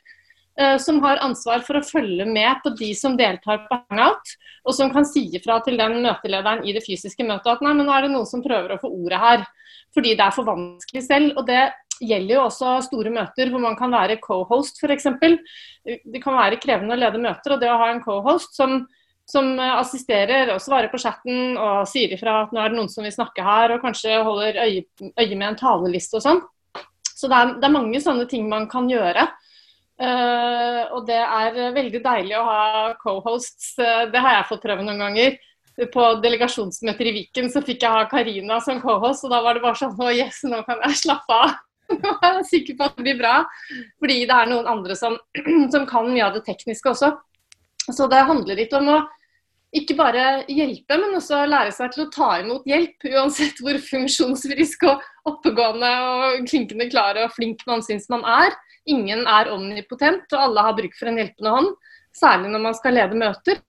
Eh, 0.59 0.79
som 0.83 0.97
har 1.05 1.21
ansvar 1.23 1.61
for 1.63 1.79
å 1.79 1.85
følge 1.87 2.25
med 2.27 2.65
på 2.65 2.73
de 2.81 2.89
som 2.99 3.15
deltar 3.19 3.61
på 3.69 3.77
hangout, 3.79 4.33
og 4.67 4.75
som 4.75 4.91
kan 4.91 5.05
si 5.07 5.23
ifra 5.39 5.61
til 5.63 5.79
den 5.79 6.01
møtelederen 6.03 6.65
i 6.67 6.75
det 6.75 6.83
fysiske 6.83 7.27
møtet 7.27 7.53
at 7.53 7.63
nei, 7.63 7.77
men 7.79 7.87
nå 7.87 7.95
er 7.95 8.07
det 8.07 8.15
noen 8.17 8.27
som 8.27 8.43
prøver 8.43 8.75
å 8.75 8.81
få 8.83 8.91
ordet 8.91 9.21
her. 9.23 9.45
Fordi 9.95 10.17
det 10.19 10.25
er 10.25 10.35
for 10.35 10.49
vanskelig 10.49 11.05
selv. 11.07 11.37
og 11.39 11.47
det 11.47 11.69
gjelder 12.03 12.35
jo 12.35 12.45
også 12.47 12.75
store 12.87 13.11
møter 13.15 13.51
hvor 13.51 13.63
man 13.63 13.77
kan 13.79 13.91
være 13.95 14.19
co-host 14.23 14.83
f.eks. 14.83 15.07
Det 15.85 16.23
kan 16.23 16.37
være 16.39 16.59
krevende 16.63 16.95
å 16.95 17.01
lede 17.05 17.23
møter, 17.23 17.55
og 17.55 17.63
det 17.63 17.71
å 17.71 17.79
ha 17.79 17.93
en 17.93 18.03
co-host 18.03 18.59
som 18.59 18.81
som 19.29 19.51
eh, 19.59 19.75
assisterer 19.81 20.53
og 20.55 20.63
svarer 20.63 20.91
på 20.93 21.01
chatten 21.01 21.59
og 21.61 21.89
sier 21.91 22.15
ifra 22.17 22.43
at 22.45 22.55
nå 22.55 22.63
er 22.63 22.73
det 22.73 22.79
noen 22.79 22.93
som 22.93 23.05
vil 23.05 23.15
snakke 23.15 23.45
her, 23.45 23.75
og 23.75 23.83
kanskje 23.85 24.23
holder 24.25 24.63
øye, 24.65 24.87
øye 25.21 25.35
med 25.35 25.51
en 25.51 25.61
taleliste 25.61 26.19
og 26.19 26.25
sånn. 26.25 26.41
Så 27.19 27.29
det 27.29 27.37
er, 27.37 27.53
det 27.59 27.67
er, 27.67 27.75
mange 27.75 28.01
sånne 28.01 28.29
ting 28.31 28.47
man 28.49 28.69
kan 28.71 28.89
gjøre. 28.91 29.27
Uh, 29.99 30.85
og 30.95 31.09
det 31.09 31.19
er 31.19 31.57
veldig 31.75 31.99
deilig 32.05 32.37
å 32.39 32.45
ha 32.47 32.61
co-hosts. 33.01 33.73
Uh, 33.75 34.05
det 34.13 34.21
har 34.23 34.37
jeg 34.37 34.47
fått 34.53 34.63
prøve 34.63 34.85
noen 34.87 35.03
ganger. 35.03 35.35
På 35.91 36.13
delegasjonsmøter 36.23 37.11
i 37.11 37.15
Viken 37.17 37.51
så 37.51 37.63
fikk 37.67 37.83
jeg 37.83 37.95
ha 37.97 38.05
Karina 38.11 38.61
som 38.63 38.79
co-host, 38.83 39.27
og 39.27 39.35
da 39.35 39.43
var 39.43 39.59
det 39.59 39.65
bare 39.67 39.79
sånn 39.81 39.99
Å 39.99 40.13
yes, 40.15 40.45
nå 40.47 40.63
kan 40.67 40.79
jeg 40.87 41.03
slappe 41.03 41.41
av. 41.43 41.57
Nå 42.05 42.15
er 42.21 42.39
jeg 42.39 42.49
sikker 42.53 42.79
på 42.79 42.87
at 42.87 42.97
det 43.01 43.07
blir 43.09 43.19
bra. 43.19 43.35
Fordi 43.99 44.21
det 44.29 44.39
er 44.39 44.51
noen 44.53 44.71
andre 44.71 44.95
som, 44.99 45.19
som 45.75 45.91
kan 45.91 46.07
mye 46.07 46.27
av 46.31 46.39
det 46.39 46.47
tekniske 46.47 46.95
også. 46.95 47.17
Så 47.89 48.07
det 48.13 48.27
handler 48.29 48.61
litt 48.61 48.75
om 48.77 48.91
å 48.93 48.99
ikke 49.77 49.99
bare 49.99 50.25
hjelpe, 50.49 50.97
men 50.97 51.19
også 51.19 51.43
lære 51.45 51.73
seg 51.77 51.93
til 51.93 52.07
å 52.07 52.11
ta 52.13 52.29
imot 52.41 52.65
hjelp. 52.69 53.05
Uansett 53.13 53.61
hvor 53.61 53.77
funksjonsfrisk 53.85 54.87
og 54.89 55.05
oppegående 55.29 55.91
og 56.09 56.49
klinkende 56.49 56.89
klar 56.89 57.21
og 57.21 57.35
flink 57.35 57.67
man 57.69 57.85
syns 57.85 58.09
man 58.13 58.25
er. 58.25 58.57
Ingen 58.89 59.27
er 59.29 59.51
omnipotent, 59.53 60.25
og 60.33 60.45
alle 60.47 60.65
har 60.65 60.77
bruk 60.79 60.97
for 60.97 61.11
en 61.11 61.21
hjelpende 61.21 61.53
hånd. 61.53 61.73
Særlig 62.17 62.53
når 62.55 62.65
man 62.65 62.79
skal 62.79 62.97
lede 62.97 63.21
møter. 63.21 63.61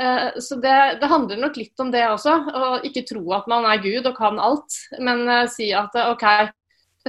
Eh, 0.00 0.28
så 0.38 0.60
det, 0.62 0.76
det 1.02 1.10
handler 1.10 1.42
nok 1.42 1.58
litt 1.58 1.82
om 1.82 1.90
det 1.90 2.04
også. 2.06 2.36
Å 2.46 2.70
ikke 2.86 3.04
tro 3.10 3.24
at 3.34 3.50
man 3.50 3.66
er 3.68 3.82
Gud 3.82 4.06
og 4.06 4.16
kan 4.16 4.38
alt, 4.38 4.78
men 5.02 5.26
eh, 5.26 5.48
si 5.50 5.72
at 5.74 5.98
eh, 5.98 6.12
OK, 6.14 6.24
er, 6.30 6.52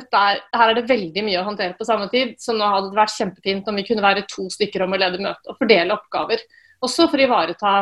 her 0.02 0.66
er 0.66 0.76
det 0.80 0.88
veldig 0.90 1.24
mye 1.30 1.40
å 1.44 1.46
håndtere 1.48 1.78
på 1.78 1.86
samme 1.86 2.10
tid, 2.10 2.34
så 2.42 2.58
nå 2.58 2.66
hadde 2.66 2.90
det 2.90 2.98
vært 2.98 3.14
kjempefint 3.14 3.70
om 3.70 3.78
vi 3.78 3.86
kunne 3.88 4.06
være 4.06 4.26
to 4.26 4.50
stykker 4.50 4.88
om 4.88 4.98
å 4.98 5.00
lede 5.00 5.22
møte 5.22 5.54
og 5.54 5.62
fordele 5.62 5.94
oppgaver. 5.96 6.42
Også 6.84 7.08
for 7.08 7.22
å 7.22 7.28
ivareta 7.28 7.74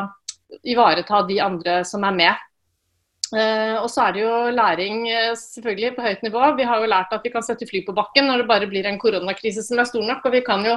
ivareta 0.64 1.22
de 1.28 1.38
andre 1.44 1.82
som 1.88 2.04
er 2.08 2.18
med. 2.18 2.48
Uh, 3.32 3.80
og 3.80 3.88
så 3.88 4.10
er 4.10 4.16
det 4.16 4.24
jo 4.26 4.34
læring 4.52 5.06
uh, 5.08 5.38
selvfølgelig 5.40 5.94
på 5.96 6.04
høyt 6.04 6.24
nivå. 6.26 6.42
Vi 6.58 6.66
har 6.68 6.82
jo 6.82 6.90
lært 6.92 7.14
at 7.16 7.24
vi 7.24 7.32
kan 7.32 7.46
sette 7.46 7.68
fly 7.70 7.80
på 7.88 7.96
bakken 7.96 8.28
når 8.28 8.42
det 8.42 8.50
bare 8.50 8.68
blir 8.68 8.90
en 8.90 9.00
koronakrise 9.00 9.64
som 9.64 9.80
er 9.80 9.88
stor 9.88 10.04
nok. 10.04 10.26
Og 10.28 10.36
vi 10.36 10.42
kan 10.44 10.66
jo 10.68 10.76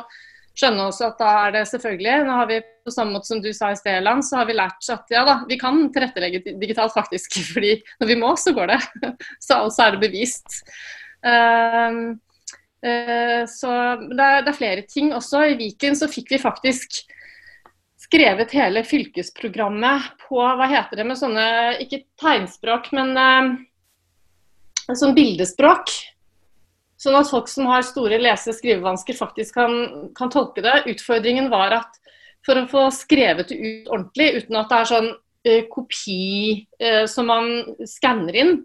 skjønne 0.55 0.85
også 0.87 1.09
at 1.09 1.17
da 1.19 1.31
er 1.49 1.55
det 1.57 1.65
selvfølgelig 1.67 2.29
Nå 2.29 2.37
har 2.39 2.47
vi 2.47 2.61
på 2.87 2.93
samme 2.95 3.17
måte 3.17 3.27
som 3.27 3.41
du 3.43 3.49
sa 3.51 3.73
i 3.75 3.79
sted, 3.81 3.97
Elan, 3.99 4.23
så 4.23 4.39
har 4.39 4.47
vi 4.47 4.55
lært 4.55 4.87
at 4.95 5.11
ja 5.11 5.25
da, 5.27 5.41
vi 5.49 5.59
kan 5.59 5.81
tilrettelegge 5.91 6.45
digitalt 6.61 6.95
faktisk. 6.95 7.41
fordi 7.57 7.75
når 7.99 8.13
vi 8.13 8.19
må, 8.23 8.31
så 8.39 8.55
går 8.55 8.71
det. 8.77 8.79
så 9.47 9.65
altså 9.65 9.89
er 9.89 9.97
det 9.97 10.05
bevist. 10.07 10.63
Uh, 11.27 12.15
så 13.49 13.75
det 14.13 14.25
er 14.45 14.55
flere 14.55 14.83
ting 14.87 15.11
også. 15.17 15.41
I 15.49 15.59
Viken 15.59 15.97
så 15.97 16.07
fikk 16.13 16.35
vi 16.37 16.43
faktisk 16.43 17.01
skrevet 18.15 18.53
hele 18.55 18.85
fylkesprogrammet 18.87 20.13
på 20.29 20.39
hva 20.39 20.67
heter 20.71 21.01
det 21.01 21.07
med 21.09 21.19
sånne, 21.19 21.47
ikke 21.83 22.05
tegnspråk, 22.21 22.93
men 22.95 23.11
uh, 23.19 24.95
sånn 24.95 25.17
bildespråk. 25.17 25.91
Sånn 27.01 27.19
at 27.19 27.29
folk 27.29 27.51
som 27.51 27.67
har 27.67 27.83
store 27.85 28.21
lese- 28.23 28.53
og 28.53 28.59
skrivevansker 28.61 29.19
faktisk 29.19 29.59
kan, 29.59 29.75
kan, 30.17 30.31
tolke 30.31 30.63
det. 30.65 30.85
Utfordringen 30.95 31.51
var 31.53 31.75
at 31.81 31.99
for 32.47 32.61
å 32.61 32.69
få 32.71 32.87
skrevet 32.95 33.51
det 33.51 33.59
ut 33.59 33.91
ordentlig, 33.91 34.31
uten 34.39 34.61
at 34.61 34.71
det 34.71 34.79
er 34.79 34.91
sånn 34.93 35.11
uh, 35.11 35.63
kopi 35.75 36.23
uh, 36.85 37.05
som 37.11 37.29
man 37.33 37.53
skanner 37.91 38.39
inn, 38.45 38.57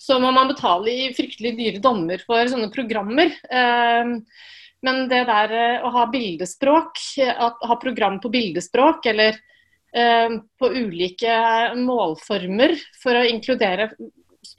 så 0.00 0.20
må 0.20 0.28
man 0.32 0.52
betale 0.52 0.92
i 0.92 1.10
fryktelig 1.16 1.56
dyre 1.56 1.80
dommer 1.84 2.20
for 2.28 2.52
sånne 2.52 2.68
programmer. 2.74 3.32
Uh, 3.48 4.20
men 4.86 5.06
det 5.10 5.24
der 5.28 5.54
eh, 5.56 5.84
å 5.84 5.92
ha 5.94 6.06
bildespråk, 6.12 7.02
at, 7.20 7.60
ha 7.68 7.76
program 7.80 8.20
på 8.22 8.32
bildespråk 8.32 9.10
eller 9.12 9.36
eh, 9.92 10.38
på 10.58 10.72
ulike 10.72 11.36
målformer 11.80 12.76
for 13.02 13.20
å 13.20 13.28
inkludere 13.28 13.90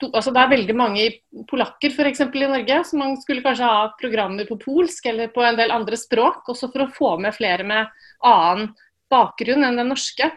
altså 0.02 0.32
Det 0.32 0.40
er 0.40 0.50
veldig 0.50 0.74
mange 0.78 1.04
polakker 1.50 2.06
eksempel, 2.08 2.44
i 2.44 2.50
Norge, 2.50 2.78
så 2.86 2.98
man 2.98 3.16
skulle 3.20 3.42
kanskje 3.44 3.68
ha 3.68 3.90
programmer 4.00 4.46
på 4.48 4.58
polsk 4.62 5.06
eller 5.10 5.32
på 5.34 5.42
en 5.44 5.58
del 5.58 5.74
andre 5.74 5.98
språk, 5.98 6.48
også 6.48 6.70
for 6.72 6.84
å 6.84 6.92
få 6.94 7.10
med 7.22 7.34
flere 7.36 7.66
med 7.66 7.90
annen 8.24 8.72
bakgrunn 9.12 9.66
enn 9.66 9.78
den 9.80 9.90
norske. 9.92 10.30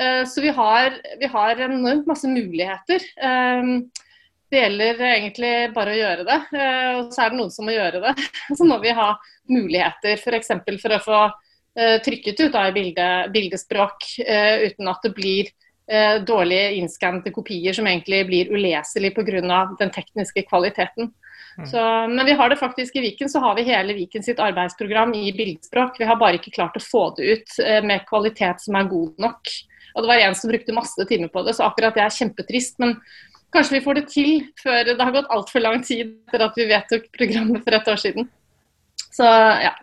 Eh, 0.00 0.22
så 0.28 0.44
vi 0.44 0.52
har, 0.54 0.96
vi 1.18 1.28
har 1.32 1.64
enormt 1.66 2.06
masse 2.08 2.28
muligheter. 2.28 3.04
Eh, 3.16 3.72
det 4.52 4.60
gjelder 4.60 4.98
egentlig 5.06 5.52
bare 5.72 5.94
å 5.94 5.96
gjøre 5.96 6.26
det. 6.28 6.38
Eh, 6.52 6.90
og 6.98 7.14
så 7.14 7.24
er 7.24 7.32
det 7.32 7.38
noen 7.38 7.54
som 7.54 7.64
må 7.64 7.72
gjøre 7.72 8.02
det. 8.04 8.12
Så 8.58 8.66
må 8.68 8.76
vi 8.82 8.92
ha 8.96 9.08
muligheter 9.48 10.18
f.eks. 10.18 10.52
For, 10.52 10.76
for 10.82 10.96
å 10.96 11.00
få 11.06 11.20
uh, 11.24 11.96
trykket 12.04 12.42
ut 12.44 12.52
da, 12.52 12.66
i 12.68 12.74
bilde, 12.76 13.08
bildespråk 13.32 14.10
uh, 14.20 14.68
uten 14.68 14.92
at 14.92 15.08
det 15.08 15.14
blir 15.16 15.52
dårlige 16.24 16.76
innskannede 16.78 17.32
kopier 17.34 17.74
som 17.76 17.84
egentlig 17.90 18.20
blir 18.24 18.52
uleselige 18.54 19.16
pga. 19.18 19.58
den 19.76 19.90
tekniske 19.92 20.44
kvaliteten. 20.46 21.10
Mm. 21.58 21.66
Så, 21.68 21.82
men 22.08 22.24
vi 22.24 22.36
har 22.38 22.48
det 22.48 22.56
faktisk 22.56 22.96
i 22.96 23.02
Viken, 23.02 23.28
så 23.28 23.42
har 23.42 23.58
vi 23.58 23.66
hele 23.66 23.92
Viken 23.98 24.22
sitt 24.24 24.38
arbeidsprogram 24.40 25.12
i 25.18 25.34
bildespråk. 25.36 25.98
Vi 25.98 26.06
har 26.08 26.16
bare 26.16 26.38
ikke 26.38 26.54
klart 26.54 26.78
å 26.78 26.84
få 26.86 27.02
det 27.18 27.34
ut 27.34 27.58
med 27.84 28.06
kvalitet 28.08 28.62
som 28.62 28.78
er 28.78 28.88
god 28.88 29.20
nok. 29.26 29.52
Og 29.92 30.06
det 30.06 30.12
var 30.14 30.22
en 30.22 30.38
som 30.38 30.54
brukte 30.54 30.78
masse 30.78 31.08
timer 31.10 31.28
på 31.34 31.42
det, 31.44 31.58
så 31.58 31.66
akkurat 31.66 31.98
det 31.98 32.06
er 32.06 32.16
kjempetrist. 32.22 32.78
men 32.80 32.96
Kanskje 33.52 33.76
vi 33.76 33.84
får 33.84 33.98
det 34.00 34.04
til 34.08 34.30
før 34.62 34.86
det 34.88 35.00
har 35.00 35.14
gått 35.14 35.32
altfor 35.34 35.64
lang 35.64 35.82
tid 35.84 36.14
etter 36.28 36.44
at 36.46 36.54
vi 36.56 36.68
vedtok 36.70 37.08
programmet 37.16 37.64
for 37.64 37.76
et 37.76 37.90
år 37.92 38.00
siden. 38.00 38.28
Så 39.12 39.28
ja. 39.62 39.74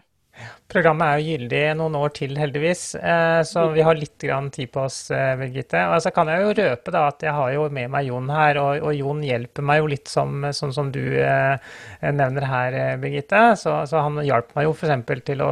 Programmet 0.69 1.01
er 1.09 1.17
jo 1.17 1.31
gyldig 1.33 1.61
noen 1.79 1.95
år 1.97 2.11
til, 2.13 2.35
heldigvis, 2.37 2.81
eh, 2.95 3.39
så 3.47 3.63
vi 3.73 3.81
har 3.81 3.97
litt 3.97 4.19
tid 4.21 4.69
på 4.69 4.83
oss, 4.83 5.09
eh, 5.09 5.31
Birgitte. 5.39 5.81
Og 5.89 6.03
så 6.05 6.11
kan 6.13 6.29
jeg 6.29 6.43
jo 6.43 6.53
røpe 6.59 6.93
da 6.93 7.07
at 7.09 7.25
jeg 7.25 7.33
har 7.33 7.53
jo 7.55 7.63
med 7.73 7.89
meg 7.89 8.05
Jon 8.05 8.29
her, 8.29 8.59
og, 8.61 8.85
og 8.85 8.93
Jon 8.93 9.23
hjelper 9.25 9.65
meg 9.65 9.81
jo 9.81 9.89
litt 9.89 10.11
som, 10.13 10.45
sånn 10.53 10.75
som 10.75 10.91
du 10.93 11.01
eh, 11.01 11.57
nevner 12.05 12.45
her, 12.45 12.79
Birgitte. 13.01 13.41
Så, 13.57 13.73
så 13.89 14.05
han 14.05 14.21
hjalp 14.21 14.53
meg 14.53 14.69
jo 14.69 14.77
f.eks. 14.77 15.25
til, 15.25 15.41
å, 15.41 15.49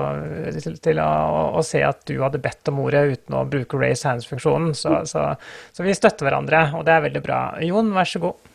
til, 0.53 0.79
til 0.85 1.01
å, 1.01 1.09
å, 1.57 1.65
se 1.65 1.81
at 1.81 2.05
du 2.05 2.19
hadde 2.21 2.43
bedt 2.45 2.69
om 2.69 2.85
ordet 2.85 3.07
uten 3.17 3.41
å 3.41 3.45
bruke 3.49 3.81
raise 3.81 4.05
hands-funksjonen. 4.05 4.77
Så, 4.77 4.99
så, 5.09 5.31
så, 5.73 5.87
vi 5.87 5.97
støtter 5.97 6.29
hverandre, 6.29 6.67
og 6.77 6.85
det 6.85 6.93
er 6.93 7.07
veldig 7.09 7.25
bra. 7.25 7.45
Jon, 7.65 7.89
vær 7.97 8.13
så 8.13 8.21
god. 8.21 8.51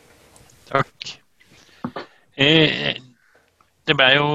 Takk. 0.71 1.09
Det 3.83 3.99
ble 3.99 4.13
jo 4.15 4.29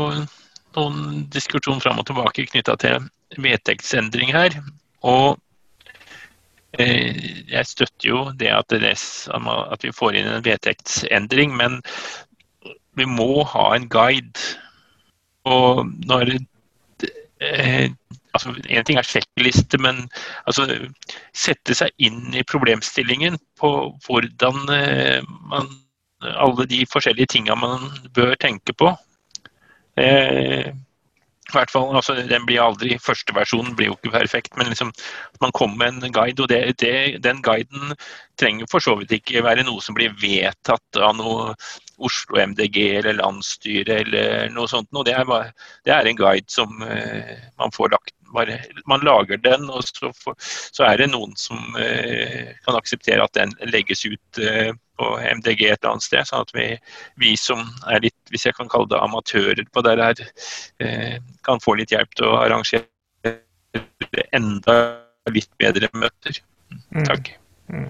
noen 0.78 1.26
diskusjon 1.34 1.82
fram 1.82 2.00
og 2.00 2.08
tilbake 2.08 2.46
knytta 2.48 2.76
til 2.80 3.08
vedtektsendring 3.42 4.32
her. 4.34 4.56
Og 5.06 5.38
eh, 6.78 7.18
jeg 7.50 7.70
støtter 7.70 8.10
jo 8.10 8.24
det 8.40 8.52
at, 8.54 8.72
det 8.72 8.94
at, 8.94 9.84
vi 9.84 9.94
får 9.94 10.18
inn 10.18 10.30
en 10.30 10.44
vedtektsendring, 10.46 11.56
men 11.58 11.80
vi 12.98 13.06
må 13.06 13.44
ha 13.52 13.70
en 13.76 13.88
guide. 13.90 14.58
Og 15.48 15.86
når 16.06 16.36
eh, 17.40 17.90
altså, 18.34 18.54
En 18.68 18.84
ting 18.84 18.98
er 18.98 19.06
sjekkliste, 19.06 19.80
men 19.80 20.06
altså, 20.46 20.66
sette 21.36 21.76
seg 21.78 21.92
inn 21.98 22.34
i 22.34 22.46
problemstillingen 22.46 23.38
på 23.60 23.74
hvordan 24.06 24.64
eh, 24.74 25.20
man 25.50 25.70
alle 26.18 26.66
de 26.66 26.82
forskjellige 26.90 27.30
tinga 27.36 27.54
man 27.54 27.84
bør 28.14 28.34
tenke 28.42 28.74
på. 28.74 28.90
Eh, 29.98 30.70
hvert 31.52 31.72
fall, 31.72 31.94
altså, 31.96 32.14
den 32.28 32.46
blir 32.46 32.62
aldri, 32.62 32.96
Første 33.00 33.34
versjonen 33.36 33.76
blir 33.76 33.90
jo 33.90 33.96
ikke 33.96 34.12
perfekt, 34.12 34.56
men 34.56 34.70
liksom, 34.70 34.92
man 35.40 35.54
kommer 35.56 35.90
med 35.92 36.04
en 36.04 36.12
guide. 36.12 36.42
og 36.42 36.48
det, 36.48 36.80
det, 36.80 37.22
Den 37.24 37.42
guiden 37.42 37.94
trenger 38.40 38.68
for 38.70 38.84
så 38.84 38.96
vidt 38.98 39.14
ikke 39.16 39.44
være 39.44 39.64
noe 39.66 39.82
som 39.84 39.96
blir 39.96 40.14
vedtatt 40.20 41.00
av 41.00 41.16
noe 41.18 41.54
Oslo 41.98 42.38
MDG 42.38 42.76
eller 43.00 43.18
landsstyre 43.18 44.02
eller 44.04 44.52
noe 44.54 44.68
sånt. 44.70 44.90
Og 44.92 45.06
det, 45.08 45.16
er 45.16 45.52
det 45.84 45.94
er 45.94 46.06
en 46.06 46.20
guide 46.20 46.52
som 46.52 46.84
uh, 46.84 47.34
man 47.58 47.74
får 47.74 47.94
lagt 47.96 48.14
bare, 48.28 48.58
Man 48.86 49.00
lager 49.00 49.40
den, 49.40 49.70
og 49.72 49.82
så, 49.88 50.12
for, 50.12 50.36
så, 50.44 50.84
er 50.84 51.00
det 51.00 51.08
noen 51.14 51.32
som 51.40 51.56
uh, 51.80 52.52
kan 52.66 52.76
akseptere 52.76 53.24
at 53.24 53.34
den 53.34 53.54
legges 53.72 54.04
ut 54.04 54.42
uh, 54.44 54.74
på 54.98 55.10
MDG 55.40 55.64
et 55.68 55.78
eller 55.78 55.94
annet 55.94 56.06
sted. 56.06 56.28
Sånn 56.28 56.46
at 56.46 56.54
vi, 56.56 56.68
vi, 57.22 57.34
som 57.40 57.64
er 57.90 58.04
litt, 58.08 58.18
hvis 58.32 58.48
jeg 58.48 58.58
kan 58.58 58.70
kalle 58.72 58.90
det 58.92 59.00
amatører 59.00 59.66
på 59.72 59.84
det 59.86 59.98
her, 60.02 60.24
eh, 60.84 61.18
kan 61.46 61.62
få 61.64 61.78
litt 61.78 61.94
hjelp 61.94 62.16
til 62.18 62.30
å 62.30 62.38
arrangere 62.42 62.86
enda 64.36 64.78
litt 65.32 65.50
bedre 65.60 65.90
møter. 65.96 66.40
Mm. 66.94 67.04
Takk. 67.04 67.32
Mm. 67.68 67.88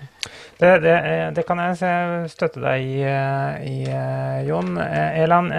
Det, 0.59 0.71
det, 0.83 0.95
det, 1.37 1.43
kan 1.47 1.61
jeg 1.63 2.31
støtte 2.33 2.59
deg 2.65 2.83
i, 2.83 3.03
i 3.07 3.77
Jon. 4.49 4.73
Elan, 4.83 5.53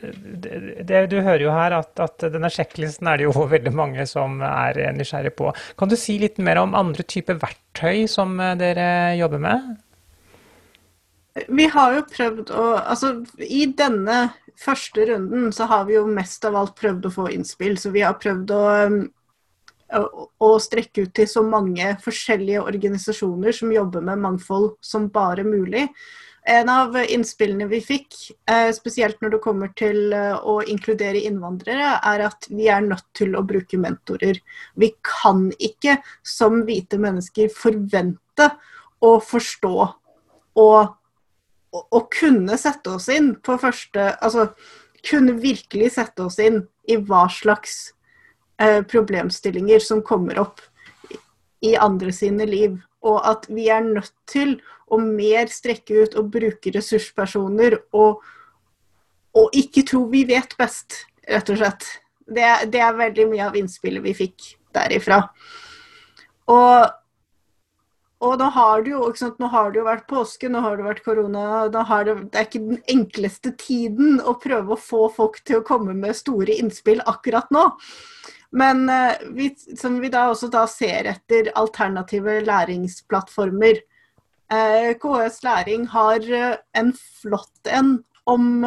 det, 0.00 1.02
du 1.12 1.18
hører 1.20 1.44
jo 1.44 1.52
her 1.52 1.76
at, 1.76 1.92
at, 2.00 2.24
denne 2.32 2.48
sjekklisten 2.52 3.10
er 3.10 3.20
det 3.20 3.28
jo 3.28 3.48
veldig 3.54 3.74
mange 3.76 4.06
som 4.08 4.40
er 4.40 4.80
nysgjerrig 4.96 5.34
på. 5.36 5.52
Kan 5.76 5.92
du 5.92 5.98
si 6.00 6.16
litt 6.22 6.40
mer 6.40 6.62
om 6.62 6.76
andre 6.78 7.04
typer 7.04 7.36
verktøy 7.42 8.06
som 8.08 8.38
dere 8.56 8.88
jobber 9.20 9.44
med? 9.44 9.74
Vi 11.48 11.66
har 11.68 11.96
jo 11.96 12.04
prøvd 12.08 12.52
å 12.56 12.66
Altså, 12.80 13.12
i 13.42 13.66
denne 13.76 14.26
første 14.56 15.04
runden 15.10 15.50
så 15.52 15.68
har 15.68 15.84
vi 15.88 15.98
jo 15.98 16.06
mest 16.08 16.44
av 16.48 16.56
alt 16.56 16.76
prøvd 16.78 17.08
å 17.08 17.12
få 17.12 17.28
innspill. 17.34 17.76
Så 17.80 17.92
vi 17.92 18.04
har 18.06 18.16
prøvd 18.20 18.52
å, 18.56 18.62
å, 20.00 20.04
å 20.46 20.52
strekke 20.62 21.04
ut 21.04 21.12
til 21.16 21.28
så 21.28 21.44
mange 21.44 21.92
forskjellige 22.04 22.64
organisasjoner 22.64 23.56
som 23.56 23.74
jobber 23.74 24.06
med 24.06 24.22
mangfold 24.24 24.72
som 24.80 25.10
bare 25.12 25.44
mulig. 25.44 25.84
En 26.46 26.68
av 26.70 26.94
innspillene 27.02 27.66
vi 27.66 27.80
fikk, 27.82 28.14
eh, 28.46 28.70
spesielt 28.72 29.18
når 29.20 29.32
det 29.34 29.40
kommer 29.42 29.72
til 29.74 30.12
eh, 30.14 30.36
å 30.38 30.60
inkludere 30.62 31.24
innvandrere, 31.26 31.96
er 31.98 32.22
at 32.28 32.46
vi 32.48 32.68
er 32.70 32.84
nødt 32.86 33.08
til 33.18 33.34
å 33.34 33.42
bruke 33.42 33.80
mentorer. 33.82 34.38
Vi 34.78 34.92
kan 35.02 35.48
ikke 35.58 35.98
som 36.22 36.62
hvite 36.68 37.00
mennesker 37.02 37.50
forvente 37.50 38.52
å 39.02 39.16
forstå 39.18 39.74
og 40.62 40.94
å, 41.90 42.00
kunne 42.12 42.56
sette 42.60 42.96
oss 42.96 43.08
inn 43.12 43.34
på 43.44 43.58
første 43.60 44.12
Altså 44.24 44.50
kunne 45.06 45.36
virkelig 45.38 45.92
sette 45.94 46.24
oss 46.24 46.38
inn 46.42 46.64
i 46.90 46.96
hva 46.98 47.26
slags 47.30 47.92
eh, 48.62 48.80
problemstillinger 48.82 49.82
som 49.84 50.02
kommer 50.02 50.40
opp 50.42 50.62
i 51.62 51.76
andre 51.78 52.10
sine 52.14 52.46
liv. 52.48 52.80
Og 53.06 53.20
at 53.28 53.46
vi 53.52 53.68
er 53.70 53.84
nødt 53.86 54.14
til 54.26 54.56
å 54.90 54.98
mer 55.02 55.50
strekke 55.52 56.02
ut 56.02 56.16
og 56.18 56.32
bruke 56.34 56.72
ressurspersoner 56.74 57.78
og, 57.94 58.22
og 59.36 59.56
ikke 59.58 59.86
tro 59.86 60.04
vi 60.10 60.24
vet 60.26 60.56
best, 60.58 61.04
rett 61.28 61.54
og 61.54 61.60
slett. 61.62 61.86
Det, 62.26 62.50
det 62.74 62.82
er 62.82 62.98
veldig 62.98 63.28
mye 63.30 63.46
av 63.46 63.58
innspillet 63.58 64.02
vi 64.02 64.14
fikk 64.24 64.52
derifra. 64.74 65.22
Og 66.50 66.86
og 68.24 68.38
nå 68.40 68.46
har, 68.48 68.82
det 68.82 68.94
jo, 68.94 69.30
nå 69.36 69.48
har 69.52 69.72
det 69.72 69.80
jo 69.82 69.86
vært 69.86 70.06
påske, 70.08 70.48
nå 70.48 70.62
har 70.64 70.78
det 70.78 70.86
vært 70.86 71.02
korona. 71.04 71.66
Det, 71.68 71.82
det, 72.22 72.38
er 72.40 72.46
ikke 72.46 72.62
den 72.64 72.78
enkleste 72.88 73.52
tiden 73.60 74.22
å 74.24 74.38
prøve 74.40 74.72
å 74.72 74.80
få 74.80 75.02
folk 75.12 75.42
til 75.44 75.60
å 75.60 75.66
komme 75.66 75.92
med 75.96 76.16
store 76.16 76.56
innspill 76.56 77.02
akkurat 77.04 77.50
nå. 77.52 77.66
Men 78.56 78.86
eh, 78.88 79.20
vi, 79.36 79.50
som 79.76 79.98
vi 80.00 80.08
da 80.12 80.30
også 80.30 80.48
da 80.52 80.64
ser 80.70 81.10
etter 81.10 81.50
alternative 81.60 82.38
læringsplattformer. 82.46 83.82
Eh, 84.48 84.94
KS 85.02 85.42
Læring 85.44 85.84
har 85.92 86.24
eh, 86.24 86.56
en 86.78 86.94
flott 86.96 87.68
en 87.68 87.98
om 88.26 88.64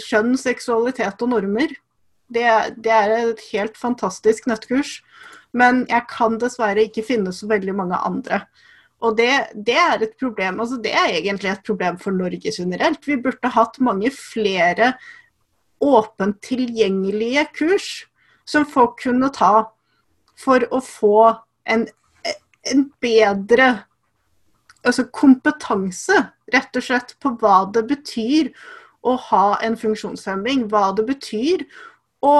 kjønn, 0.00 0.32
seksualitet 0.38 1.26
og 1.26 1.34
normer. 1.34 1.74
Det, 2.32 2.46
det 2.78 2.94
er 2.94 3.16
et 3.18 3.42
helt 3.50 3.76
fantastisk 3.76 4.46
nettkurs. 4.48 5.00
Men 5.52 5.82
jeg 5.90 6.06
kan 6.12 6.38
dessverre 6.40 6.86
ikke 6.86 7.04
finne 7.04 7.34
så 7.34 7.50
veldig 7.50 7.74
mange 7.76 7.98
andre. 8.06 8.44
Og 8.98 9.14
det, 9.18 9.30
det, 9.54 9.76
er 9.78 10.02
et 10.02 10.14
problem. 10.18 10.60
Altså, 10.60 10.80
det 10.82 10.92
er 10.94 11.18
egentlig 11.20 11.52
et 11.52 11.66
problem 11.66 11.98
for 12.02 12.14
Norge 12.14 12.52
generelt. 12.54 13.06
Vi 13.06 13.18
burde 13.22 13.52
hatt 13.54 13.78
mange 13.84 14.10
flere 14.14 14.92
åpent 15.78 16.40
tilgjengelige 16.42 17.44
kurs 17.54 17.90
som 18.48 18.66
folk 18.66 18.96
kunne 19.04 19.30
ta 19.34 19.68
for 20.38 20.64
å 20.74 20.80
få 20.82 21.20
en, 21.68 21.86
en 22.66 22.82
bedre 23.02 23.68
altså 24.86 25.04
kompetanse, 25.14 26.16
rett 26.54 26.78
og 26.78 26.84
slett, 26.84 27.14
på 27.22 27.34
hva 27.38 27.62
det 27.74 27.84
betyr 27.90 28.50
å 29.06 29.14
ha 29.28 29.58
en 29.64 29.76
funksjonshemming. 29.78 30.66
Hva 30.72 30.90
det 30.96 31.06
betyr 31.08 31.64
å 32.24 32.34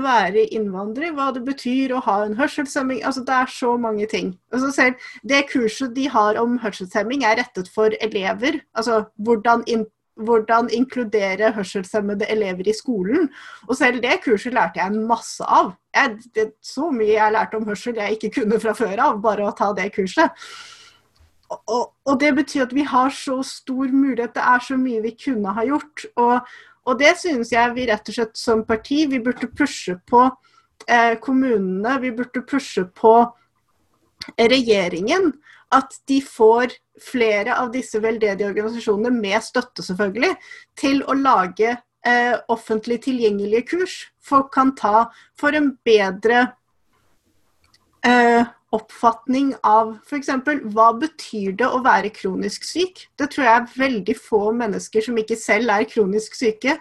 være 0.00 0.46
innvandrer, 0.56 1.12
hva 1.12 1.30
det 1.34 1.42
betyr 1.44 1.92
å 1.92 2.02
ha 2.06 2.22
en 2.24 2.36
hørselshemming. 2.38 3.02
Altså, 3.04 3.24
det 3.28 3.34
er 3.36 3.50
så 3.52 3.74
mange 3.76 4.06
ting. 4.08 4.34
Altså, 4.52 4.70
selv 4.72 5.10
det 5.28 5.46
kurset 5.52 5.94
de 5.96 6.06
har 6.08 6.40
om 6.40 6.58
hørselshemming, 6.62 7.24
er 7.24 7.40
rettet 7.42 7.68
for 7.72 7.92
elever. 8.00 8.62
Altså 8.74 9.04
hvordan, 9.16 9.66
in 9.66 9.84
hvordan 10.16 10.68
inkludere 10.72 11.52
hørselshemmede 11.56 12.26
elever 12.30 12.68
i 12.68 12.74
skolen. 12.76 13.30
Og 13.68 13.76
selv 13.76 14.02
det 14.02 14.20
kurset 14.24 14.54
lærte 14.54 14.80
jeg 14.80 14.92
en 14.92 15.06
masse 15.08 15.44
av. 15.44 15.72
Jeg, 15.96 16.18
det 16.36 16.52
så 16.62 16.90
mye 16.92 17.14
jeg 17.14 17.32
lærte 17.32 17.56
om 17.56 17.66
hørsel 17.66 17.96
jeg 17.96 18.18
ikke 18.18 18.34
kunne 18.40 18.60
fra 18.60 18.74
før 18.76 19.00
av, 19.00 19.22
bare 19.24 19.48
å 19.48 19.54
ta 19.56 19.72
det 19.76 19.88
kurset. 19.96 20.44
Og, 21.52 21.92
og, 22.06 22.14
det 22.20 22.30
betyr 22.36 22.66
at 22.66 22.74
vi 22.74 22.84
har 22.88 23.10
så 23.12 23.42
stor 23.44 23.90
mulighet. 23.92 24.34
Det 24.34 24.44
er 24.54 24.62
så 24.64 24.76
mye 24.80 25.02
vi 25.04 25.16
kunne 25.20 25.52
ha 25.52 25.64
gjort. 25.68 26.06
Og 26.16 26.54
og 26.88 26.98
det 26.98 27.14
synes 27.20 27.52
jeg 27.52 27.74
vi 27.76 27.86
rett 27.90 28.08
og 28.10 28.16
slett 28.16 28.38
som 28.38 28.64
parti 28.66 29.04
vi 29.10 29.20
burde 29.22 29.48
pushe 29.54 29.94
på 30.08 30.24
eh, 30.88 31.14
kommunene. 31.22 31.98
Vi 32.02 32.10
burde 32.16 32.42
pushe 32.48 32.84
på 32.84 33.14
regjeringen. 34.38 35.32
At 35.72 35.94
de 36.10 36.18
får 36.20 36.74
flere 37.00 37.54
av 37.56 37.70
disse 37.72 37.96
veldedige 38.02 38.50
organisasjonene, 38.50 39.14
med 39.14 39.40
støtte 39.40 39.84
selvfølgelig, 39.86 40.34
til 40.76 41.00
å 41.08 41.16
lage 41.16 41.70
eh, 41.72 42.34
offentlig 42.52 42.98
tilgjengelige 43.06 43.70
kurs 43.70 43.94
folk 44.22 44.52
kan 44.54 44.74
ta 44.78 45.06
for 45.38 45.54
en 45.56 45.72
bedre 45.84 46.44
eh, 48.06 48.42
oppfatning 48.72 49.52
av 49.66 49.96
f.eks. 50.06 50.30
hva 50.72 50.88
betyr 50.96 51.56
det 51.60 51.68
å 51.68 51.82
være 51.84 52.12
kronisk 52.14 52.64
syk? 52.64 53.06
Det 53.20 53.28
tror 53.32 53.48
jeg 53.48 53.72
veldig 53.76 54.16
få 54.16 54.42
mennesker 54.56 55.04
som 55.04 55.18
ikke 55.20 55.38
selv 55.38 55.74
er 55.74 55.88
kronisk 55.90 56.36
syke, 56.38 56.78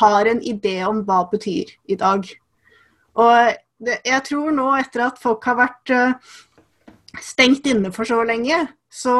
har 0.00 0.28
en 0.28 0.40
idé 0.44 0.78
om 0.88 1.02
hva 1.08 1.22
betyr 1.32 1.72
i 1.88 1.98
dag. 2.00 2.28
Og 3.20 3.52
det, 3.82 3.98
jeg 4.08 4.24
tror 4.28 4.54
nå, 4.56 4.70
etter 4.80 5.06
at 5.08 5.20
folk 5.20 5.44
har 5.48 5.58
vært 5.60 5.92
uh, 5.92 6.36
stengt 7.20 7.68
inne 7.68 7.92
for 7.92 8.08
så 8.08 8.22
lenge, 8.28 8.64
så, 8.92 9.16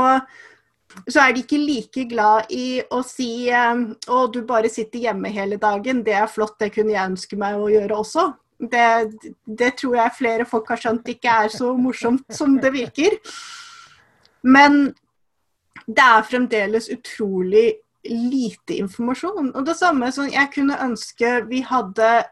så, 1.08 1.18
er 1.24 1.34
de 1.34 1.44
ikke 1.44 1.60
like 1.60 2.06
glad 2.12 2.52
i 2.52 2.80
å 2.92 3.02
si 3.06 3.50
uh, 3.52 3.88
å, 4.08 4.24
du 4.32 4.42
bare 4.48 4.72
sitter 4.72 5.08
hjemme 5.08 5.32
hele 5.32 5.60
dagen, 5.60 6.04
det 6.06 6.16
er 6.16 6.30
flott, 6.30 6.58
det 6.60 6.72
kunne 6.76 6.94
jeg 6.94 7.14
ønske 7.14 7.40
meg 7.40 7.60
å 7.60 7.72
gjøre 7.72 8.00
også. 8.04 8.30
Det, 8.62 8.88
det, 9.44 9.72
tror 9.80 9.96
jeg 9.98 10.18
flere 10.18 10.44
folk 10.46 10.68
har 10.70 10.78
skjønt 10.78 11.08
ikke 11.10 11.38
er 11.44 11.50
så 11.50 11.72
morsomt 11.74 12.28
som 12.30 12.54
det 12.62 12.70
virker. 12.74 13.16
Men 14.42 14.92
det 15.86 16.04
er 16.04 16.28
fremdeles 16.28 16.86
utrolig 16.94 17.72
lite 18.06 18.78
informasjon. 18.82 19.50
Og 19.54 19.66
det 19.66 19.76
samme 19.78 20.10
som 20.14 20.30
jeg 20.30 20.50
kunne 20.54 20.78
ønske 20.84 21.34
vi 21.50 21.62
hadde 21.66 22.22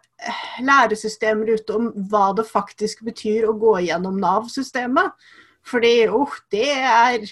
læresystemer 0.62 1.54
ute 1.56 1.76
om 1.76 1.90
hva 2.10 2.30
det 2.36 2.46
faktisk 2.48 3.04
betyr 3.06 3.48
å 3.48 3.56
gå 3.58 3.76
gjennom 3.86 4.18
Nav-systemet. 4.20 5.14
Fordi 5.66 5.94
oh, 6.08 6.34
det 6.52 6.70
er 6.74 7.26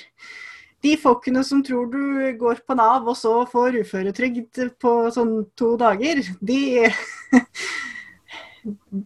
de 0.85 0.95
folkene 1.01 1.43
som 1.47 1.63
tror 1.67 1.89
du 1.91 2.01
går 2.39 2.63
på 2.67 2.77
Nav 2.79 3.09
og 3.09 3.17
så 3.19 3.41
får 3.51 3.81
uføretrygd 3.83 4.63
på 4.81 4.95
sånn 5.15 5.41
to 5.59 5.75
dager, 5.81 6.23
de 6.39 6.61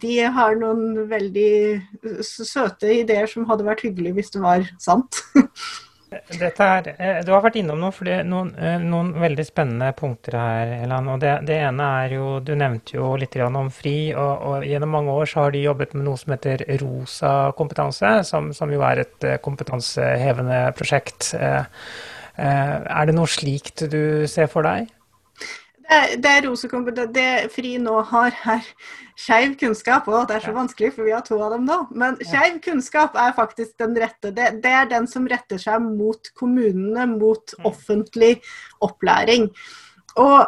de 0.02 0.18
har 0.36 0.58
noen 0.60 1.06
veldig 1.10 2.22
søte 2.24 2.92
ideer 3.02 3.30
som 3.30 3.46
hadde 3.50 3.66
vært 3.66 3.86
hyggelig 3.86 4.16
hvis 4.18 4.34
det 4.34 4.44
var 4.44 4.68
sant. 4.82 5.22
Er, 6.12 6.88
eh, 6.98 7.20
du 7.24 7.32
har 7.32 7.42
vært 7.44 7.56
innom 7.56 7.80
noe, 7.80 8.16
noen, 8.28 8.50
eh, 8.58 8.78
noen, 8.80 9.12
veldig 9.20 9.44
spennende 9.48 9.92
punkter 9.96 10.36
her, 10.36 10.72
Elan. 10.84 11.08
og 11.08 11.20
det, 11.22 11.32
det, 11.48 11.56
ene 11.68 11.88
er 12.04 12.16
jo, 12.18 12.40
Du 12.44 12.54
nevnte 12.54 12.98
jo 12.98 13.14
litt 13.16 13.36
om 13.40 13.70
FRI. 13.70 14.14
Og, 14.14 14.32
og, 14.42 14.66
Gjennom 14.68 14.92
mange 14.92 15.10
år 15.10 15.26
så 15.30 15.46
har 15.46 15.52
de 15.54 15.64
jobbet 15.64 15.94
med 15.94 16.04
noe 16.04 16.20
som 16.20 16.34
heter 16.34 16.64
Rosa 16.82 17.52
kompetanse, 17.56 18.14
som, 18.28 18.52
som 18.52 18.72
jo 18.72 18.82
er 18.84 19.04
et 19.06 19.28
eh, 19.28 19.38
kompetansehevende 19.42 20.64
prosjekt. 20.76 21.32
Er 22.32 23.06
det 23.06 23.14
noe 23.14 23.28
slikt 23.28 23.84
du 23.92 24.26
ser 24.28 24.48
for 24.48 24.64
deg? 24.64 24.88
Det, 26.22 26.34
rosekompetanse. 26.46 27.12
Det 27.12 27.52
FRI 27.54 27.76
nå 27.82 27.98
har, 28.10 28.36
er 28.54 28.66
skeiv 29.18 29.56
kunnskap. 29.60 30.08
Og 30.10 30.28
det 30.28 30.38
er 30.38 30.46
så 30.46 30.54
vanskelig, 30.56 30.92
for 30.96 31.08
vi 31.08 31.14
har 31.14 31.24
to 31.26 31.38
av 31.42 31.56
dem 31.56 31.66
nå. 31.68 31.78
Men 31.90 32.18
skeiv 32.20 32.58
kunnskap 32.64 33.16
er 33.18 33.34
faktisk 33.36 33.76
den 33.82 33.96
rette. 34.00 34.32
Det, 34.34 34.48
det, 34.64 34.72
er 34.72 34.90
den 34.90 35.08
som 35.10 35.28
retter 35.30 35.60
seg 35.62 35.82
mot 35.84 36.32
kommunene, 36.38 37.06
mot 37.14 37.56
mm. 37.58 37.66
offentlig 37.68 38.34
opplæring. 38.84 39.50
Og, 40.20 40.46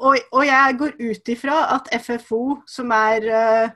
og, 0.00 0.18
og 0.32 0.44
jeg 0.46 0.76
går 0.80 1.00
ut 1.00 1.32
ifra 1.36 1.62
at 1.76 1.90
FFO, 2.04 2.42
som 2.70 2.92
er 2.96 3.30
uh, 3.30 3.72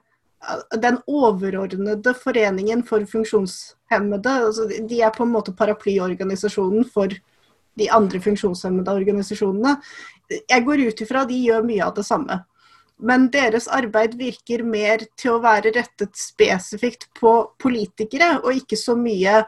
den 0.78 1.00
overordnede 1.06 2.14
foreningen 2.14 2.84
for 2.86 3.04
funksjonshemmede, 3.10 4.36
altså 4.46 4.68
de 4.68 5.00
er 5.02 5.12
på 5.14 5.26
en 5.26 5.34
måte 5.34 5.54
paraplyorganisasjonen 5.56 6.86
for 6.94 7.12
de 7.78 7.88
andre 7.94 8.20
funksjonshemmede 8.22 8.94
organisasjonene. 9.00 9.76
Jeg 10.28 10.64
går 10.66 10.88
ut 10.88 11.02
ifra 11.04 11.24
de 11.28 11.38
gjør 11.40 11.66
mye 11.66 11.84
av 11.86 11.94
det 11.96 12.04
samme. 12.08 12.42
Men 12.98 13.28
deres 13.30 13.68
arbeid 13.70 14.16
virker 14.18 14.64
mer 14.66 15.04
til 15.18 15.36
å 15.36 15.42
være 15.42 15.70
rettet 15.76 16.16
spesifikt 16.18 17.06
på 17.18 17.32
politikere, 17.62 18.40
og 18.42 18.56
ikke 18.58 18.76
så 18.80 18.96
mye 18.98 19.44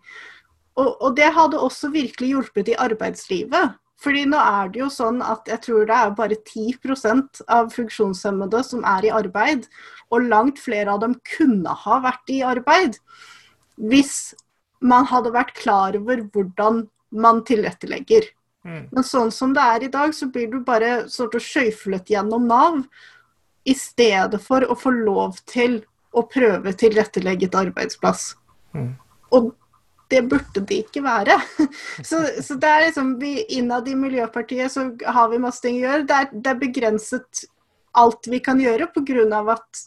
Og, 0.75 0.89
og, 0.99 1.09
det 1.15 1.31
hadde 1.35 1.59
også 1.61 1.89
virkelig 1.93 2.33
hjulpet 2.33 2.71
i 2.73 2.79
arbeidslivet. 2.79 3.75
Fordi 4.03 4.25
nå 4.27 4.39
er 4.39 4.71
det 4.73 4.81
jo 4.81 4.89
sånn 4.91 5.21
at 5.23 5.47
jeg 5.47 5.61
tror 5.63 5.85
det 5.87 5.97
er 5.97 6.15
bare 6.17 6.35
10% 6.35 7.45
av 7.55 7.69
funksjonshemmede 7.73 8.59
som 8.67 8.83
er 8.87 9.07
i 9.07 9.13
arbeid. 9.15 9.69
Og 10.11 10.27
langt 10.27 10.59
flere 10.61 10.91
av 10.91 10.99
dem 11.05 11.15
kunne 11.37 11.77
ha 11.85 12.01
vært 12.03 12.33
i 12.33 12.43
arbeid 12.45 12.99
hvis 13.75 14.35
man 14.79 15.07
hadde 15.09 15.33
vært 15.35 15.55
klar 15.57 15.95
over 15.97 16.21
hvordan 16.31 16.85
man 17.15 17.41
tilrettelegger. 17.47 18.27
Mm. 18.65 18.85
Men 18.91 19.05
sånn 19.05 19.31
som 19.33 19.53
det 19.55 19.63
er 19.63 19.85
i 19.85 19.91
dag, 19.91 20.13
så 20.15 20.29
blir 20.31 20.47
du 20.51 20.61
bare 20.65 21.09
sort 21.11 21.35
of 21.37 21.43
skøyflet 21.43 22.09
gjennom 22.11 22.47
Nav 22.49 22.79
i 23.65 23.75
stedet 23.77 24.39
for 24.43 24.65
å 24.65 24.77
få 24.77 24.93
lov 24.95 25.39
til 25.49 25.81
å 26.15 26.23
prøve 26.29 26.73
tilrettelegget 26.77 27.57
arbeidsplass. 27.59 28.33
Mm. 28.75 28.93
Og 29.35 29.51
det 30.11 30.21
burde 30.29 30.61
det 30.69 30.77
ikke 30.85 31.01
være. 31.05 31.39
Så, 32.09 32.19
så 32.43 32.57
det 32.61 32.69
er 32.69 32.85
liksom 32.87 33.15
vi 33.21 33.39
Innad 33.57 33.87
i 33.89 33.95
Miljøpartiet 33.97 34.71
så 34.71 34.89
har 35.05 35.29
vi 35.31 35.41
masse 35.41 35.63
ting 35.63 35.79
å 35.79 35.85
gjøre. 35.87 36.05
Det 36.09 36.21
er, 36.21 36.31
det 36.33 36.51
er 36.51 36.61
begrenset 36.61 37.45
alt 37.95 38.29
vi 38.29 38.41
kan 38.43 38.59
gjøre 38.61 38.89
pga. 38.93 39.41
at 39.55 39.85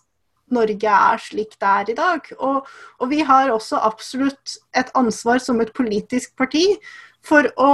Norge 0.51 0.89
er 0.89 1.21
slik 1.21 1.59
det 1.61 1.69
er 1.69 1.91
i 1.93 1.97
dag. 1.99 2.33
Og, 2.39 2.67
og, 2.99 3.07
vi 3.11 3.21
har 3.21 3.53
også 3.53 3.81
absolutt 3.85 4.57
et 4.77 4.91
ansvar 4.97 5.39
som 5.45 5.61
et 5.61 5.73
politisk 5.77 6.35
parti 6.37 6.65
for 7.23 7.51
å, 7.61 7.71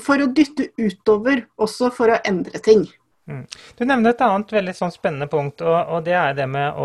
for 0.00 0.22
å 0.22 0.26
dytte 0.26 0.70
utover, 0.78 1.46
også 1.56 1.92
for 1.94 2.10
å 2.10 2.20
endre 2.26 2.58
ting. 2.58 2.88
Mm. 3.26 3.42
Du 3.78 3.82
nevner 3.84 4.12
et 4.14 4.20
annet 4.22 4.52
veldig 4.54 4.74
sånn 4.78 4.92
spennende 4.94 5.26
punkt, 5.30 5.62
og, 5.64 5.76
og, 5.76 6.04
det 6.06 6.14
er 6.14 6.36
det 6.38 6.46
med 6.50 6.76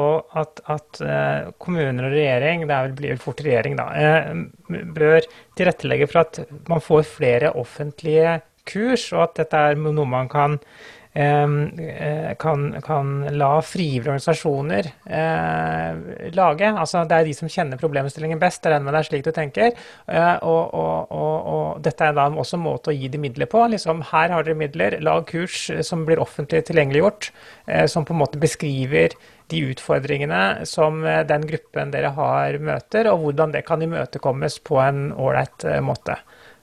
at, 0.42 0.64
at 0.74 1.02
uh, 1.06 1.52
kommuner 1.62 2.08
og 2.08 2.16
regjering, 2.16 2.66
det 2.66 2.80
vel, 2.88 2.96
blir 2.98 3.14
vel 3.14 3.22
fort 3.22 3.44
regjering 3.46 3.78
da, 3.78 3.86
uh, 3.94 4.80
bør 4.96 5.28
tilrettelegge 5.60 6.10
for 6.10 6.24
at 6.24 6.42
man 6.72 6.82
får 6.82 7.06
flere 7.12 7.54
offentlige 7.62 8.40
kurs, 8.66 9.06
og 9.14 9.28
at 9.28 9.44
dette 9.44 9.62
er 9.70 9.78
noe 9.82 10.10
man 10.10 10.32
kan 10.32 10.58
Eh, 10.58 11.01
kan, 11.14 12.62
kan, 12.86 13.08
la 13.36 13.50
frivillige 13.62 14.14
organisasjoner 14.14 14.88
eh, 15.06 16.30
lage. 16.32 16.70
Altså, 16.72 17.04
det 17.04 17.18
er 17.18 17.28
de 17.28 17.34
som 17.36 17.52
kjenner 17.52 17.82
problemstillingen 17.82 18.40
best. 18.40 18.64
Det 18.64 18.72
er 18.72 18.86
det 18.86 18.96
er 18.96 19.08
slik 19.08 19.26
du 19.26 19.32
tenker. 19.36 19.76
Eh, 20.08 20.36
og, 20.48 20.74
og, 20.74 21.12
og, 21.12 21.36
og, 21.52 21.82
dette 21.84 22.08
er 22.08 22.16
da 22.16 22.30
også 22.32 22.58
en 22.60 22.64
måte 22.64 22.94
å 22.94 22.96
gi 22.96 23.12
de 23.12 23.20
midler 23.22 23.50
på. 23.52 23.66
Liksom, 23.74 24.06
her 24.14 24.32
har 24.32 24.48
dere 24.48 24.60
midler, 24.62 24.98
lag 25.04 25.28
kurs 25.28 25.68
som 25.88 26.06
blir 26.08 26.22
offentlig 26.24 26.64
tilgjengeliggjort, 26.70 27.32
eh, 27.68 27.86
som 27.92 28.08
på 28.08 28.16
en 28.16 28.22
måte 28.24 28.42
beskriver 28.42 29.16
de 29.52 29.62
utfordringene 29.72 30.66
som 30.70 31.04
eh, 31.06 31.24
den 31.28 31.46
gruppen 31.50 31.92
dere 31.94 32.14
har, 32.16 32.60
møter, 32.64 33.12
og 33.12 33.26
hvordan 33.26 33.56
det 33.56 33.66
kan 33.68 33.84
imøtekommes 33.84 34.62
på 34.68 34.80
en 34.84 35.10
ålreit 35.12 35.68
eh, 35.68 35.82
måte. 35.84 36.20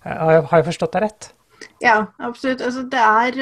Har 0.08 0.38
jeg 0.40 0.68
forstått 0.70 0.94
deg 0.94 1.04
rett? 1.04 1.32
Ja, 1.82 1.98
absolutt. 2.22 2.62
Altså, 2.64 2.84
det 2.88 3.02
er 3.02 3.40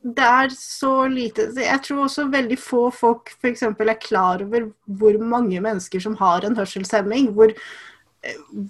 det 0.00 0.24
er 0.24 0.52
så 0.56 1.04
lite 1.12 1.50
Jeg 1.60 1.82
tror 1.84 2.06
også 2.06 2.24
veldig 2.32 2.56
få 2.60 2.86
folk 2.94 3.34
f.eks. 3.34 3.62
er 3.68 4.00
klar 4.00 4.42
over 4.46 4.70
hvor 4.86 5.18
mange 5.20 5.60
mennesker 5.60 6.00
som 6.00 6.16
har 6.16 6.44
en 6.44 6.56
hørselshemming. 6.56 7.32
Hvor, 7.36 7.52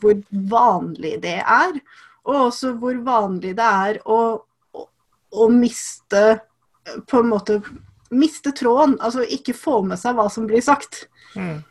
hvor, 0.02 0.18
vanlig 0.50 1.20
det 1.22 1.38
er. 1.38 1.78
Og 2.26 2.36
også 2.48 2.74
hvor 2.82 2.98
vanlig 3.06 3.54
det 3.58 3.68
er 3.68 4.00
å, 4.04 4.18
å, 4.74 4.86
å, 5.30 5.48
miste 5.54 6.40
På 7.06 7.22
en 7.22 7.30
måte 7.30 7.60
miste 8.10 8.50
tråden. 8.50 8.98
Altså 8.98 9.22
ikke 9.22 9.54
få 9.54 9.80
med 9.86 10.02
seg 10.02 10.18
hva 10.18 10.26
som 10.30 10.50
blir 10.50 10.64
sagt. 10.66 11.04
Mm. 11.38 11.62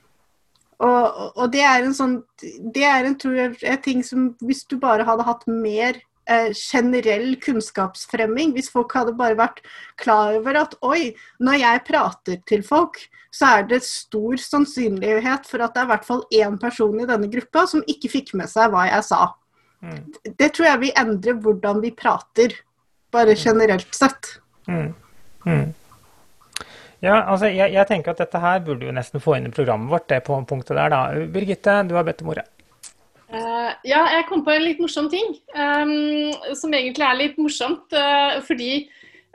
Og, 0.80 1.36
og, 1.36 1.50
det 1.52 1.66
er 1.68 1.84
en 1.84 1.96
sånn 1.96 2.22
Det 2.40 2.86
er 2.88 3.04
en, 3.04 3.18
tror 3.20 3.36
jeg, 3.36 3.80
ting 3.84 4.06
som 4.08 4.30
hvis 4.40 4.64
du 4.72 4.78
bare 4.80 5.04
hadde 5.04 5.28
hatt 5.28 5.44
mer 5.52 6.00
eh, 6.30 6.52
generell 6.54 7.34
kunnskapsfremming. 7.44 8.54
Hvis 8.56 8.70
folk 8.74 8.94
hadde 8.98 9.16
bare 9.18 9.38
vært 9.40 9.64
klar 10.00 10.38
over 10.40 10.62
at 10.62 10.76
oi, 10.86 11.12
når 11.44 11.62
jeg 11.64 11.86
prater 11.90 12.40
til 12.50 12.64
folk, 12.66 13.02
så 13.34 13.60
er 13.60 13.68
det 13.70 13.82
stor 13.86 14.40
sannsynlighet 14.42 15.50
for 15.50 15.62
at 15.62 15.76
det 15.76 15.84
er 15.84 15.90
i 15.90 15.92
hvert 15.92 16.08
fall 16.08 16.24
én 16.34 16.56
person 16.62 17.02
i 17.02 17.10
denne 17.10 17.30
gruppa 17.32 17.66
som 17.70 17.86
ikke 17.86 18.12
fikk 18.16 18.34
med 18.40 18.50
seg 18.52 18.72
hva 18.74 18.88
jeg 18.90 19.06
sa. 19.10 19.28
Mm. 19.86 20.00
Det 20.40 20.50
tror 20.56 20.72
jeg 20.72 20.82
vil 20.86 20.98
endre 21.00 21.36
hvordan 21.44 21.84
vi 21.84 21.94
prater, 21.96 22.56
bare 23.14 23.36
generelt 23.38 23.94
sett. 23.96 24.36
Mm. 24.70 24.94
Mm. 25.46 25.70
Ja, 27.00 27.22
altså 27.32 27.48
jeg, 27.48 27.72
jeg, 27.72 27.88
tenker 27.88 28.12
at 28.12 28.20
dette 28.20 28.42
her 28.44 28.60
burde 28.64 28.90
jo 28.90 28.94
nesten 28.96 29.24
få 29.24 29.38
inn 29.38 29.48
i 29.48 29.54
programmet 29.56 29.92
vårt, 29.92 30.10
det 30.12 30.20
på 30.28 30.36
punktet 30.50 30.76
der, 30.76 30.92
da. 30.92 31.28
Birgitte, 31.32 31.78
du 31.88 31.96
har 31.96 32.04
bedt 32.08 32.26
om 32.26 32.34
ordet. 32.34 32.50
Uh, 33.30 33.76
ja, 33.86 34.00
jeg 34.16 34.26
kom 34.26 34.42
på 34.42 34.54
en 34.56 34.64
litt 34.66 34.80
morsom 34.82 35.10
ting. 35.12 35.36
Um, 35.54 36.32
som 36.58 36.74
egentlig 36.74 37.06
er 37.06 37.20
litt 37.20 37.36
morsomt. 37.42 37.86
Uh, 37.94 38.40
fordi 38.46 38.88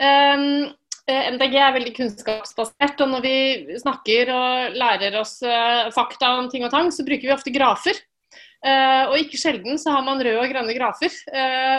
um, 0.03 0.65
eh, 1.07 1.29
MDG 1.37 1.55
er 1.61 1.77
veldig 1.77 1.93
kunnskapsbasert. 1.99 3.05
Og 3.05 3.13
når 3.13 3.23
vi 3.25 3.37
snakker 3.83 4.33
og 4.35 4.81
lærer 4.81 5.21
oss 5.21 5.37
uh, 5.47 5.93
fakta 5.95 6.35
om 6.41 6.51
ting 6.51 6.67
og 6.67 6.75
tang, 6.75 6.91
så 6.95 7.07
bruker 7.07 7.31
vi 7.31 7.37
ofte 7.37 7.55
grafer. 7.55 8.03
og 8.65 9.19
ikke 9.21 9.37
sjelden 9.37 9.77
så 9.77 9.93
har 9.93 10.05
man 10.07 10.23
røde 10.25 10.41
og 10.41 10.49
grønne 10.49 10.73
grafer. 10.73 11.13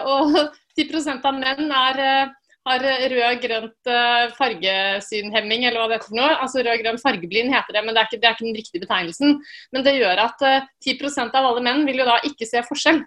og 0.05 0.35
10% 0.77 1.23
av 1.25 1.39
menn 1.39 1.71
er 1.73 2.29
har 2.65 2.85
rød-grønt 3.13 3.89
uh, 3.91 4.27
fargesynhemming, 4.37 5.65
eller 5.67 5.81
hva 5.81 5.89
det 5.89 5.99
heter 5.99 6.11
for 6.11 6.19
noe. 6.19 6.37
Altså 6.43 6.63
Rød-grønn 6.65 7.01
fargeblind 7.01 7.53
heter 7.53 7.77
det, 7.77 7.83
men 7.85 7.95
det 7.95 8.01
er, 8.01 8.09
ikke, 8.09 8.21
det 8.21 8.29
er, 8.29 8.37
ikke, 8.37 8.47
den 8.47 8.59
riktige 8.59 8.85
betegnelsen. 8.85 9.35
Men 9.75 9.85
det 9.85 9.97
gjør 9.99 10.23
at 10.27 10.45
uh, 10.45 10.55
eh, 10.61 10.95
10 10.95 11.27
av 11.27 11.41
alle 11.41 11.65
menn 11.65 11.83
vil 11.89 12.01
jo 12.01 12.07
da 12.09 12.17
ikke 12.25 12.47
se 12.49 12.63
forskjell 12.65 13.03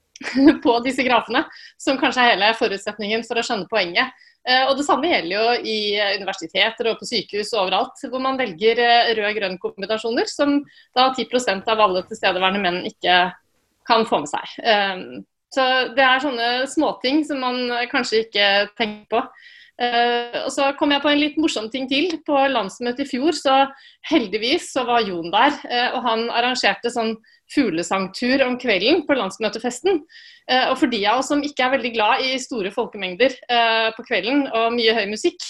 på 0.64 0.74
disse 0.84 1.04
grafene, 1.06 1.44
som 1.80 2.00
kanskje 2.00 2.26
er 2.26 2.34
hele 2.34 2.50
forutsetningen 2.58 3.24
for 3.28 3.40
å 3.40 3.46
skjønne 3.46 3.70
poenget. 3.70 4.12
Eh, 4.48 4.64
og 4.68 4.76
Det 4.78 4.86
samme 4.86 5.08
gjelder 5.10 5.34
jo 5.34 5.68
i 5.68 5.78
eh, 6.00 6.14
universiteter 6.20 6.88
og 6.88 7.00
på 7.00 7.08
sykehus 7.08 7.52
og 7.52 7.66
overalt, 7.66 8.00
hvor 8.08 8.22
man 8.24 8.38
velger 8.40 8.80
eh, 8.80 9.12
rød-grønn 9.18 9.58
kombinasjoner, 9.60 10.28
som 10.32 10.60
da 10.96 11.10
10% 11.12 11.68
av 11.68 11.84
alle 11.84 12.04
tilstedeværende 12.08 12.62
menn 12.64 12.80
ikke 12.88 13.18
kan 13.88 14.06
få 14.08 14.22
med 14.22 14.30
seg. 14.30 14.56
Så 15.50 15.64
Det 15.96 16.04
er 16.06 16.22
sånne 16.22 16.50
småting 16.70 17.24
som 17.26 17.40
man 17.42 17.88
kanskje 17.90 18.24
ikke 18.26 18.50
tenker 18.78 19.08
på. 19.10 19.22
Og 19.80 20.50
Så 20.52 20.68
kom 20.78 20.92
jeg 20.92 21.02
på 21.02 21.08
en 21.10 21.18
litt 21.18 21.38
morsom 21.40 21.66
ting 21.72 21.88
til. 21.90 22.20
På 22.22 22.38
landsmøtet 22.46 23.02
i 23.02 23.08
fjor, 23.08 23.34
så 23.34 23.56
heldigvis 24.06 24.68
så 24.76 24.84
var 24.86 25.02
Jon 25.08 25.32
der. 25.32 25.56
Og 25.96 26.04
han 26.04 26.28
arrangerte 26.30 26.92
sånn 26.92 27.16
fuglesangtur 27.54 28.44
om 28.46 28.56
kvelden 28.60 29.04
på 29.06 29.16
landsmøtefesten. 29.18 30.02
Uh, 30.50 30.70
og 30.70 30.78
for 30.80 30.92
de 30.92 31.02
av 31.08 31.20
oss 31.20 31.30
som 31.32 31.42
ikke 31.44 31.66
er 31.66 31.74
veldig 31.76 31.92
glad 31.94 32.24
i 32.26 32.34
store 32.42 32.72
folkemengder 32.74 33.36
eh, 33.50 33.90
på 33.94 34.04
kvelden 34.06 34.46
og 34.48 34.74
mye 34.74 34.94
høy 34.96 35.04
musikk, 35.12 35.44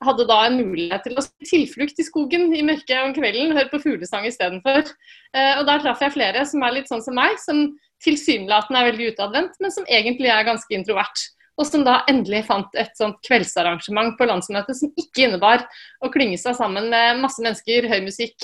hadde 0.00 0.24
da 0.26 0.38
en 0.46 0.56
mulighet 0.56 1.04
til 1.04 1.18
å 1.20 1.24
tilflukt 1.44 1.98
i 2.00 2.06
skogen 2.06 2.54
i 2.56 2.62
mørket 2.64 3.02
om 3.02 3.12
kvelden, 3.14 3.52
høre 3.52 3.68
på 3.68 3.82
fuglesang 3.82 4.24
istedenfor. 4.28 4.88
Eh, 5.36 5.54
og 5.58 5.66
der 5.68 5.82
traff 5.84 6.00
jeg 6.02 6.16
flere 6.16 6.46
som 6.48 6.64
er 6.64 6.78
litt 6.78 6.88
sånn 6.90 7.04
som 7.04 7.18
meg, 7.18 7.36
som 7.42 7.66
tilsynelatende 8.04 8.80
er 8.80 8.88
veldig 8.90 9.12
utadvendt, 9.14 9.60
men 9.60 9.74
som 9.74 9.86
egentlig 9.88 10.32
er 10.32 10.48
ganske 10.48 10.74
introvert. 10.76 11.26
Og 11.60 11.66
som 11.68 11.82
da 11.84 11.98
endelig 12.08 12.46
fant 12.48 12.76
et 12.80 12.94
sånt 12.96 13.18
kveldsarrangement 13.26 14.14
på 14.16 14.28
landsmøtet 14.28 14.78
som 14.78 14.92
ikke 14.96 15.26
innebar 15.26 15.66
å 16.00 16.08
klynge 16.12 16.38
seg 16.40 16.56
sammen 16.56 16.88
med 16.92 17.20
masse 17.20 17.42
mennesker, 17.44 17.88
høy 17.90 18.00
musikk, 18.06 18.36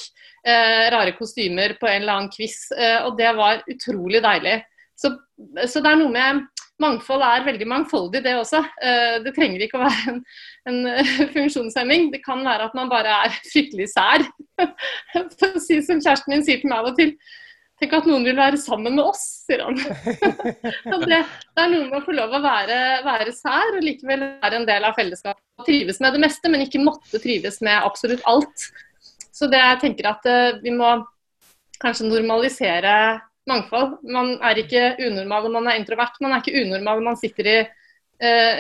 eh, 0.45 0.89
rare 0.93 1.15
kostymer 1.17 1.79
på 1.81 1.89
en 1.89 2.03
eller 2.03 2.17
annen 2.19 2.35
quiz. 2.35 2.67
Eh, 2.77 2.99
og 3.07 3.17
det 3.17 3.33
var 3.39 3.65
utrolig 3.73 4.21
deilig. 4.25 4.59
Så, 4.97 5.15
så, 5.65 5.81
det 5.81 5.91
er 5.93 5.99
noe 6.01 6.13
med 6.13 6.45
Mangfold 6.77 7.23
er 7.25 7.45
veldig 7.47 7.67
mangfoldig, 7.71 8.21
det 8.21 8.35
også. 8.37 8.59
Eh, 8.85 9.15
det 9.25 9.33
trenger 9.33 9.63
ikke 9.65 9.79
å 9.79 9.87
være 9.87 10.13
en, 10.13 10.19
en 10.69 10.81
funksjonshemming. 11.33 12.11
Det 12.13 12.21
kan 12.21 12.45
være 12.45 12.67
at 12.69 12.77
man 12.77 12.91
bare 12.93 13.15
er 13.25 13.39
fryktelig 13.49 13.89
sær. 13.95 14.27
Som 15.41 16.03
kjæresten 16.05 16.35
min 16.35 16.45
sier 16.45 16.61
til 16.61 16.69
meg 16.69 16.83
av 16.83 16.91
og 16.91 17.01
til. 17.01 17.15
Tenk 17.77 17.93
at 17.93 18.07
noen 18.09 18.25
vil 18.25 18.39
være 18.39 18.57
sammen 18.57 18.95
med 18.97 19.05
oss, 19.05 19.23
sier 19.45 19.67
han. 19.67 19.77
det, 21.05 21.19
det, 21.21 21.61
er 21.61 21.69
noe 21.69 21.89
med 21.91 21.99
å 21.99 22.05
få 22.07 22.15
lov 22.17 22.33
å 22.33 22.41
være, 22.41 22.79
være 23.05 23.35
sær 23.37 23.77
og 23.77 23.85
likevel 23.85 24.25
være 24.41 24.63
en 24.63 24.69
del 24.69 24.87
av 24.89 24.97
fellesskapet. 24.97 25.43
Trives 25.67 26.01
med 26.01 26.17
det 26.17 26.23
meste, 26.25 26.53
men 26.53 26.65
ikke 26.65 26.81
måtte 26.81 27.21
trives 27.21 27.61
med 27.65 27.77
absolutt 27.85 28.25
alt. 28.33 28.69
Så 29.37 29.51
det 29.53 29.61
jeg 29.61 29.83
tenker 29.83 30.09
at 30.09 30.25
uh, 30.25 30.57
vi 30.63 30.73
må 30.73 30.95
kanskje 31.83 32.09
normalisere 32.09 32.95
mangfold. 33.51 33.99
Man 34.09 34.39
er 34.41 34.63
ikke 34.63 34.95
unormal 35.05 35.51
om 35.51 35.59
man 35.59 35.69
er 35.71 35.81
introvert. 35.81 36.17
Man 36.25 36.33
er 36.33 36.41
ikke 36.41 36.65
unormal 36.65 37.03
om 37.03 37.11
man 37.13 37.21
sitter 37.21 37.51
i 37.51 37.59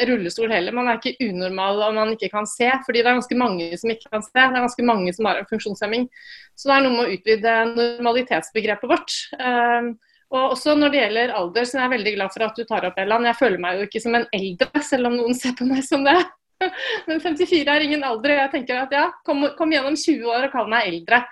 rullestol 0.08 0.50
heller. 0.52 0.74
Man 0.76 0.90
er 0.90 0.98
ikke 0.98 1.28
unormal 1.30 1.78
om 1.86 1.94
man 1.96 2.10
ikke 2.12 2.28
kan 2.32 2.48
se, 2.50 2.68
fordi 2.84 3.00
det 3.00 3.08
er 3.08 3.16
ganske 3.16 3.38
mange 3.40 3.68
som 3.80 3.92
ikke 3.92 4.10
kan 4.12 4.24
se. 4.24 4.34
Det 4.34 4.42
er 4.44 4.66
ganske 4.66 4.84
mange 4.84 5.14
som 5.16 5.28
har 5.30 5.40
en 5.40 5.48
funksjonshemming. 5.48 6.08
Så 6.56 6.68
det 6.68 6.74
er 6.74 6.84
noe 6.84 6.96
med 6.96 7.06
å 7.06 7.14
utvide 7.16 7.54
normalitetsbegrepet 7.72 8.92
vårt. 8.92 9.16
Uh, 9.40 9.94
og 10.34 10.56
også 10.56 10.74
når 10.74 10.92
det 10.92 11.02
gjelder 11.02 11.34
alder, 11.38 11.68
så 11.68 11.78
er 11.78 11.84
jeg 11.84 11.94
veldig 11.94 12.14
glad 12.16 12.34
for 12.34 12.46
at 12.48 12.56
du 12.58 12.64
tar 12.66 12.86
opp 12.88 12.96
Ellan. 12.98 13.28
Jeg 13.28 13.38
føler 13.38 13.62
meg 13.62 13.78
jo 13.78 13.86
ikke 13.86 14.02
som 14.02 14.16
en 14.18 14.26
eldre, 14.34 14.82
selv 14.82 15.10
om 15.10 15.18
noen 15.20 15.36
ser 15.38 15.54
på 15.58 15.68
meg 15.68 15.84
som 15.86 16.02
det. 16.06 16.16
Men 17.08 17.20
54 17.22 17.62
er 17.70 17.84
ingen 17.84 18.06
alder. 18.06 18.34
Jeg 18.40 18.52
tenker 18.56 18.80
at 18.80 18.96
ja, 18.96 19.10
kom, 19.26 19.44
kom 19.58 19.74
gjennom 19.74 19.94
20 19.94 20.32
år 20.32 20.48
og 20.48 20.56
kall 20.56 20.72
meg 20.72 20.90
eldre. 20.90 21.22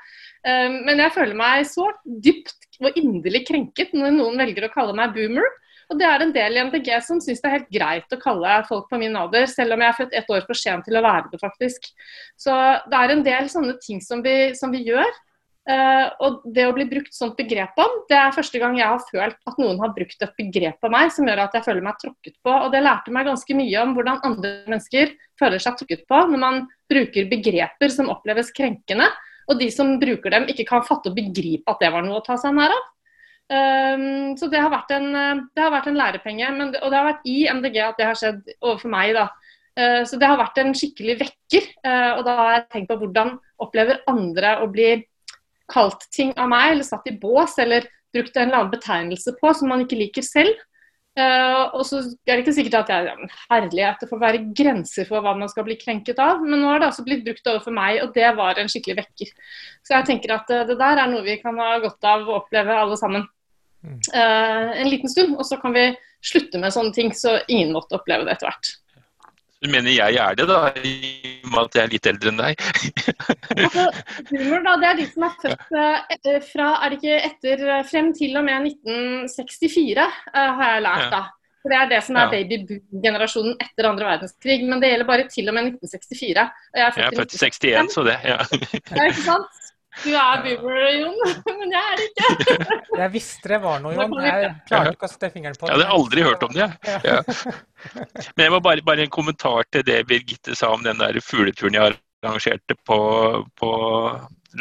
Um, 0.45 0.83
men 0.85 1.01
jeg 1.01 1.15
føler 1.15 1.37
meg 1.39 1.63
så 1.65 1.87
dypt 2.05 2.77
og 2.85 2.99
inderlig 3.01 3.47
krenket 3.49 3.95
når 3.97 4.13
noen 4.13 4.37
velger 4.43 4.67
å 4.67 4.73
kalle 4.75 4.97
meg 4.99 5.15
boomer. 5.17 5.47
Og 5.93 5.99
det 6.01 6.07
er 6.09 6.25
en 6.25 6.33
del 6.35 6.57
i 6.57 6.65
MDG 6.69 6.91
som 7.05 7.21
syns 7.23 7.43
det 7.43 7.51
er 7.51 7.59
helt 7.59 7.71
greit 7.75 8.17
å 8.17 8.21
kalle 8.23 8.57
folk 8.69 8.89
på 8.91 9.01
min 9.03 9.17
alder, 9.21 9.47
selv 9.51 9.77
om 9.77 9.85
jeg 9.85 9.93
er 9.93 9.99
født 9.99 10.19
ett 10.21 10.33
år 10.33 10.47
for 10.49 10.59
sent 10.59 10.89
til 10.89 10.99
å 10.99 11.05
være 11.05 11.29
det, 11.33 11.41
faktisk. 11.43 11.91
Så 12.41 12.55
det 12.91 13.01
er 13.01 13.15
en 13.15 13.25
del 13.27 13.53
sånne 13.53 13.77
ting 13.85 14.01
som 14.05 14.25
vi, 14.25 14.37
som 14.59 14.73
vi 14.75 14.85
gjør 14.89 15.13
Uh, 15.65 16.11
og 16.21 16.43
det 16.53 16.67
å 16.69 16.75
bli 16.77 16.85
brukt 16.85 17.15
sånt 17.17 17.39
begrep 17.39 17.79
om, 17.81 17.93
det 18.11 18.19
er 18.21 18.35
første 18.37 18.61
gang 18.61 18.75
jeg 18.77 18.85
har 18.85 19.01
følt 19.09 19.39
at 19.49 19.61
noen 19.63 19.79
har 19.81 19.95
brukt 19.97 20.21
et 20.21 20.35
begrep 20.37 20.77
på 20.77 20.91
meg 20.93 21.09
som 21.15 21.25
gjør 21.25 21.41
at 21.47 21.57
jeg 21.57 21.65
føler 21.65 21.87
meg 21.87 21.97
tråkket 22.03 22.35
på. 22.45 22.53
Og 22.53 22.69
det 22.75 22.83
lærte 22.85 23.15
meg 23.17 23.31
ganske 23.31 23.57
mye 23.57 23.79
om 23.81 23.95
hvordan 23.97 24.21
andre 24.29 24.51
mennesker 24.69 25.15
føler 25.41 25.65
seg 25.65 25.79
tråkket 25.81 26.05
på 26.11 26.19
når 26.35 26.43
man 26.43 26.61
bruker 26.93 27.31
begreper 27.33 27.95
som 27.95 28.13
oppleves 28.13 28.53
krenkende, 28.53 29.09
og 29.49 29.61
de 29.61 29.71
som 29.73 29.97
bruker 30.01 30.37
dem 30.37 30.45
ikke 30.53 30.69
kan 30.69 30.85
fatte 30.85 31.09
og 31.09 31.17
begripe 31.17 31.73
at 31.73 31.81
det 31.81 31.93
var 31.97 32.05
noe 32.05 32.21
å 32.21 32.27
ta 32.27 32.37
seg 32.41 32.53
nær 32.57 32.77
av. 32.77 32.85
Um, 33.53 34.35
så 34.41 34.49
det 34.49 34.61
har 34.63 34.71
vært 34.73 34.93
en, 34.97 35.11
det 35.53 35.61
har 35.61 35.73
vært 35.75 35.91
en 35.91 35.99
lærepenge, 35.99 36.53
det, 36.73 36.81
og 36.81 36.91
det 36.91 36.97
har 36.97 37.09
vært 37.11 37.27
i 37.29 37.39
MDG 37.53 37.81
at 37.85 37.99
det 38.01 38.07
har 38.09 38.19
skjedd 38.19 38.55
overfor 38.61 38.93
meg. 38.95 39.17
da. 39.19 39.29
Uh, 39.75 40.03
så 40.07 40.21
det 40.21 40.31
har 40.31 40.41
vært 40.41 40.61
en 40.63 40.77
skikkelig 40.77 41.19
vekker, 41.25 41.67
uh, 41.87 42.13
og 42.19 42.23
da 42.29 42.37
har 42.39 42.55
jeg 42.57 42.69
tenkt 42.77 42.93
på 42.93 43.01
hvordan 43.03 43.35
opplever 43.65 44.05
andre 44.11 44.59
å 44.63 44.71
bli 44.71 44.93
kalt 45.71 46.07
ting 46.15 46.33
av 46.39 46.49
meg, 46.51 46.75
eller 46.75 46.87
satt 46.87 47.09
i 47.11 47.17
bås, 47.19 47.59
eller 47.63 47.89
brukt 48.15 48.37
en 48.37 48.49
eller 48.49 48.61
annen 48.61 48.75
betegnelse 48.75 49.35
på 49.41 49.53
som 49.57 49.73
man 49.73 49.83
ikke 49.85 49.99
liker 49.99 50.25
selv. 50.27 50.55
Uh, 51.15 51.71
og 51.79 51.85
så 51.87 52.01
er 52.27 52.33
det 52.33 52.41
ikke 52.43 52.57
sikkert 52.57 52.81
at 52.81 52.89
jeg 52.91 53.07
ja, 53.07 53.29
herlighet, 53.53 54.01
det 54.03 54.09
får 54.11 54.19
være 54.19 54.41
grenser 54.59 55.07
for 55.07 55.23
hva 55.23 55.37
man 55.39 55.51
skal 55.51 55.67
bli 55.67 55.77
krenket 55.79 56.19
av, 56.23 56.43
men 56.43 56.59
nå 56.59 56.73
har 56.73 56.83
det 56.83 56.89
altså 56.89 57.05
blitt 57.07 57.23
brukt 57.27 57.51
overfor 57.53 57.77
meg, 57.77 58.01
og 58.03 58.11
det 58.17 58.33
var 58.35 58.59
en 58.59 58.71
skikkelig 58.71 58.97
vekker. 58.99 59.31
Så 59.87 59.95
jeg 59.95 60.09
tenker 60.09 60.35
at 60.35 60.51
det 60.71 60.75
der 60.81 61.03
er 61.05 61.13
noe 61.13 61.23
vi 61.27 61.39
kan 61.43 61.59
ha 61.63 61.77
godt 61.83 62.11
av 62.11 62.27
å 62.27 62.41
oppleve 62.41 62.75
alle 62.81 62.99
sammen. 62.99 63.29
Uh, 63.85 64.71
en 64.81 64.89
liten 64.89 65.13
stund, 65.13 65.37
og 65.37 65.45
så 65.49 65.59
kan 65.61 65.75
vi 65.77 65.91
slutte 66.25 66.61
med 66.61 66.73
sånne 66.73 66.95
ting, 66.97 67.13
så 67.17 67.39
ingen 67.49 67.75
måtte 67.77 67.99
oppleve 67.99 68.25
det 68.27 68.37
etter 68.37 68.49
hvert. 68.49 68.73
Du 69.65 69.71
mener 69.73 69.95
jeg 69.95 70.19
er 70.21 70.35
det, 70.37 70.45
da, 70.45 70.59
i 70.85 70.91
og 71.41 71.53
med 71.55 71.61
at 71.63 71.77
jeg 71.79 71.83
er 71.87 71.93
litt 71.95 72.09
eldre 72.11 72.33
enn 72.33 72.41
deg? 72.43 72.65
altså, 73.55 73.85
da, 74.67 74.75
det 74.83 74.89
er 74.91 74.99
de 74.99 75.07
som 75.09 75.25
er 75.25 75.39
født 75.41 75.73
uh, 75.73 76.35
fra 76.51 76.67
er 76.85 76.93
det 76.93 76.99
ikke 76.99 77.21
etter, 77.31 77.65
eh, 77.79 77.87
frem 77.89 78.11
til 78.19 78.37
og 78.37 78.45
med 78.45 78.69
1964, 78.75 80.05
uh, 80.05 80.37
eh, 80.37 80.53
har 80.59 80.75
jeg 80.75 80.85
lært. 80.85 81.07
da. 81.15 81.23
For 81.65 81.73
Det 81.73 81.79
er 81.81 81.91
det 81.95 82.03
som 82.05 82.19
er 82.21 82.27
ja. 82.27 82.33
babyboom-generasjonen 82.35 83.55
etter 83.65 83.89
andre 83.89 84.09
verdenskrig. 84.11 84.59
Men 84.69 84.83
det 84.83 84.91
gjelder 84.91 85.09
bare 85.09 85.29
til 85.33 85.49
og 85.49 85.57
med 85.57 85.71
1964. 85.71 86.45
Og 86.45 86.81
jeg 86.83 86.85
er 86.85 86.93
født, 86.93 87.01
jeg 87.01 87.09
er 87.09 87.21
født 87.23 87.37
i 87.39 87.45
61, 87.47 87.95
så 87.95 88.05
det. 88.05 88.19
ja. 88.35 88.37
ja 88.99 89.07
ikke 89.09 89.25
sant? 89.31 89.63
Du 90.03 90.11
er 90.11 90.41
boomer, 90.43 90.87
Jon, 90.99 91.19
men 91.61 91.75
jeg 91.75 91.93
er 91.93 92.03
ikke. 92.05 92.57
jeg 93.03 93.11
visste 93.15 93.53
det 93.55 93.61
var 93.63 93.83
noe, 93.85 93.95
Jon. 93.95 94.17
Jeg 94.25 94.51
klarte 94.69 94.95
ikke 94.97 95.09
å 95.09 95.13
sette 95.13 95.31
fingeren 95.35 95.59
på 95.59 95.69
det. 95.69 95.73
Jeg 95.73 95.81
hadde 95.81 95.99
aldri 95.99 96.25
hørt 96.27 96.47
om 96.47 96.55
det. 96.57 96.71
Ja. 97.07 97.19
Men 98.35 98.47
jeg 98.47 98.55
må 98.55 98.61
bare, 98.65 98.85
bare, 98.87 99.07
en 99.07 99.13
kommentar 99.15 99.69
til 99.71 99.85
det 99.87 100.01
Birgitte 100.11 100.57
sa 100.59 100.73
om 100.75 100.83
den 100.85 100.99
der 101.03 101.21
fugleturen 101.23 101.79
jeg 101.79 101.99
arrangerte 102.25 102.77
på, 102.89 102.99
på 103.61 103.71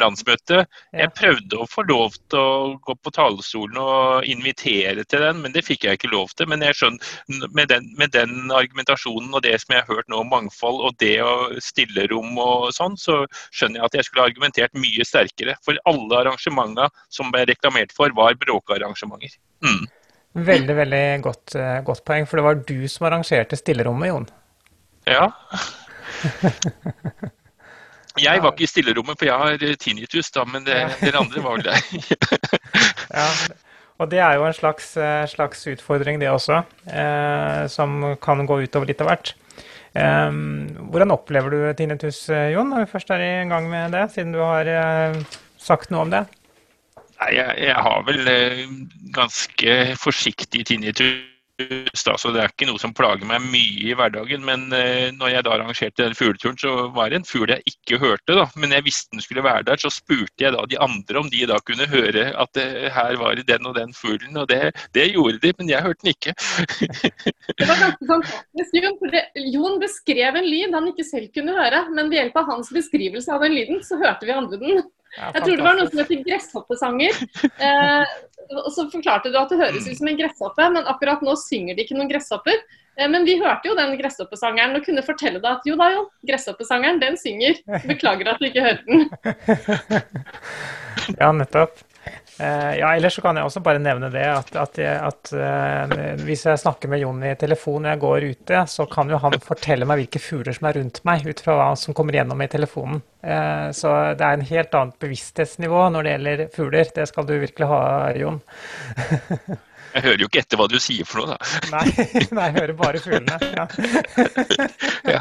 landsmøte. 0.00 0.64
Jeg 0.96 1.12
prøvde 1.16 1.60
å 1.60 1.68
få 1.70 1.84
lov 1.88 2.16
til 2.32 2.40
å 2.40 2.74
gå 2.84 2.96
på 3.00 3.12
talerstolen 3.14 3.78
og 3.80 4.28
invitere 4.30 5.04
til 5.08 5.24
den, 5.24 5.42
men 5.44 5.54
det 5.54 5.64
fikk 5.66 5.86
jeg 5.86 5.98
ikke 5.98 6.12
lov 6.12 6.32
til. 6.36 6.48
Men 6.50 6.64
jeg 6.66 6.78
skjønner, 6.78 7.48
med 7.56 7.70
den, 7.72 7.90
med 8.00 8.14
den 8.16 8.52
argumentasjonen 8.54 9.34
og 9.34 9.44
det 9.46 9.56
som 9.62 9.76
jeg 9.76 9.84
har 9.84 9.98
hørt 9.98 10.10
nå 10.12 10.22
om 10.22 10.32
mangfold 10.32 10.82
og 10.88 10.96
det 11.02 11.16
å 11.24 11.34
stille 11.64 12.06
rom 12.12 12.38
og 12.40 12.70
sånn, 12.76 12.98
så 13.00 13.22
skjønner 13.50 13.80
jeg 13.80 13.90
at 13.90 13.98
jeg 13.98 14.08
skulle 14.08 14.28
argumentert 14.30 14.78
mye 14.78 15.08
sterkere. 15.08 15.58
For 15.66 15.78
alle 15.90 16.22
arrangementene 16.22 16.88
som 17.12 17.32
ble 17.34 17.46
reklamert 17.50 17.94
for, 17.96 18.12
var 18.16 18.38
bråkearrangementer. 18.40 19.36
Mm. 19.64 19.84
Veldig, 20.34 20.74
veldig 20.74 21.04
godt, 21.22 21.54
eh, 21.54 21.78
godt 21.86 22.02
poeng, 22.06 22.26
for 22.26 22.40
det 22.40 22.46
var 22.48 22.58
du 22.66 22.88
som 22.90 23.06
arrangerte 23.06 23.58
stillerommet, 23.58 24.10
Jon. 24.10 24.26
Ja. 25.06 25.30
Jeg 28.22 28.42
var 28.42 28.52
ikke 28.54 28.66
i 28.66 28.70
stillerommet, 28.70 29.18
for 29.18 29.26
jeg 29.26 29.38
har 29.40 29.62
eh, 29.66 29.76
tinnitus, 29.80 30.30
da, 30.34 30.44
men 30.46 30.66
det, 30.66 30.76
dere 31.00 31.22
andre 31.24 31.42
var 31.42 31.56
vel 31.56 31.64
der. 31.66 31.80
ja, 33.18 33.26
og 33.98 34.10
det 34.12 34.20
er 34.22 34.36
jo 34.38 34.46
en 34.46 34.54
slags, 34.54 34.92
eh, 34.96 35.24
slags 35.30 35.66
utfordring, 35.72 36.20
det 36.22 36.30
også, 36.30 36.60
eh, 36.86 37.64
som 37.72 38.14
kan 38.22 38.46
gå 38.46 38.60
utover 38.62 38.90
litt 38.90 39.02
av 39.02 39.10
hvert. 39.10 39.34
Eh, 39.98 40.30
hvordan 40.94 41.14
opplever 41.14 41.50
du 41.50 41.58
tinnitus, 41.74 42.22
eh, 42.30 42.52
Jon, 42.54 42.70
når 42.70 42.86
vi 42.86 42.92
først 42.94 43.10
er 43.14 43.26
i 43.26 43.34
gang 43.50 43.68
med 43.70 43.94
det, 43.98 44.06
siden 44.14 44.34
du 44.34 44.42
har 44.44 44.70
eh, 44.70 45.18
sagt 45.58 45.90
noe 45.90 46.06
om 46.06 46.14
det? 46.14 46.24
Jeg, 47.24 47.50
jeg 47.62 47.78
har 47.86 48.02
vel 48.06 48.26
ganske 49.14 49.78
forsiktig 49.96 50.66
tinnitus 50.68 51.33
da, 51.54 52.16
så 52.18 52.32
det 52.34 52.40
er 52.42 52.50
ikke 52.50 52.66
noe 52.66 52.80
som 52.82 52.94
plager 52.96 53.26
meg 53.28 53.44
mye 53.46 53.90
i 53.90 53.94
hverdagen. 53.94 54.42
Men 54.46 54.66
eh, 54.74 55.12
når 55.14 55.30
jeg 55.30 55.46
da 55.46 55.52
arrangerte 55.54 56.02
den 56.02 56.16
fugleturen, 56.18 56.58
så 56.58 56.88
var 56.94 57.12
det 57.12 57.20
en 57.20 57.28
fugl 57.28 57.52
jeg 57.52 57.62
ikke 57.70 58.00
hørte. 58.02 58.34
da, 58.34 58.46
Men 58.58 58.74
jeg 58.74 58.86
visste 58.88 59.14
den 59.14 59.22
skulle 59.22 59.44
være 59.46 59.66
der, 59.68 59.78
så 59.78 59.92
spurte 59.94 60.42
jeg 60.42 60.54
da 60.54 60.64
de 60.66 60.80
andre 60.82 61.20
om 61.20 61.30
de 61.30 61.44
da 61.46 61.60
kunne 61.62 61.86
høre 61.90 62.26
at 62.34 62.50
det 62.58 62.90
her 62.94 63.18
var 63.20 63.38
den 63.38 63.70
og 63.70 63.76
den 63.78 63.94
fuglen. 63.94 64.36
Og 64.36 64.48
det, 64.50 64.74
det 64.96 65.12
gjorde 65.12 65.38
de, 65.44 65.54
men 65.58 65.70
jeg 65.70 65.86
hørte 65.86 66.02
den 66.02 66.14
ikke. 66.14 66.34
det 67.58 67.70
var 67.70 67.78
ganske 67.84 68.10
fantastisk, 68.10 68.80
Jon. 68.80 68.98
for 68.98 69.14
det, 69.14 69.24
Jon 69.54 69.80
beskrev 69.82 70.40
en 70.40 70.50
lyd 70.50 70.74
han 70.74 70.90
ikke 70.90 71.06
selv 71.06 71.30
kunne 71.34 71.54
høre. 71.54 71.86
Men 71.94 72.10
ved 72.10 72.18
hjelp 72.18 72.42
av 72.42 72.50
hans 72.50 72.74
beskrivelse 72.74 73.30
av 73.30 73.46
den 73.46 73.54
lyden, 73.54 73.82
så 73.86 74.00
hørte 74.02 74.26
vi 74.26 74.34
andre 74.34 74.58
den. 74.58 74.84
Ja, 75.14 75.30
Jeg 75.34 75.42
tror 75.44 75.56
det 75.56 75.66
var 75.66 75.76
noe 75.78 75.90
som 75.90 76.00
heter 76.02 76.22
gresshoppesanger. 76.26 77.18
Eh, 77.64 78.14
og 78.60 78.70
så 78.74 78.86
forklarte 78.92 79.30
du 79.32 79.38
at 79.40 79.52
det 79.52 79.60
høres 79.60 79.86
ut 79.86 79.98
som 79.98 80.08
en 80.10 80.18
gresshoppe, 80.18 80.66
men 80.74 80.90
akkurat 80.90 81.22
nå 81.24 81.36
synger 81.40 81.76
de 81.76 81.86
ikke 81.86 81.96
noen 81.96 82.10
gresshopper. 82.10 82.58
Eh, 82.98 83.08
men 83.10 83.26
vi 83.26 83.38
hørte 83.40 83.70
jo 83.70 83.76
den 83.78 83.94
gresshoppesangeren 84.00 84.76
og 84.78 84.84
kunne 84.86 85.04
fortelle 85.06 85.40
deg 85.42 85.50
at 85.50 85.68
jo 85.70 85.78
da, 85.80 85.90
jo, 85.94 86.04
gresshoppesangeren, 86.28 87.00
den 87.02 87.18
synger. 87.20 87.58
Beklager 87.88 88.34
at 88.34 88.42
du 88.42 88.48
ikke 88.50 88.66
hørte 88.68 88.84
den. 88.90 89.08
Ja, 91.20 91.32
nettopp. 91.34 91.82
Eh, 92.38 92.76
ja, 92.80 92.88
ellers 92.96 93.14
så 93.14 93.22
kan 93.22 93.38
jeg 93.38 93.46
også 93.46 93.62
bare 93.62 93.78
nevne 93.82 94.08
det 94.10 94.24
at, 94.26 94.48
at, 94.58 94.78
at 94.82 95.32
eh, 95.38 96.14
hvis 96.24 96.42
jeg 96.48 96.58
snakker 96.64 96.90
med 96.90 97.04
Jon 97.04 97.22
i 97.22 97.34
telefon 97.38 97.84
når 97.84 97.94
jeg 97.94 98.02
går 98.02 98.26
ute, 98.32 98.62
så 98.70 98.86
kan 98.90 99.12
jo 99.12 99.20
han 99.22 99.36
fortelle 99.44 99.86
meg 99.86 100.02
hvilke 100.02 100.22
fugler 100.22 100.56
som 100.56 100.66
er 100.70 100.80
rundt 100.80 100.98
meg, 101.06 101.22
ut 101.28 101.44
fra 101.44 101.58
hva 101.60 101.68
som 101.78 101.94
kommer 101.94 102.18
gjennom 102.18 102.42
i 102.42 102.50
telefonen. 102.50 103.04
Eh, 103.22 103.68
så 103.76 103.92
det 104.18 104.26
er 104.26 104.40
en 104.40 104.48
helt 104.50 104.74
annet 104.80 104.98
bevissthetsnivå 105.04 105.86
når 105.94 106.06
det 106.06 106.16
gjelder 106.16 106.44
fugler. 106.56 106.90
Det 106.98 107.06
skal 107.10 107.28
du 107.30 107.36
virkelig 107.38 107.70
ha, 107.70 107.84
Jon. 108.18 108.42
Jeg 109.94 110.02
hører 110.04 110.22
jo 110.24 110.26
ikke 110.30 110.40
etter 110.42 110.58
hva 110.58 110.66
du 110.70 110.76
sier 110.82 111.06
for 111.06 111.22
noe, 111.22 111.34
da. 111.34 111.60
Nei, 111.70 111.84
nei 112.36 112.46
jeg 112.50 112.56
hører 112.58 112.72
bare 112.78 113.02
fuglene. 113.02 113.38
Ja, 113.54 113.66
Ja. 115.14 115.20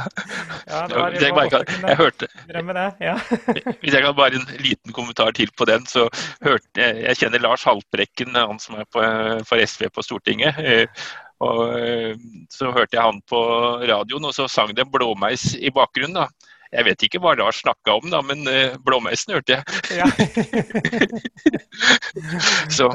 ja 0.70 0.80
det 0.90 0.96
var, 0.98 1.18
Jeg, 1.20 1.34
bare 1.36 1.50
kan, 1.52 1.66
jeg 1.90 1.98
hørte, 2.00 2.30
det. 2.48 2.86
Ja. 3.04 3.16
hvis 3.84 3.94
jeg 3.94 4.06
kan 4.06 4.16
bare 4.18 4.40
en 4.40 4.48
liten 4.64 4.96
kommentar 4.96 5.34
til 5.38 5.52
på 5.58 5.68
den, 5.70 5.86
så 5.90 6.08
hørte 6.46 6.82
jeg 6.82 7.04
Jeg 7.10 7.20
kjenner 7.22 7.44
Lars 7.44 7.66
Haltbrekken, 7.68 8.34
han 8.40 8.60
som 8.64 8.80
er 8.82 8.88
på, 8.90 9.04
for 9.50 9.62
SV 9.62 9.90
på 9.94 10.06
Stortinget. 10.06 10.58
eh, 10.64 10.88
Og 11.44 11.76
eh, 11.78 12.16
så 12.54 12.72
hørte 12.72 12.96
jeg 12.98 13.04
han 13.04 13.22
på 13.30 13.40
radioen, 13.84 14.26
og 14.30 14.34
så 14.36 14.48
sang 14.48 14.74
det 14.74 14.86
en 14.86 14.92
blåmeis 14.94 15.54
i 15.60 15.70
bakgrunnen. 15.76 16.16
da. 16.24 16.28
Jeg 16.74 16.88
vet 16.88 17.04
ikke 17.06 17.20
hva 17.22 17.36
Lars 17.38 17.60
snakka 17.62 18.00
om, 18.00 18.08
da, 18.10 18.22
men 18.26 18.48
eh, 18.50 18.78
blåmeisen 18.82 19.36
hørte 19.36 19.60
jeg. 19.60 19.64
Ja. 20.00 20.08
Så 22.74 22.90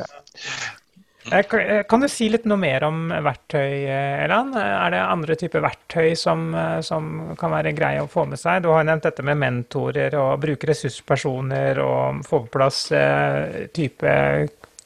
Kan 1.29 1.61
eh, 1.61 2.01
du 2.01 2.09
si 2.09 2.29
litt 2.33 2.47
noe 2.49 2.61
mer 2.61 2.85
om 2.87 3.09
verktøy, 3.11 3.85
eh, 3.85 4.25
Elan? 4.25 4.55
Er 4.57 4.93
det 4.95 5.01
andre 5.05 5.37
typer 5.39 5.65
verktøy 5.65 6.15
som, 6.17 6.49
eh, 6.55 6.81
som 6.85 7.35
kan 7.39 7.53
være 7.53 7.75
greie 7.77 8.03
å 8.03 8.11
få 8.11 8.25
med 8.29 8.41
seg? 8.41 8.63
Du 8.65 8.71
har 8.73 8.87
nevnt 8.89 9.05
dette 9.05 9.25
med 9.27 9.41
mentorer 9.41 10.15
og 10.19 10.41
bruke 10.43 10.71
ressurspersoner 10.71 11.81
og 11.85 12.23
få 12.29 12.45
på 12.47 12.53
plass 12.59 12.87
eh, 12.97 13.67
type 13.77 14.15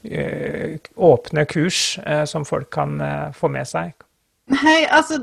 eh, 0.05 0.79
åpne 0.97 1.47
kurs 1.47 1.99
eh, 2.05 2.25
som 2.25 2.47
folk 2.49 2.71
kan 2.75 3.01
eh, 3.01 3.29
få 3.37 3.53
med 3.53 3.69
seg. 3.69 3.95
Nei, 4.53 4.83
altså 4.91 5.21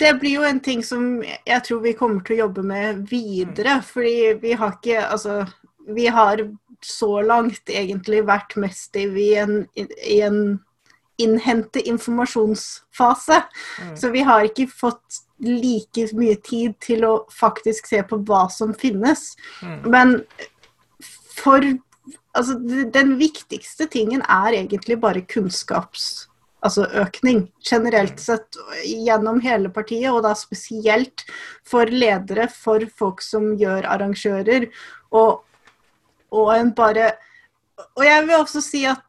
Det 0.00 0.14
blir 0.18 0.38
jo 0.38 0.46
en 0.48 0.60
ting 0.64 0.80
som 0.82 1.20
jeg 1.22 1.60
tror 1.66 1.82
vi 1.84 1.92
kommer 1.94 2.24
til 2.24 2.38
å 2.38 2.46
jobbe 2.46 2.64
med 2.66 3.04
videre. 3.10 3.80
Fordi 3.84 4.34
vi 4.40 4.56
har 4.56 4.78
ikke 4.78 5.04
Altså, 5.04 5.44
vi 5.90 6.06
har 6.08 6.40
så 6.84 7.20
langt 7.26 7.70
egentlig 7.70 8.22
vært 8.28 8.56
mest 8.60 8.96
i 8.96 9.32
en, 9.40 9.64
i 9.76 10.20
en 10.24 10.60
innhente 11.20 11.82
informasjonsfase. 11.84 13.42
Så 13.96 14.10
vi 14.14 14.24
har 14.24 14.46
ikke 14.48 14.68
fått 14.72 15.20
like 15.44 16.06
mye 16.16 16.36
tid 16.44 16.78
til 16.80 17.04
å 17.08 17.12
faktisk 17.32 17.90
se 17.92 18.00
på 18.08 18.20
hva 18.28 18.46
som 18.52 18.74
finnes. 18.74 19.34
Men 19.84 20.20
for 21.36 21.64
Altså, 22.30 22.54
den 22.94 23.16
viktigste 23.18 23.88
tingen 23.90 24.20
er 24.30 24.54
egentlig 24.54 24.94
bare 25.02 25.24
kunnskaps 25.26 26.28
altså 26.64 26.86
økning 27.00 27.46
generelt 27.64 28.20
sett 28.20 28.58
gjennom 28.84 29.40
hele 29.44 29.70
partiet, 29.72 30.10
og 30.12 30.22
da 30.26 30.34
spesielt 30.38 31.24
for 31.66 31.90
ledere, 31.90 32.48
for 32.52 32.84
folk 32.96 33.24
som 33.24 33.54
gjør 33.60 33.88
arrangører, 33.88 34.68
og, 35.10 35.40
og 36.30 36.54
en 36.54 36.72
bare 36.76 37.12
Og 37.96 38.04
jeg 38.04 38.24
vil 38.26 38.36
også 38.36 38.60
si 38.60 38.84
at 38.84 39.04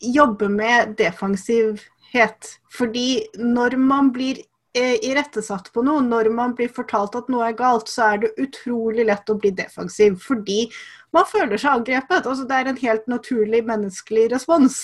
jobbe 0.00 0.48
med 0.48 0.94
defensivhet. 0.96 2.48
Fordi 2.72 3.26
når 3.36 3.76
man 3.76 4.08
blir 4.12 4.38
eh, 4.76 4.96
irettesatt 5.04 5.68
på 5.72 5.84
noe, 5.84 6.00
når 6.04 6.30
man 6.32 6.54
blir 6.56 6.72
fortalt 6.72 7.16
at 7.18 7.28
noe 7.32 7.50
er 7.50 7.58
galt, 7.58 7.92
så 7.92 8.14
er 8.14 8.22
det 8.24 8.32
utrolig 8.40 9.04
lett 9.04 9.28
å 9.28 9.36
bli 9.36 9.52
defensiv. 9.56 10.16
Fordi 10.24 10.64
man 11.12 11.28
føler 11.28 11.60
seg 11.60 11.82
angrepet. 11.82 12.24
Altså, 12.24 12.46
det 12.48 12.56
er 12.56 12.70
en 12.72 12.80
helt 12.80 13.06
naturlig 13.10 13.62
menneskelig 13.68 14.30
respons. 14.32 14.80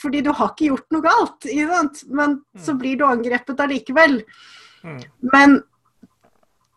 Fordi 0.00 0.24
du 0.26 0.32
har 0.34 0.50
ikke 0.52 0.72
gjort 0.72 0.90
noe 0.90 1.06
galt, 1.06 1.46
men 2.10 2.40
så 2.58 2.74
blir 2.78 2.98
du 2.98 3.06
angrepet 3.06 3.60
allikevel. 3.62 4.20
Mm. 4.82 5.00
Men 5.32 5.60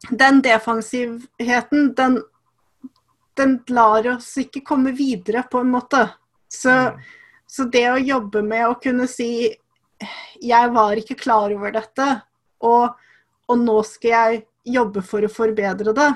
den 0.09 0.41
defensivheten, 0.45 1.93
den, 1.97 2.19
den 3.37 3.57
lar 3.73 4.07
oss 4.15 4.29
ikke 4.41 4.65
komme 4.65 4.93
videre, 4.97 5.43
på 5.51 5.61
en 5.63 5.71
måte. 5.73 6.03
Så, 6.49 6.73
så 7.47 7.67
det 7.71 7.85
å 7.91 7.99
jobbe 8.01 8.43
med 8.45 8.67
å 8.67 8.77
kunne 8.81 9.07
si 9.09 9.49
jeg 10.43 10.73
var 10.73 10.99
ikke 10.99 11.17
klar 11.17 11.53
over 11.53 11.73
dette, 11.73 12.07
og, 12.65 12.97
og 13.49 13.61
nå 13.61 13.77
skal 13.87 14.13
jeg 14.13 14.43
jobbe 14.77 15.01
for 15.05 15.25
å 15.25 15.31
forbedre 15.31 15.93
det, 15.97 16.11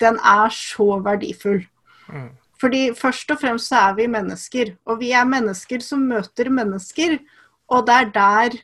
den 0.00 0.18
er 0.24 0.52
så 0.54 0.98
verdifull. 1.04 1.62
Mm. 2.08 2.30
Fordi 2.58 2.82
først 2.98 3.30
og 3.34 3.40
fremst 3.42 3.70
så 3.70 3.82
er 3.88 3.98
vi 3.98 4.08
mennesker, 4.10 4.72
og 4.88 5.02
vi 5.02 5.12
er 5.14 5.28
mennesker 5.28 5.82
som 5.84 6.06
møter 6.10 6.50
mennesker, 6.50 7.18
og 7.68 7.86
det 7.86 7.98
er 8.02 8.12
der, 8.14 8.58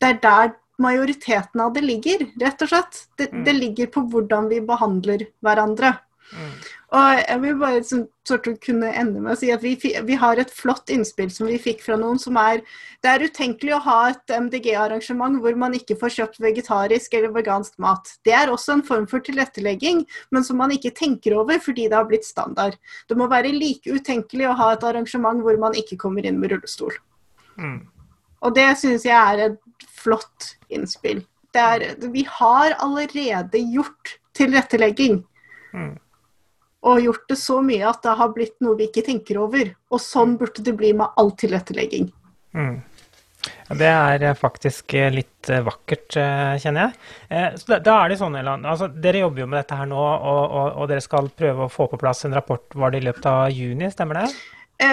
det 0.00 0.12
er 0.14 0.20
der 0.24 0.52
majoriteten 0.80 1.60
av 1.60 1.74
det 1.74 1.82
ligger, 1.84 2.24
rett 2.40 2.62
og 2.64 2.70
slett. 2.72 3.02
Det, 3.18 3.28
det 3.44 3.56
ligger 3.56 3.90
på 3.92 4.04
hvordan 4.12 4.48
vi 4.52 4.62
behandler 4.64 5.26
hverandre. 5.44 5.92
Mm. 6.30 6.50
Og 6.94 7.20
jeg 7.20 7.40
vil 7.42 7.56
bare 7.58 7.82
sånn, 7.86 8.04
sort 8.26 8.46
of 8.50 8.58
kunne 8.62 8.90
ende 8.98 9.22
med 9.22 9.32
å 9.32 9.38
si 9.38 9.50
at 9.54 9.62
vi, 9.64 9.72
vi 9.78 10.16
har 10.18 10.38
et 10.38 10.52
flott 10.54 10.90
innspill 10.92 11.30
som 11.34 11.48
vi 11.50 11.58
fikk 11.58 11.82
fra 11.82 11.96
noen 11.98 12.18
som 12.22 12.38
er 12.38 12.62
Det 13.02 13.10
er 13.10 13.24
utenkelig 13.26 13.74
å 13.74 13.82
ha 13.86 13.98
et 14.10 14.34
MDG-arrangement 14.36 15.40
hvor 15.42 15.56
man 15.58 15.74
ikke 15.74 15.96
får 15.98 16.14
kjøpt 16.18 16.42
vegetarisk 16.44 17.14
eller 17.16 17.32
vegansk 17.34 17.78
mat. 17.82 18.12
Det 18.26 18.34
er 18.36 18.52
også 18.52 18.76
en 18.76 18.84
form 18.86 19.06
for 19.10 19.24
tilrettelegging, 19.26 20.04
men 20.30 20.46
som 20.46 20.60
man 20.60 20.74
ikke 20.74 20.92
tenker 20.96 21.38
over 21.40 21.62
fordi 21.62 21.88
det 21.88 21.98
har 21.98 22.10
blitt 22.10 22.28
standard. 22.28 22.76
Det 23.08 23.18
må 23.18 23.30
være 23.30 23.54
like 23.56 23.90
utenkelig 23.90 24.50
å 24.50 24.58
ha 24.60 24.74
et 24.74 24.86
arrangement 24.86 25.42
hvor 25.42 25.58
man 25.62 25.78
ikke 25.78 25.98
kommer 26.00 26.26
inn 26.26 26.38
med 26.42 26.52
rullestol. 26.54 26.94
Mm. 27.56 27.80
Og 28.44 28.54
det 28.56 28.68
syns 28.80 29.06
jeg 29.08 29.16
er 29.16 29.46
et 29.50 29.88
flott 30.00 30.54
innspill. 30.72 31.24
Er, 31.56 31.82
vi 32.12 32.22
har 32.28 32.76
allerede 32.78 33.58
gjort 33.74 34.20
tilrettelegging. 34.38 35.22
Mm. 35.74 35.96
Og 36.88 37.02
gjort 37.04 37.26
det 37.28 37.36
så 37.36 37.58
mye 37.64 37.88
at 37.90 38.02
det 38.06 38.14
har 38.16 38.30
blitt 38.32 38.56
noe 38.64 38.78
vi 38.78 38.86
ikke 38.88 39.04
tenker 39.04 39.40
over. 39.42 39.74
Og 39.92 40.00
sånn 40.00 40.38
burde 40.40 40.64
det 40.64 40.76
bli 40.78 40.94
med 40.96 41.12
all 41.20 41.34
tilrettelegging. 41.36 42.08
Mm. 42.56 42.78
Det 43.78 43.86
er 43.88 44.22
eh, 44.22 44.36
faktisk 44.36 44.94
eh, 44.98 45.10
litt 45.14 45.48
eh, 45.48 45.62
vakkert, 45.64 46.16
kjenner 46.60 46.88
jeg. 46.88 47.60
Så 47.60 47.78
da, 47.78 47.94
er 48.02 48.12
det 48.12 48.18
sånn, 48.20 48.36
Elan, 48.40 48.64
altså, 48.68 48.88
Dere 48.90 49.22
jobber 49.22 49.44
jo 49.44 49.50
med 49.50 49.60
dette 49.62 49.78
her 49.78 49.88
nå, 49.88 50.00
og, 50.00 50.40
og, 50.44 50.80
og 50.82 50.88
dere 50.90 51.04
skal 51.04 51.30
prøve 51.36 51.66
å 51.66 51.72
få 51.72 51.86
på 51.92 52.00
plass 52.00 52.24
en 52.28 52.34
rapport. 52.36 52.66
Var 52.74 52.92
det 52.92 53.00
i 53.02 53.06
løpet 53.06 53.28
av 53.30 53.44
juni, 53.54 53.90
stemmer 53.94 54.22
det? 54.22 54.32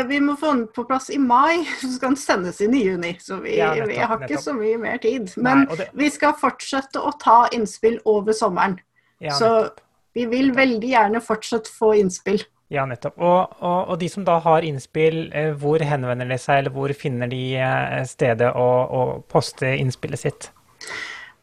Vi 0.08 0.20
må 0.20 0.36
få 0.36 0.52
den 0.52 0.66
på 0.76 0.84
plass 0.88 1.10
i 1.16 1.18
mai, 1.20 1.64
så 1.82 1.90
skal 1.96 2.14
den 2.14 2.20
sendes 2.22 2.62
inn 2.64 2.76
i 2.76 2.84
juni. 2.86 3.16
Så 3.24 3.40
vi, 3.44 3.58
Ja, 3.58 3.72
nettopp, 3.74 3.90
vi 3.90 4.00
har 4.04 4.16
ikke 4.20 4.28
nettopp. 4.28 4.46
så 4.46 4.56
mye 4.60 4.84
mer 4.84 5.02
tid. 5.04 5.34
Men 5.40 5.66
Nei, 5.66 5.80
det- 5.82 5.90
vi 5.98 6.12
skal 6.14 6.38
fortsette 6.40 7.02
å 7.02 7.16
ta 7.20 7.40
innspill 7.56 8.00
over 8.06 8.36
sommeren. 8.38 8.78
Ja, 9.24 9.34
så 9.34 9.52
nettopp. 9.56 9.84
Vi 10.18 10.26
vil 10.32 10.54
veldig 10.58 10.90
gjerne 10.92 11.22
fortsatt 11.24 11.70
få 11.72 11.94
innspill. 12.02 12.42
Ja, 12.74 12.84
nettopp. 12.90 13.16
Og, 13.24 13.54
og, 13.64 13.78
og 13.94 14.00
de 14.02 14.10
som 14.12 14.26
da 14.28 14.42
har 14.44 14.66
innspill, 14.68 15.30
eh, 15.32 15.54
hvor 15.56 15.80
henvender 15.88 16.28
de 16.28 16.38
seg, 16.42 16.64
eller 16.66 16.74
hvor 16.76 16.92
finner 17.00 17.30
de 17.32 17.44
eh, 17.64 18.02
stedet 18.10 18.50
å, 18.52 18.66
å 19.00 19.04
poste 19.32 19.70
innspillet 19.80 20.20
sitt? 20.26 20.50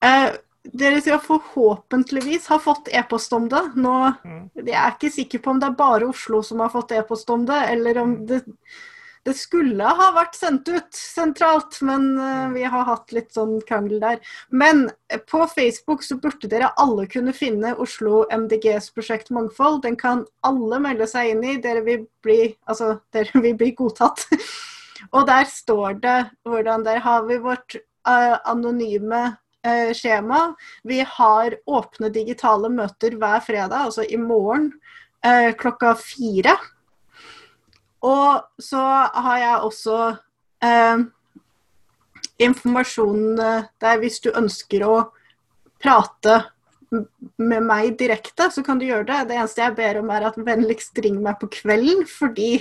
Eh, 0.04 0.34
dere 0.64 1.00
skal 1.04 1.22
forhåpentligvis 1.24 2.50
ha 2.52 2.58
fått 2.60 2.90
e-post 2.92 3.32
om 3.36 3.48
det. 3.52 3.62
Nå, 3.76 3.94
Mm. 4.24 4.50
jeg 4.66 4.76
er 4.76 4.92
ikke 4.92 5.12
sikker 5.12 5.40
på 5.44 5.54
om 5.54 5.60
det 5.60 5.70
er 5.70 5.78
bare 5.80 6.08
Oslo 6.12 6.42
som 6.44 6.60
har 6.60 6.72
fått 6.72 6.92
e-post 6.96 7.30
om 7.32 7.46
det, 7.48 7.62
eller 7.72 7.98
om 8.04 8.14
det, 8.28 8.42
det 9.24 9.32
skulle 9.38 9.92
ha 9.98 10.10
vært 10.12 10.36
sendt 10.36 10.68
ut 10.68 10.96
sentralt, 10.96 11.78
men 11.86 12.10
eh, 12.20 12.48
vi 12.52 12.64
har 12.68 12.84
hatt 12.84 13.12
litt 13.16 13.32
sånn 13.32 13.56
krangel 13.64 14.02
der. 14.02 14.18
Men 14.52 14.84
eh, 15.08 15.20
på 15.20 15.46
Facebook 15.48 16.04
så 16.04 16.18
burde 16.20 16.50
dere 16.52 16.72
alle 16.80 17.06
kunne 17.10 17.32
finne 17.36 17.72
Oslo 17.80 18.24
MDGs 18.28 18.90
prosjekt 18.92 19.32
Mangfold. 19.32 19.82
Den 19.86 19.96
kan 20.00 20.26
alle 20.44 20.80
melde 20.84 21.08
seg 21.08 21.32
inn 21.32 21.44
i. 21.44 21.56
Dere 21.62 21.84
vil 21.86 22.04
bli, 22.24 22.52
altså, 22.68 22.98
dere 23.16 23.44
vil 23.46 23.56
bli 23.60 23.72
godtatt. 23.78 24.26
Og 25.14 25.24
der 25.28 25.48
står 25.48 25.98
det 26.00 26.18
hvordan 26.48 26.84
Der 26.84 27.00
har 27.04 27.24
vi 27.28 27.40
vårt 27.42 27.76
uh, 28.08 28.36
anonyme 28.48 29.22
uh, 29.66 29.90
skjema. 29.96 30.54
Vi 30.84 31.00
har 31.16 31.56
åpne 31.66 32.12
digitale 32.12 32.70
møter 32.72 33.16
hver 33.20 33.42
fredag, 33.44 33.90
altså 33.90 34.04
i 34.04 34.16
morgen 34.20 34.70
uh, 35.26 35.50
klokka 35.60 35.92
fire. 36.00 36.56
Og 38.04 38.62
så 38.62 38.80
har 39.24 39.38
jeg 39.40 39.60
også 39.68 39.98
eh, 40.64 41.04
informasjon 42.44 43.40
eh, 43.40 43.70
der 43.80 44.02
hvis 44.02 44.20
du 44.24 44.32
ønsker 44.34 44.84
å 44.88 44.96
prate 45.82 46.42
med 47.40 47.64
meg 47.66 47.96
direkte, 47.98 48.48
så 48.52 48.62
kan 48.62 48.78
du 48.78 48.86
gjøre 48.86 49.06
det. 49.08 49.20
Det 49.28 49.38
eneste 49.38 49.64
jeg 49.64 49.76
ber 49.78 50.00
om, 50.02 50.12
er 50.14 50.28
at 50.28 50.38
vennligst 50.38 51.00
ring 51.02 51.16
meg 51.24 51.40
på 51.40 51.48
kvelden, 51.56 52.04
fordi 52.08 52.52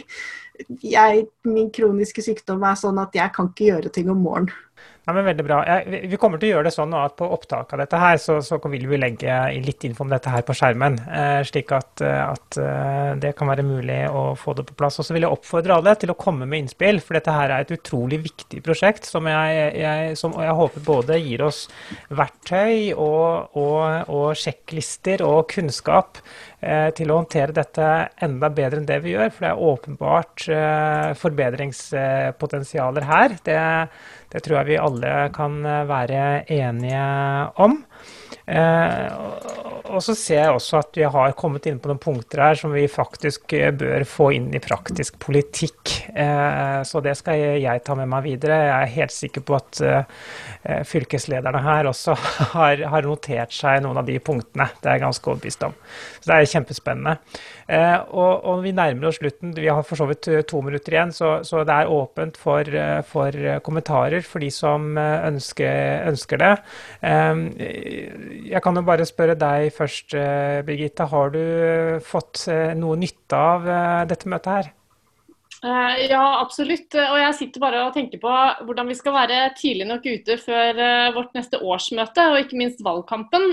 jeg, 0.81 1.27
min 1.45 1.69
kroniske 1.73 2.23
sykdom 2.25 2.63
er 2.65 2.79
sånn 2.79 3.01
at 3.01 3.15
jeg 3.17 3.33
kan 3.35 3.51
ikke 3.51 3.69
gjøre 3.71 3.93
ting 3.93 4.09
om 4.13 4.23
morgenen. 4.25 4.55
Ja, 5.03 5.11
men 5.11 5.25
veldig 5.27 5.43
bra. 5.43 5.57
Jeg, 5.67 6.05
vi 6.07 6.17
kommer 6.19 6.39
til 6.39 6.47
å 6.47 6.51
gjøre 6.53 6.69
det 6.69 6.71
sånn 6.77 6.93
at 6.95 7.17
på 7.19 7.27
opptak 7.35 7.73
av 7.75 7.81
dette 7.81 7.99
her, 7.99 8.19
så, 8.23 8.37
så 8.45 8.55
vil 8.71 8.85
vi 8.87 8.99
legge 9.01 9.35
litt 9.65 9.83
info 9.83 10.05
om 10.05 10.13
dette 10.13 10.31
her 10.31 10.45
på 10.47 10.55
skjermen, 10.55 10.95
eh, 11.11 11.39
slik 11.43 11.73
at, 11.75 11.99
eh, 12.07 12.21
at, 12.23 12.55
eh, 12.55 13.09
det 13.19 13.33
kan 13.35 13.51
være 13.51 13.65
mulig 13.67 13.99
å 14.07 14.29
få 14.39 14.55
det 14.55 14.63
på 14.69 14.77
plass. 14.79 15.01
Og 15.03 15.07
så 15.07 15.15
vil 15.15 15.25
jeg 15.25 15.35
oppfordre 15.35 15.75
alle 15.75 15.95
til 15.99 16.13
å 16.13 16.15
komme 16.15 16.47
med 16.47 16.63
innspill, 16.63 17.01
for 17.03 17.19
dette 17.19 17.35
her 17.35 17.51
er 17.51 17.65
et 17.65 17.75
utrolig 17.75 18.21
viktig 18.29 18.63
prosjekt 18.63 19.09
som 19.09 19.27
jeg, 19.27 19.75
jeg, 19.83 20.15
som 20.19 20.39
jeg 20.39 20.55
håper 20.61 20.87
både 20.87 21.19
gir 21.19 21.43
oss 21.49 21.65
verktøy 22.07 22.95
og, 22.95 23.59
og, 23.59 24.07
og 24.07 24.39
sjekklister 24.39 25.25
og 25.27 25.49
kunnskap 25.51 26.23
til 26.95 27.11
å 27.11 27.19
håndtere 27.21 27.55
dette 27.55 27.87
enda 28.23 28.49
bedre 28.53 28.81
enn 28.81 28.87
det 28.89 28.99
vi 29.03 29.13
gjør. 29.13 29.31
For 29.33 29.45
det 29.45 29.51
er 29.51 29.63
åpenbart 29.69 30.45
eh, 30.53 31.09
forbedringspotensialer 31.19 33.07
her. 33.09 33.37
Det, 33.45 33.59
det 34.33 34.43
tror 34.45 34.59
jeg 34.61 34.71
vi 34.71 34.81
alle 34.81 35.13
kan 35.35 35.59
eh, 35.65 35.85
være 35.89 36.21
enige 36.51 37.07
om. 37.63 37.79
Og 38.43 40.01
så 40.03 40.13
ser 40.17 40.41
jeg 40.41 40.51
også 40.51 40.79
at 40.81 40.97
vi 40.99 41.05
har 41.07 41.35
kommet 41.39 41.67
inn 41.69 41.77
på 41.79 41.87
noen 41.87 42.01
punkter 42.01 42.41
her 42.43 42.57
som 42.59 42.73
vi 42.75 42.83
faktisk 42.91 43.53
bør 43.79 44.03
få 44.09 44.31
inn 44.35 44.49
i 44.51 44.59
praktisk 44.63 45.15
politikk. 45.21 45.93
så 46.83 47.01
det 47.05 47.13
skal 47.19 47.39
jeg 47.61 47.83
ta 47.85 47.95
med 47.95 48.09
meg 48.11 48.25
videre. 48.25 48.57
Jeg 48.65 48.73
er 48.73 48.93
helt 48.97 49.15
sikker 49.15 49.45
på 49.47 49.55
at 49.55 49.79
fylkeslederne 50.89 51.61
her 51.63 51.87
også 51.91 52.17
har, 52.57 52.83
notert 53.05 53.55
seg 53.55 53.83
noen 53.85 54.01
av 54.01 54.07
de 54.09 54.19
punktene. 54.19 54.67
Det 54.81 54.89
er 54.89 54.97
jeg 54.97 55.05
ganske 55.05 55.31
overbevist 55.31 55.67
om. 55.69 55.77
Så 56.19 56.31
det 56.31 56.35
er 56.35 56.51
kjempespennende. 56.57 57.17
Eh, 57.67 57.99
og, 58.11 58.59
vi 58.63 58.73
nærmer 58.75 59.09
oss 59.09 59.19
slutten. 59.21 59.53
Vi 59.55 59.69
har 59.69 59.83
for 59.87 59.99
så 59.99 60.07
vidt 60.09 60.27
eh, 60.31 60.43
to 60.47 60.59
minutter 60.65 60.95
igjen, 60.95 61.13
så, 61.15 61.39
det 61.63 61.75
er 61.75 61.91
åpent 61.91 62.37
for, 62.39 62.67
eh, 62.67 62.99
for, 63.07 63.37
kommentarer 63.63 64.25
for 64.27 64.43
de 64.43 64.49
som 64.53 64.97
ønsker, 64.99 66.03
ønsker 66.11 66.41
det. 66.41 66.51
Jeg 68.33 68.61
kan 68.65 68.75
jo 68.77 68.81
bare 68.85 69.05
spørre 69.05 69.35
deg 69.37 69.69
først, 69.75 70.15
Birgitte. 70.65 71.05
Har 71.11 71.33
du 71.33 71.43
fått 72.05 72.47
noe 72.79 72.97
nytte 72.97 73.37
av 73.37 73.67
dette 74.09 74.29
møtet 74.31 74.53
her? 74.53 74.71
Ja, 75.63 76.41
absolutt. 76.41 76.91
Og 76.97 77.17
jeg 77.21 77.35
sitter 77.37 77.61
bare 77.63 77.85
og 77.85 77.93
tenker 77.95 78.19
på 78.19 78.31
hvordan 78.67 78.89
vi 78.89 78.97
skal 78.99 79.13
være 79.15 79.37
tidlig 79.55 79.85
nok 79.87 80.03
ute 80.03 80.35
før 80.41 80.81
vårt 81.15 81.37
neste 81.37 81.61
årsmøte, 81.63 82.25
og 82.33 82.41
ikke 82.41 82.59
minst 82.59 82.81
valgkampen, 82.83 83.45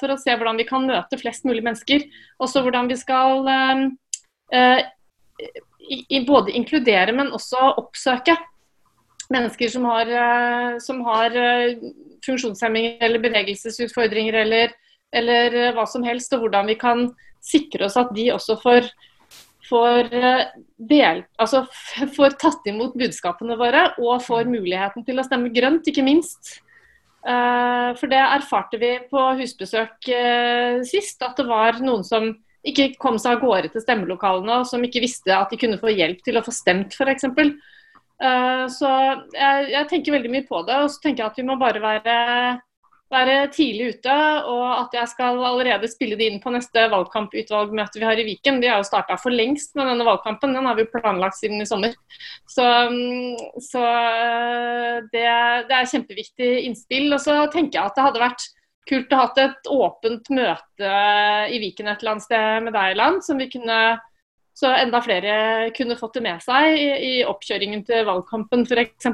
for 0.00 0.10
å 0.10 0.18
se 0.18 0.34
hvordan 0.34 0.58
vi 0.58 0.66
kan 0.66 0.88
møte 0.88 1.20
flest 1.20 1.46
mulig 1.46 1.62
mennesker. 1.62 2.08
Også 2.42 2.64
hvordan 2.64 2.90
vi 2.90 2.96
skal 2.98 3.46
både 6.26 6.56
inkludere, 6.58 7.14
men 7.14 7.30
også 7.36 7.60
oppsøke 7.84 8.34
mennesker 9.32 9.70
som 9.72 9.86
har, 9.88 10.10
som 10.82 11.00
har 11.06 11.34
funksjonshemminger 12.26 13.04
eller 13.04 13.22
bevegelsesutfordringer 13.22 14.36
eller, 14.42 14.74
eller 15.14 15.56
hva 15.76 15.86
som 15.88 16.04
helst, 16.06 16.32
og 16.34 16.44
hvordan 16.44 16.68
vi 16.72 16.78
kan 16.80 17.08
sikre 17.44 17.88
oss 17.88 17.98
at 18.00 18.12
de 18.16 18.30
også 18.34 18.58
får 18.62 18.88
får, 19.68 20.12
eh, 20.12 20.46
del, 20.76 21.22
altså, 21.40 21.64
får 22.16 22.36
tatt 22.40 22.66
imot 22.68 22.96
budskapene 23.00 23.56
våre 23.60 23.86
og 23.96 24.22
får 24.24 24.48
muligheten 24.50 25.06
til 25.06 25.20
å 25.20 25.26
stemme 25.26 25.52
grønt, 25.54 25.88
ikke 25.88 26.04
minst. 26.04 26.58
For 27.24 28.10
det 28.12 28.18
erfarte 28.20 28.76
vi 28.76 28.90
på 29.08 29.20
husbesøk 29.38 30.10
sist, 30.84 31.22
at 31.24 31.38
det 31.38 31.46
var 31.48 31.78
noen 31.80 32.02
som 32.04 32.26
ikke 32.68 32.90
kom 33.00 33.16
seg 33.16 33.38
av 33.38 33.46
gårde 33.46 33.70
til 33.72 33.80
stemmelokalene, 33.80 34.58
og 34.60 34.68
som 34.68 34.84
ikke 34.84 35.00
visste 35.00 35.32
at 35.32 35.48
de 35.48 35.56
kunne 35.60 35.80
få 35.80 35.94
hjelp 35.94 36.20
til 36.24 36.36
å 36.36 36.44
få 36.44 36.52
stemt, 36.52 36.92
f.eks. 36.92 37.24
Uh, 38.22 38.66
så 38.70 38.90
jeg, 39.34 39.70
jeg, 39.72 39.86
tenker 39.90 40.14
veldig 40.14 40.30
mye 40.30 40.46
på 40.46 40.62
det, 40.68 40.76
og 40.84 40.92
så 40.92 41.02
tenker 41.02 41.24
jeg 41.24 41.32
at 41.32 41.40
vi 41.40 41.48
må 41.48 41.58
bare 41.60 41.82
være 41.82 42.18
være 43.14 43.34
tidlig 43.54 43.90
ute, 43.94 44.14
og 44.50 44.64
at 44.78 44.96
jeg 44.96 45.10
skal 45.12 45.38
allerede 45.46 45.90
spille 45.90 46.16
det 46.18 46.28
inn 46.30 46.40
på 46.42 46.52
neste 46.54 46.86
valgkamputvalgmøte 46.92 48.00
vi 48.00 48.08
har 48.08 48.20
i 48.20 48.26
Viken. 48.26 48.60
De 48.62 48.70
har 48.70 48.80
jo 48.80 48.88
starta 48.88 49.16
for 49.20 49.34
lengst 49.34 49.74
med 49.78 49.88
denne 49.90 50.06
valgkampen, 50.06 50.54
den 50.56 50.68
har 50.68 50.78
vi 50.78 50.86
planlagt 50.90 51.38
siden 51.38 51.62
i 51.62 51.68
sommer. 51.68 51.94
Så, 52.50 52.64
mm, 52.90 53.60
så 53.68 53.84
eh, 53.84 54.98
det, 55.12 55.28
det, 55.68 55.78
er 55.78 55.92
kjempeviktig 55.92 56.50
innspill. 56.64 57.12
Og 57.14 57.22
så 57.22 57.38
tenker 57.52 57.80
jeg 57.80 57.92
at 57.92 57.98
det 57.98 58.08
hadde 58.08 58.24
vært 58.24 58.48
kult 58.88 59.14
å 59.14 59.20
ha 59.22 59.28
et 59.44 59.70
åpent 59.72 60.34
møte 60.34 60.96
i 61.54 61.60
Viken 61.62 61.88
et 61.88 62.02
eller 62.02 62.16
annet 62.16 62.26
sted 62.26 62.66
med 62.66 62.76
deg, 62.76 62.98
Land, 63.00 63.22
som 63.24 63.40
vi 63.40 63.48
kunne 63.52 63.78
så 64.54 64.70
enda 64.70 65.00
flere 65.02 65.70
kunne 65.74 65.96
fått 65.98 66.14
det 66.18 66.22
med 66.24 66.42
seg 66.44 66.76
i, 66.78 66.86
i 67.08 67.14
oppkjøringen 67.26 67.82
til 67.88 68.06
valgkampen 68.06 68.62
f.eks. 68.68 69.10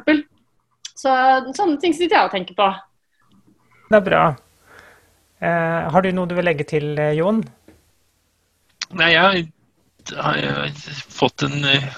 Så 1.00 1.14
sånne 1.56 1.80
ting 1.80 1.96
sitter 1.96 2.18
jeg 2.18 2.28
og 2.28 2.34
tenker 2.34 2.58
på. 2.58 2.68
Det 3.88 3.98
er 3.98 4.04
bra. 4.04 4.24
Eh, 5.40 5.88
har 5.92 6.04
du 6.04 6.12
noe 6.12 6.28
du 6.28 6.36
vil 6.36 6.44
legge 6.44 6.66
til, 6.68 6.92
eh, 7.00 7.16
Jon? 7.16 7.40
Nei, 9.00 9.08
jeg 9.14 9.48
har 10.18 10.70
fått 11.08 11.46
en 11.46 11.64
eh, 11.64 11.88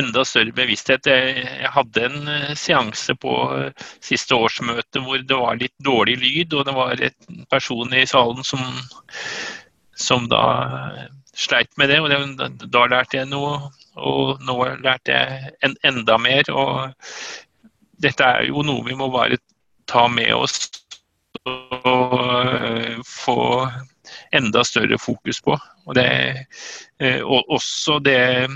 enda 0.00 0.24
større 0.24 0.54
bevissthet. 0.56 1.10
Jeg, 1.12 1.44
jeg 1.44 1.72
hadde 1.74 2.06
en 2.06 2.30
uh, 2.30 2.52
seanse 2.56 3.12
på 3.20 3.34
siste 4.00 4.32
årsmøte 4.32 5.02
hvor 5.04 5.20
det 5.20 5.36
var 5.36 5.58
litt 5.60 5.74
dårlig 5.84 6.16
lyd, 6.22 6.56
og 6.56 6.64
det 6.64 6.74
var 6.78 7.02
en 7.10 7.42
person 7.52 7.92
i 7.92 8.06
salen 8.08 8.40
som, 8.46 8.62
som 9.92 10.24
da 10.32 10.46
sleit 11.36 11.76
med 11.76 11.88
det. 11.88 12.00
og 12.00 12.10
det, 12.10 12.70
Da 12.72 12.86
lærte 12.86 13.16
jeg 13.16 13.30
noe, 13.30 13.70
og 13.96 14.42
nå 14.44 14.56
lærte 14.82 15.12
jeg 15.12 15.52
en, 15.64 15.76
enda 15.84 16.18
mer. 16.18 16.50
og 16.50 16.92
Dette 18.02 18.24
er 18.24 18.48
jo 18.50 18.64
noe 18.66 18.84
vi 18.86 18.96
må 18.98 19.10
bare 19.12 19.38
ta 19.86 20.06
med 20.08 20.32
oss 20.34 20.70
og 21.44 22.12
uh, 22.14 23.00
få 23.06 23.66
enda 24.32 24.62
større 24.64 24.98
fokus 24.98 25.40
på. 25.42 25.56
Og, 25.86 25.94
det, 25.94 26.46
uh, 27.02 27.22
også 27.26 27.98
det 28.04 28.48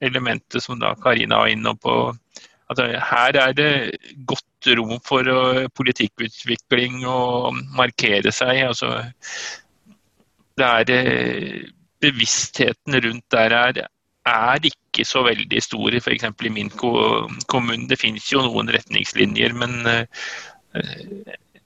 elementet 0.00 0.62
som 0.64 0.80
da 0.80 0.94
Karina 0.96 1.42
var 1.42 1.52
inne 1.52 1.74
på, 1.76 2.14
at 2.70 2.78
her 2.78 3.36
er 3.36 3.52
det 3.52 3.72
godt 4.24 4.70
rom 4.78 5.00
for 5.04 5.26
politikkutvikling 5.74 7.02
og 7.08 7.58
markere 7.74 8.30
seg. 8.32 8.62
Altså, 8.68 9.02
det 10.56 10.68
er 10.68 10.86
Bevisstheten 12.00 12.96
rundt 13.04 13.26
der 13.34 13.54
er, 13.56 13.82
er 14.30 14.68
ikke 14.70 15.04
så 15.06 15.24
veldig 15.26 15.62
stor, 15.62 15.96
f.eks. 16.00 16.26
i 16.26 16.52
min 16.54 16.72
kommune. 16.72 17.86
Det 17.90 18.00
finnes 18.00 18.26
jo 18.32 18.44
noen 18.46 18.72
retningslinjer, 18.72 19.56
men 19.56 19.78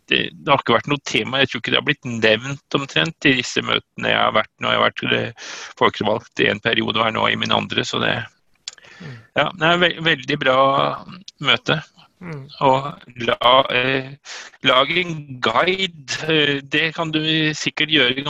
det, 0.09 0.19
det, 0.33 0.51
har 0.51 0.61
ikke 0.61 0.77
vært 0.77 0.91
noe 0.91 1.03
tema. 1.09 1.41
Jeg 1.43 1.51
tror 1.51 1.63
ikke 1.63 1.75
det 1.75 1.81
har 1.81 1.89
blitt 1.89 2.09
nevnt 2.09 2.79
omtrent 2.79 3.29
i 3.29 3.35
disse 3.41 3.63
møtene 3.65 4.13
jeg 4.13 4.21
har 4.21 4.37
vært 4.37 4.53
nå. 4.61 4.71
Jeg 4.71 4.81
har 4.81 4.87
vært 4.87 5.05
eh, 5.19 5.51
folkevalgt 5.81 6.45
i 6.45 6.49
en 6.53 6.63
periode 6.65 7.01
og 7.01 7.09
er 7.09 7.17
nå 7.17 7.27
i 7.31 7.41
min 7.41 7.55
andre, 7.55 7.85
så 7.87 8.01
det, 8.03 8.15
ja, 9.39 9.49
det 9.49 9.69
er 9.71 9.83
ve 9.83 9.93
veldig 10.05 10.41
bra 10.43 10.59
møte. 11.45 11.81
Mm. 12.25 12.45
Og 12.65 12.91
la, 13.27 13.55
eh, 13.75 14.13
lag 14.65 14.93
en 15.03 15.15
guide. 15.45 16.21
Eh, 16.29 16.59
det 16.63 16.91
kan 16.97 17.13
du 17.15 17.23
sikkert 17.57 17.93
gjøre 17.93 18.27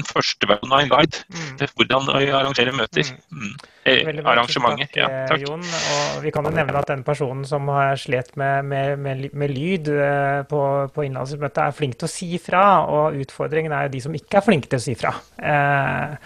den 0.00 0.08
første 0.08 0.48
versjonen 0.50 0.74
av 0.74 0.82
en 0.84 0.92
guide 0.92 1.22
mm. 1.28 1.54
til 1.60 1.72
hvordan 1.74 2.10
å 2.10 2.18
arrangere 2.40 2.74
møter. 2.76 3.12
Mm. 3.30 3.44
mm. 3.44 3.70
Eh, 3.84 4.08
arrangementer. 4.24 4.88
Takk, 4.88 4.96
ja, 4.96 5.08
takk. 5.28 5.42
Jon, 5.44 5.60
og 5.60 6.22
vi 6.24 6.32
kan 6.32 6.46
jo 6.48 6.54
nevne 6.54 6.80
at 6.80 6.88
den 6.88 7.02
personen 7.04 7.44
som 7.48 7.68
har 7.68 7.98
slet 8.00 8.32
med, 8.40 8.64
med, 8.70 8.94
med, 9.04 9.26
med 9.36 9.52
lyd 9.52 9.90
eh, 9.92 10.40
på, 10.48 10.62
på 10.94 11.04
innlandsmøtet, 11.04 11.60
er 11.66 11.76
flink 11.76 11.98
til 12.00 12.08
å 12.08 12.14
si 12.14 12.30
fra. 12.40 12.64
Og 12.88 13.20
utfordringen 13.24 13.74
er 13.76 13.88
jo 13.88 13.94
de 13.96 14.04
som 14.06 14.16
ikke 14.16 14.40
er 14.40 14.46
flinke 14.46 14.72
til 14.72 14.80
å 14.80 14.86
si 14.86 14.96
fra. 14.98 15.12
Eh, 15.36 16.16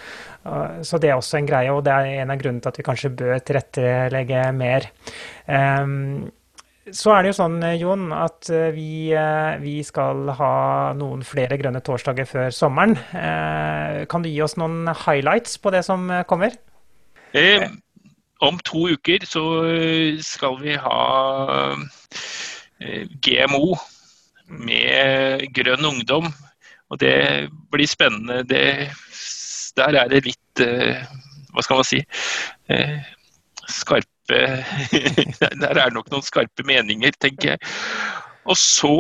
så 0.87 1.01
det 1.03 1.11
er 1.11 1.19
også 1.19 1.41
en 1.41 1.49
greie, 1.49 1.73
og 1.75 1.83
det 1.85 1.93
er 1.93 2.23
en 2.23 2.33
av 2.33 2.39
grunnene 2.41 2.63
til 2.63 2.71
at 2.71 2.79
vi 2.79 2.87
kanskje 2.87 3.15
bør 3.19 3.43
tilrettelegge 3.45 4.45
mer. 4.57 4.87
Um, 5.45 6.29
så 6.95 7.13
er 7.15 7.25
det 7.25 7.33
jo 7.33 7.39
sånn, 7.39 7.59
eh, 7.65 7.77
Jon, 7.81 8.09
at 8.15 8.49
eh, 8.53 8.71
vi, 8.75 9.11
eh, 9.17 9.59
vi, 9.63 9.79
skal 9.87 10.31
ha 10.39 10.53
noen 10.97 11.25
flere 11.27 11.59
grønne 11.61 11.83
torsdager 11.85 12.29
før 12.29 12.51
sommeren. 12.55 12.97
Kan 14.09 14.25
du 14.25 14.31
gi 14.31 14.41
oss 14.45 14.57
noen 14.61 14.89
highlights 15.05 15.59
på 15.63 15.73
det 15.75 15.85
som 15.87 16.09
kommer? 16.31 16.57
Eh, 17.37 17.67
om 18.45 18.59
to 18.65 18.89
uker 18.95 19.25
så 19.29 19.45
skal 20.25 20.59
vi 20.63 20.77
ha 20.79 20.99
GMO 23.27 23.79
med 24.69 25.49
grønn 25.57 25.89
ungdom. 25.93 26.31
Og 26.89 27.01
det 27.03 27.49
blir 27.73 27.91
spennende. 27.91 28.45
Det, 28.49 28.89
der 29.77 29.99
er 30.05 30.13
det 30.13 30.23
litt, 30.31 30.63
hva 31.53 31.65
skal 31.67 31.83
man 31.83 31.89
si, 31.89 32.01
skarpe 34.29 35.59
Der 35.61 35.69
er 35.69 35.85
det 35.89 35.95
nok 35.95 36.11
noen 36.13 36.23
skarpe 36.27 36.65
meninger, 36.67 37.13
tenker 37.21 37.55
jeg. 37.55 37.59
Og 38.49 38.57
så 38.57 38.93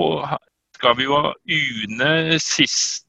skal 0.78 0.96
vi 0.98 1.04
jo 1.08 1.16
ha 1.18 1.32
UNE 1.48 2.38
sist, 2.40 3.04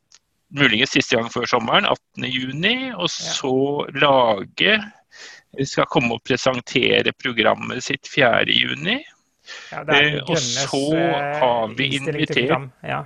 muligens 0.55 0.89
siste 0.95 1.15
gang 1.17 1.29
før 1.31 1.45
sommeren, 1.45 1.85
18.6. 1.85 2.95
Og 2.97 3.09
så 3.09 3.53
lage 3.99 4.79
Skal 5.65 5.85
komme 5.89 6.13
og 6.13 6.21
presentere 6.23 7.11
programmet 7.17 7.81
sitt 7.83 8.05
4.6. 8.07 8.99
Ja, 9.71 9.81
Eh, 9.81 10.19
og 10.29 10.37
så 10.37 10.93
eh, 10.93 11.39
har 11.41 11.67
vi 11.73 11.87
invitert- 11.97 12.69
Ja. 12.85 12.99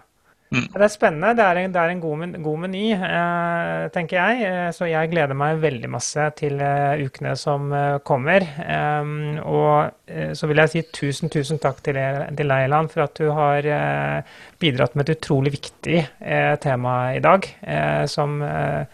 Mm. 0.53 0.67
Det 0.73 0.83
er 0.85 0.91
spennende. 0.93 1.31
Det 1.39 1.45
er 1.47 1.59
en, 1.63 1.71
det 1.73 1.81
er 1.81 1.89
en 1.93 2.01
god, 2.03 2.17
men- 2.21 2.35
god 2.45 2.59
meny, 2.67 2.83
eh, 2.93 3.87
tenker 3.95 4.19
jeg. 4.19 4.43
Eh, 4.45 4.69
Så 4.75 4.85
jeg 4.89 5.09
gleder 5.09 5.33
meg 5.37 5.57
veldig 5.63 5.89
masse 5.89 6.27
til 6.37 6.59
eh, 6.61 7.01
ukene 7.07 7.35
som 7.39 7.71
eh, 7.73 7.97
kommer. 8.05 8.45
Em, 8.61 9.39
og 9.41 9.91
eh, 10.07 10.33
så 10.37 10.47
vil 10.47 10.61
jeg 10.61 10.69
si 10.69 10.83
tusen, 10.93 11.29
tusen 11.33 11.59
takk 11.59 11.81
til 11.83 11.97
til 12.37 12.47
deg, 12.49 12.89
for 12.91 13.03
at 13.03 13.15
du 13.17 13.31
har 13.31 13.65
eh, 13.65 14.21
bidratt 14.59 14.95
med 14.95 15.09
et 15.09 15.17
utrolig 15.17 15.53
viktig 15.57 15.99
eh, 16.21 16.55
tema 16.61 17.13
i 17.15 17.19
dag, 17.19 17.45
eh, 17.65 18.05
som 18.05 18.41
eh, 18.41 18.85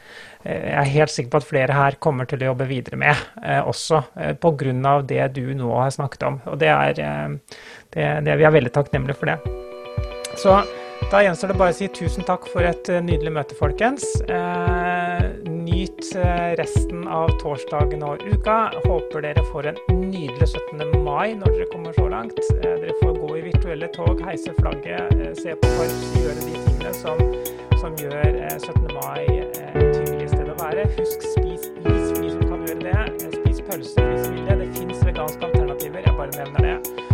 jeg 0.46 0.74
er 0.80 0.94
helt 0.94 1.12
sikker 1.12 1.32
på 1.34 1.38
at 1.42 1.48
flere 1.50 1.74
her 1.76 1.98
kommer 2.00 2.26
til 2.26 2.40
å 2.40 2.54
jobbe 2.54 2.68
videre 2.70 2.96
med, 2.98 3.16
eh, 3.44 3.60
også 3.60 4.04
eh, 4.16 4.34
pga. 4.40 5.02
det 5.04 5.34
du 5.36 5.54
nå 5.54 5.74
har 5.76 5.90
snakket 5.92 6.24
om. 6.24 6.42
Og 6.48 6.60
det 6.60 6.70
er, 6.72 7.00
eh, 7.00 7.58
det, 7.92 8.24
det, 8.26 8.38
vi 8.40 8.44
er 8.48 8.56
veldig 8.56 8.72
takknemlige 8.72 9.20
for 9.20 9.26
det. 9.26 9.40
Så 10.40 10.62
da 11.08 11.22
gjenstår 11.24 11.54
det 11.54 11.56
bare 11.58 11.74
å 11.74 11.76
si 11.78 11.88
tusen 11.96 12.26
takk 12.28 12.46
for 12.52 12.66
et 12.68 12.90
eh, 12.92 13.00
nydelig 13.02 13.32
møte, 13.34 13.56
folkens. 13.58 14.04
Eh, 14.30 15.24
nyt 15.50 16.10
eh, 16.14 16.52
resten 16.60 17.08
av 17.10 17.32
torsdagen 17.42 18.04
og 18.06 18.22
uka. 18.28 18.58
Håper 18.84 19.26
dere 19.26 19.46
får 19.50 19.72
en 19.72 19.80
nydelig 19.96 20.52
17. 20.52 21.00
mai 21.06 21.34
når 21.40 21.56
dere 21.56 21.70
kommer 21.72 21.98
så 21.98 22.06
langt. 22.12 22.38
Dere 22.62 22.94
får 23.02 23.18
gå 23.18 23.32
i 23.40 23.44
virtuelle 23.48 23.90
tog, 23.96 24.22
heise 24.28 24.54
flagget, 24.60 25.18
se 25.40 25.58
på 25.58 25.74
korps, 25.80 26.08
gjøre 26.20 26.38
de 26.44 26.64
tingene 26.68 26.96
som, 27.02 27.26
som 27.82 27.98
gjør 27.98 28.30
eh, 28.30 28.58
17. 28.60 28.90
mai 29.00 29.26
et 29.40 29.62
hyggelig 29.74 30.32
sted 30.36 30.50
å 30.52 30.58
være. 30.62 30.90
Husk 31.00 31.30
spis 31.34 31.70
is 31.74 32.10
for 32.14 32.34
som 32.36 32.44
kan 32.52 32.68
gjøre 32.68 32.82
det. 32.86 33.30
Spis 33.40 33.64
pølse 33.72 34.10
hvis 34.12 34.28
du 34.28 34.36
vil 34.36 34.50
det. 34.50 34.60
Det 34.62 34.74
fins 34.78 35.08
veganske 35.10 35.50
alternativer, 35.50 36.04
jeg 36.06 36.20
bare 36.20 36.36
nevner 36.38 36.70
det. 36.70 37.09